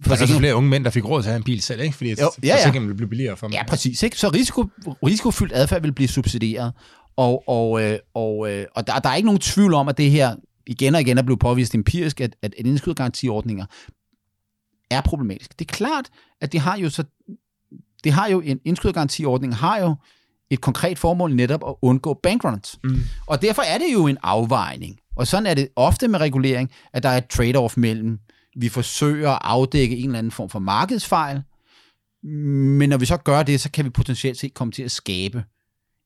Der 0.04 0.16
er 0.16 0.22
også 0.22 0.38
flere 0.38 0.56
unge 0.56 0.70
mænd, 0.70 0.84
der 0.84 0.90
fik 0.90 1.04
råd 1.04 1.22
til 1.22 1.28
at 1.28 1.32
have 1.32 1.36
en 1.36 1.44
bil 1.44 1.62
selv, 1.62 1.80
ikke? 1.80 1.96
Fordi 1.96 2.10
Jo, 2.10 2.16
ja, 2.42 2.48
ja. 2.48 2.54
forsikringen 2.54 2.88
ville 2.88 2.96
blive 2.96 3.08
billigere 3.08 3.36
for 3.36 3.46
dem. 3.46 3.54
Ja, 3.54 3.66
præcis. 3.68 4.02
Ikke? 4.02 4.18
Så 4.18 4.28
risiko, 4.28 4.64
risikofyldt 5.06 5.52
adfærd 5.54 5.82
vil 5.82 5.92
blive 5.92 6.08
subsidieret. 6.08 6.72
Og, 7.16 7.48
og, 7.48 7.82
øh, 7.82 7.98
og, 8.14 8.52
øh, 8.52 8.66
og 8.74 8.86
der, 8.86 8.98
der 8.98 9.08
er 9.08 9.14
ikke 9.14 9.26
nogen 9.26 9.40
tvivl 9.40 9.74
om, 9.74 9.88
at 9.88 9.98
det 9.98 10.10
her 10.10 10.34
igen 10.66 10.94
og 10.94 11.00
igen 11.00 11.18
er 11.18 11.22
blevet 11.22 11.40
påvist 11.40 11.74
empirisk, 11.74 12.20
at, 12.20 12.36
at 12.42 12.54
indskydergarantiordninger 12.56 13.64
er 14.90 15.00
problematisk. 15.00 15.58
Det 15.58 15.70
er 15.70 15.72
klart, 15.72 16.08
at 16.40 16.52
det 16.52 16.60
har 16.60 16.76
jo 16.76 16.90
så 16.90 17.04
det 18.04 18.12
har 18.12 18.28
jo 18.28 18.40
en 18.40 18.60
indskydergarantiordning 18.64 19.56
har 19.56 19.78
jo 19.80 19.94
et 20.50 20.60
konkret 20.60 20.98
formål 20.98 21.34
netop 21.34 21.68
at 21.68 21.74
undgå 21.82 22.20
bankruns. 22.22 22.78
Mm. 22.84 23.00
Og 23.26 23.42
derfor 23.42 23.62
er 23.62 23.78
det 23.78 23.92
jo 23.92 24.06
en 24.06 24.18
afvejning. 24.22 24.98
Og 25.16 25.26
sådan 25.26 25.46
er 25.46 25.54
det 25.54 25.68
ofte 25.76 26.08
med 26.08 26.20
regulering, 26.20 26.70
at 26.92 27.02
der 27.02 27.08
er 27.08 27.16
et 27.16 27.24
trade-off 27.34 27.74
mellem, 27.76 28.18
vi 28.56 28.68
forsøger 28.68 29.30
at 29.30 29.38
afdække 29.42 29.96
en 29.96 30.04
eller 30.04 30.18
anden 30.18 30.32
form 30.32 30.50
for 30.50 30.58
markedsfejl, 30.58 31.42
men 32.22 32.88
når 32.88 32.96
vi 32.96 33.06
så 33.06 33.16
gør 33.16 33.42
det, 33.42 33.60
så 33.60 33.70
kan 33.70 33.84
vi 33.84 33.90
potentielt 33.90 34.38
set 34.38 34.54
komme 34.54 34.72
til 34.72 34.82
at 34.82 34.90
skabe 34.90 35.44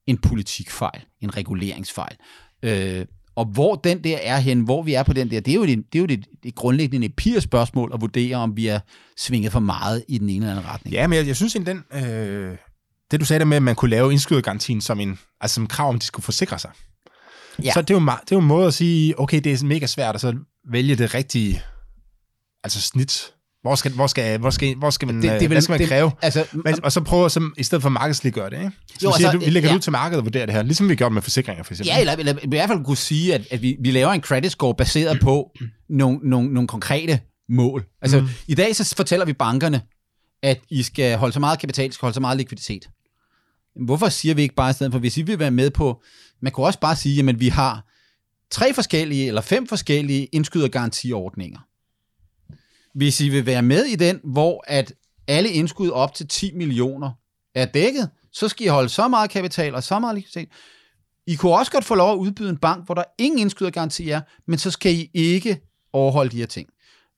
en 0.07 0.19
politikfejl, 0.19 1.05
en 1.21 1.37
reguleringsfejl. 1.37 2.17
Øh, 2.63 3.07
og 3.37 3.45
hvor 3.45 3.75
den 3.75 4.05
der 4.05 4.19
er 4.23 4.39
hen, 4.39 4.61
hvor 4.61 4.83
vi 4.83 4.95
er 4.95 5.03
på 5.03 5.13
den 5.13 5.31
der, 5.31 5.41
det 5.41 5.53
er 5.53 5.57
jo 5.57 5.67
det, 5.67 5.77
det, 5.93 5.99
er 5.99 6.01
jo 6.01 6.07
det, 6.07 6.27
det 6.43 6.55
grundlæggende 6.55 7.05
empiriske 7.05 7.49
spørgsmål 7.49 7.91
at 7.95 8.01
vurdere, 8.01 8.37
om 8.37 8.57
vi 8.57 8.67
er 8.67 8.81
svinget 9.17 9.53
for 9.53 9.61
meget 9.61 10.05
i 10.09 10.19
den 10.19 10.29
ene 10.29 10.47
eller 10.47 10.51
anden 10.51 10.71
retning. 10.71 10.95
Ja, 10.95 11.07
men 11.07 11.17
jeg, 11.19 11.27
jeg 11.27 11.37
synes 11.37 11.57
egentlig, 11.57 11.75
den, 11.93 12.05
øh, 12.05 12.57
det 13.11 13.21
du 13.21 13.25
sagde 13.25 13.39
der 13.41 13.45
med, 13.45 13.57
at 13.57 13.63
man 13.63 13.75
kunne 13.75 13.91
lave 13.91 14.13
indskydergarantien 14.13 14.81
som 14.81 15.01
en 15.01 15.19
altså 15.41 15.55
som 15.55 15.67
krav, 15.67 15.89
om 15.89 15.99
de 15.99 16.07
skulle 16.07 16.25
forsikre 16.25 16.59
sig. 16.59 16.71
Ja. 17.65 17.73
Så 17.73 17.83
det 17.83 17.91
er, 17.91 17.95
jo, 17.95 18.01
det 18.01 18.11
er 18.11 18.17
jo 18.33 18.39
en 18.39 18.47
måde 18.47 18.67
at 18.67 18.75
sige, 18.75 19.21
okay, 19.21 19.41
det 19.45 19.53
er 19.63 19.65
mega 19.65 19.87
svært 19.87 20.15
at 20.15 20.21
så 20.21 20.35
vælge 20.71 20.97
det 20.97 21.15
rigtige 21.15 21.63
altså 22.65 22.81
snit. 22.81 23.33
Hvor 23.63 23.75
skal, 23.75 23.93
hvor 23.93 24.07
skal, 24.07 24.39
hvor 24.39 24.51
skal, 24.51 24.75
hvor 24.75 24.91
skal 24.91 25.07
man, 25.07 25.15
Det- 25.15 25.23
det, 25.23 25.33
det, 25.33 25.41
vil- 25.41 25.49
hvad 25.55 25.63
skal 25.63 25.73
man 25.73 25.81
det- 25.81 25.89
kræve? 25.89 26.11
Altså, 26.23 26.45
Men, 26.53 26.85
og 26.85 26.93
så 26.93 27.01
prøve, 27.01 27.31
som, 27.31 27.55
i 27.59 27.63
stedet 27.63 27.83
for 27.83 27.89
markedsliggøre 27.89 28.51
det, 28.51 28.57
ikke? 28.59 28.71
Så 28.89 28.95
Jo, 29.03 29.13
siger, 29.17 29.29
altså, 29.29 29.39
du, 29.39 29.45
vi 29.45 29.51
lægger 29.51 29.71
ja. 29.71 29.75
ud 29.75 29.81
til 29.81 29.93
markedet 29.93 30.19
og 30.19 30.25
vurderer 30.25 30.47
det 30.47 30.55
her, 30.55 30.63
ligesom 30.63 30.89
vi 30.89 30.95
gjorde 30.97 31.15
med 31.15 31.23
forsikringer, 31.23 31.63
for 31.65 31.73
eksempel. 31.73 31.87
Ja, 31.89 32.01
eller, 32.01 32.13
eller 32.13 32.35
i 32.43 32.49
hvert 32.49 32.69
fald 32.69 32.85
kunne 32.85 32.97
sige, 32.97 33.35
at, 33.35 33.43
at 33.51 33.63
vi, 33.63 33.77
vi 33.83 33.91
laver 33.91 34.11
en 34.13 34.21
credit 34.21 34.53
score 34.53 34.75
baseret 34.75 35.21
på 35.21 35.51
nogle, 35.89 36.19
nogle, 36.23 36.55
nogle 36.55 36.69
konkrete 36.69 37.21
mål. 37.49 37.85
Altså, 38.03 38.21
mm. 38.21 38.29
i 38.47 38.55
dag 38.55 38.77
så 38.77 38.95
fortæller 38.97 39.27
vi 39.27 39.33
bankerne, 39.33 39.83
at 40.43 40.61
I 40.71 40.83
skal 40.83 41.17
holde 41.19 41.33
så 41.33 41.41
meget 41.41 41.59
kapital, 41.59 41.89
I 41.89 41.93
skal 41.93 42.07
holde 42.07 42.15
så 42.15 42.21
meget 42.21 42.37
likviditet. 42.39 42.89
Hvorfor 43.77 44.09
siger 44.09 44.35
vi 44.35 44.43
ikke 44.43 44.55
bare 44.55 44.71
i 44.71 44.73
stedet 44.73 44.93
for, 44.93 44.99
hvis 44.99 45.19
I 45.19 45.23
vil 45.23 45.39
være 45.39 45.51
med 45.51 45.71
på, 45.71 46.03
man 46.41 46.53
kunne 46.53 46.67
også 46.67 46.81
bare 46.81 46.97
sige, 46.97 47.29
at 47.29 47.41
vi 47.41 47.49
har 47.49 47.87
tre 48.51 48.75
forskellige 48.75 49.27
eller 49.27 49.41
fem 49.41 49.67
forskellige 49.67 50.25
indskydergarantiordninger. 50.27 51.59
Hvis 52.95 53.21
I 53.21 53.29
vil 53.29 53.47
være 53.47 53.63
med 53.63 53.85
i 53.85 53.97
den, 53.97 54.21
hvor 54.25 54.65
at 54.67 54.93
alle 55.29 55.51
indskud 55.51 55.91
op 55.91 56.15
til 56.15 56.29
10 56.29 56.53
millioner 56.55 57.11
er 57.55 57.65
dækket, 57.65 58.11
så 58.33 58.49
skal 58.49 58.67
I 58.67 58.69
holde 58.69 58.89
så 58.89 59.09
meget 59.09 59.31
kapital 59.31 59.75
og 59.75 59.83
så 59.83 59.99
meget 59.99 60.15
likviditet. 60.15 60.49
I 61.27 61.35
kunne 61.35 61.55
også 61.55 61.73
godt 61.73 61.85
få 61.85 61.95
lov 61.95 62.13
at 62.13 62.19
udbyde 62.19 62.51
en 62.51 62.57
bank, 62.57 62.87
hvor 62.87 62.95
der 62.95 63.05
ingen 63.19 63.39
indskydergaranti 63.39 64.11
er, 64.11 64.21
men 64.47 64.59
så 64.59 64.71
skal 64.71 64.93
I 64.93 65.11
ikke 65.15 65.61
overholde 65.93 66.31
de 66.31 66.37
her 66.37 66.47
ting. 66.47 66.69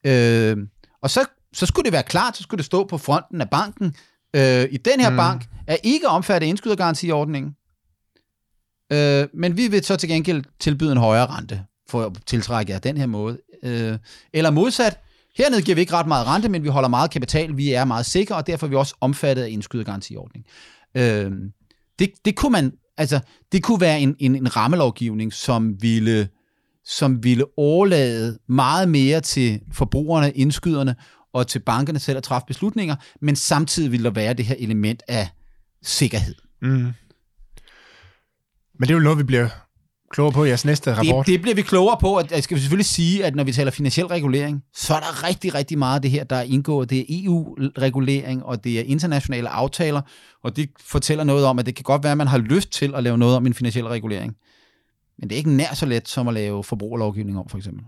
Øh, 0.07 0.57
og 1.03 1.11
så, 1.11 1.24
så 1.53 1.66
skulle 1.66 1.84
det 1.84 1.92
være 1.92 2.03
klart, 2.03 2.36
så 2.36 2.42
skulle 2.42 2.59
det 2.59 2.66
stå 2.66 2.86
på 2.86 2.98
fronten 2.98 3.40
af 3.40 3.50
banken, 3.50 3.96
øh, 4.36 4.68
i 4.70 4.76
den 4.76 5.00
her 5.00 5.10
mm. 5.10 5.16
Bank 5.16 5.46
er 5.66 5.76
ikke 5.82 6.08
omfattet 6.08 6.46
af 6.46 6.48
indskydergarantiordningen, 6.48 7.52
øh, 8.92 9.28
men 9.34 9.56
vi 9.56 9.68
vil 9.68 9.84
så 9.84 9.96
til 9.96 10.08
gengæld 10.08 10.44
tilbyde 10.60 10.92
en 10.92 10.98
højere 10.98 11.26
rente 11.26 11.64
for 11.88 12.02
at 12.02 12.12
tiltrække 12.26 12.72
jer 12.72 12.78
den 12.78 12.96
her 12.96 13.06
måde. 13.06 13.38
Øh, 13.62 13.98
eller 14.32 14.50
modsat, 14.50 14.98
hernede 15.36 15.62
giver 15.62 15.74
vi 15.74 15.80
ikke 15.80 15.92
ret 15.92 16.06
meget 16.06 16.26
rente, 16.26 16.48
men 16.48 16.62
vi 16.62 16.68
holder 16.68 16.88
meget 16.88 17.10
kapital, 17.10 17.56
vi 17.56 17.72
er 17.72 17.84
meget 17.84 18.06
sikre, 18.06 18.36
og 18.36 18.46
derfor 18.46 18.66
er 18.66 18.70
vi 18.70 18.76
også 18.76 18.94
omfattet 19.00 19.42
af 19.42 19.48
indskydergarantiordning. 19.50 20.44
Øh, 20.96 21.32
det, 21.98 22.10
det 22.24 22.36
kunne 22.36 22.52
man, 22.52 22.72
altså, 22.96 23.20
det 23.52 23.62
kunne 23.62 23.80
være 23.80 24.00
en, 24.00 24.16
en, 24.18 24.36
en 24.36 24.56
rammelovgivning, 24.56 25.32
som 25.32 25.82
ville, 25.82 26.28
som 26.84 27.24
ville 27.24 27.44
overlade 27.58 28.38
meget 28.48 28.88
mere 28.88 29.20
til 29.20 29.60
forbrugerne, 29.72 30.32
indskyderne 30.32 30.94
og 31.32 31.46
til 31.46 31.58
bankerne 31.58 31.98
selv 31.98 32.16
at 32.16 32.22
træffe 32.22 32.46
beslutninger, 32.46 32.96
men 33.20 33.36
samtidig 33.36 33.92
ville 33.92 34.04
der 34.04 34.10
være 34.10 34.34
det 34.34 34.44
her 34.44 34.54
element 34.58 35.02
af 35.08 35.28
sikkerhed. 35.82 36.34
Mm. 36.62 36.68
Men 36.68 38.88
det 38.88 38.90
er 38.90 38.94
jo 38.94 39.00
noget, 39.00 39.18
vi 39.18 39.24
bliver 39.24 39.48
klogere 40.10 40.32
på 40.32 40.44
i 40.44 40.48
jeres 40.48 40.64
næste 40.64 40.94
rapport. 40.94 41.26
Det, 41.26 41.32
det 41.32 41.42
bliver 41.42 41.54
vi 41.54 41.62
klogere 41.62 41.96
på, 42.00 42.18
og 42.18 42.30
jeg 42.30 42.42
skal 42.42 42.60
selvfølgelig 42.60 42.86
sige, 42.86 43.24
at 43.24 43.34
når 43.34 43.44
vi 43.44 43.52
taler 43.52 43.70
finansiel 43.70 44.06
regulering, 44.06 44.62
så 44.74 44.94
er 44.94 45.00
der 45.00 45.28
rigtig, 45.28 45.54
rigtig 45.54 45.78
meget 45.78 45.94
af 45.94 46.02
det 46.02 46.10
her, 46.10 46.24
der 46.24 46.36
er 46.36 46.42
indgået. 46.42 46.90
Det 46.90 46.98
er 46.98 47.04
EU-regulering, 47.08 48.44
og 48.44 48.64
det 48.64 48.78
er 48.78 48.82
internationale 48.82 49.48
aftaler, 49.48 50.02
og 50.42 50.56
det 50.56 50.70
fortæller 50.80 51.24
noget 51.24 51.44
om, 51.44 51.58
at 51.58 51.66
det 51.66 51.74
kan 51.74 51.82
godt 51.82 52.02
være, 52.02 52.12
at 52.12 52.18
man 52.18 52.26
har 52.26 52.38
lyst 52.38 52.70
til 52.70 52.94
at 52.94 53.02
lave 53.02 53.18
noget 53.18 53.36
om 53.36 53.46
en 53.46 53.54
finansiel 53.54 53.86
regulering. 53.86 54.36
Men 55.18 55.30
det 55.30 55.36
er 55.36 55.38
ikke 55.38 55.50
nær 55.50 55.74
så 55.74 55.86
let 55.86 56.08
som 56.08 56.28
at 56.28 56.34
lave 56.34 56.64
forbrugerlovgivning 56.64 57.38
om, 57.38 57.48
for 57.48 57.58
eksempel. 57.58 57.84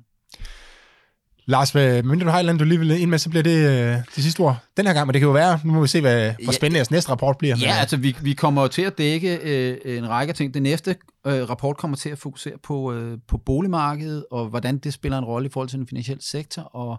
Lars, 1.46 1.70
hvad- 1.70 2.02
mindre 2.02 2.24
du 2.26 2.30
har 2.30 2.36
et 2.38 2.40
eller 2.40 2.52
andet, 2.52 2.60
du 2.60 2.64
lige 2.68 2.78
vil 2.78 2.90
ind 3.00 3.10
med, 3.10 3.18
så 3.18 3.30
bliver 3.30 3.42
det 3.42 3.56
øh, 3.68 3.96
det 4.16 4.24
sidste 4.24 4.40
ord 4.40 4.56
den 4.76 4.86
her 4.86 4.92
gang, 4.94 5.06
men 5.06 5.14
det 5.14 5.20
kan 5.20 5.26
jo 5.26 5.32
være, 5.32 5.60
nu 5.64 5.72
må 5.72 5.80
vi 5.80 5.88
se, 5.88 6.00
hvad, 6.00 6.20
hvor 6.44 6.52
Ja, 6.52 6.52
spændende 6.52 6.76
jeres 6.78 6.90
næste 6.90 7.10
rapport 7.10 7.38
bliver. 7.38 7.56
Ja, 7.60 7.74
altså 7.80 7.96
vi, 7.96 8.16
vi 8.22 8.32
kommer 8.32 8.66
til 8.66 8.82
at 8.82 8.98
dække 8.98 9.36
øh, 9.42 9.98
en 9.98 10.08
række 10.08 10.32
ting. 10.32 10.54
Det 10.54 10.62
næste 10.62 10.96
øh, 11.26 11.48
rapport 11.50 11.76
kommer 11.76 11.96
til 11.96 12.08
at 12.10 12.18
fokusere 12.18 12.52
på, 12.62 12.92
øh, 12.92 13.18
på 13.28 13.38
boligmarkedet, 13.38 14.24
og 14.30 14.46
hvordan 14.48 14.78
det 14.78 14.92
spiller 14.92 15.18
en 15.18 15.24
rolle 15.24 15.46
i 15.46 15.50
forhold 15.52 15.68
til 15.68 15.78
den 15.78 15.86
finansielle 15.86 16.22
sektor, 16.22 16.62
og 16.62 16.96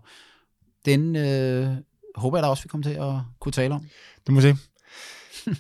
den 0.86 1.16
øh, 1.16 1.68
håber 2.16 2.38
jeg 2.38 2.44
da 2.44 2.48
også, 2.50 2.64
vi 2.64 2.68
kommer 2.68 2.88
til 2.88 2.94
at 2.94 3.14
kunne 3.42 3.52
tale 3.52 3.74
om. 3.74 3.82
Du 4.28 4.32
må 4.32 4.42
se. 4.42 4.56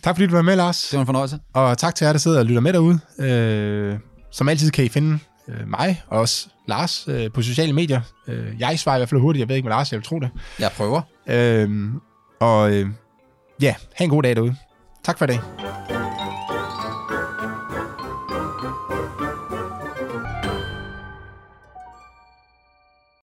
Tak 0.03 0.15
fordi 0.15 0.27
du 0.27 0.35
var 0.35 0.41
med, 0.41 0.55
Lars. 0.55 0.87
Det 0.89 0.93
var 0.97 1.01
en 1.01 1.05
fornøjelse. 1.05 1.39
Og 1.53 1.77
tak 1.77 1.95
til 1.95 2.05
jer, 2.05 2.11
der 2.11 2.19
sidder 2.19 2.39
og 2.39 2.45
lytter 2.45 2.61
med 2.61 2.73
derude. 2.73 2.99
Øh, 3.19 3.99
som 4.31 4.49
altid 4.49 4.71
kan 4.71 4.85
I 4.85 4.89
finde 4.89 5.19
øh, 5.47 5.67
mig 5.67 6.03
og 6.07 6.19
også 6.19 6.47
Lars 6.67 7.07
øh, 7.07 7.31
på 7.31 7.41
sociale 7.41 7.73
medier. 7.73 8.01
Øh, 8.27 8.59
jeg 8.59 8.79
svarer 8.79 8.95
i 8.95 8.99
hvert 8.99 9.09
fald 9.09 9.21
hurtigt. 9.21 9.39
Jeg 9.39 9.49
ved 9.49 9.55
ikke 9.55 9.65
med 9.65 9.75
Lars, 9.75 9.91
jeg 9.91 9.97
vil 9.97 10.05
tro 10.05 10.19
det. 10.19 10.29
Jeg 10.59 10.71
prøver. 10.77 11.01
Øh, 11.27 11.69
og 12.39 12.73
øh, 12.73 12.87
ja, 13.61 13.75
have 13.93 14.05
en 14.05 14.09
god 14.09 14.23
dag 14.23 14.35
derude. 14.35 14.55
Tak 15.03 15.17
for 15.17 15.25
i 15.25 15.27
dag. 15.27 15.39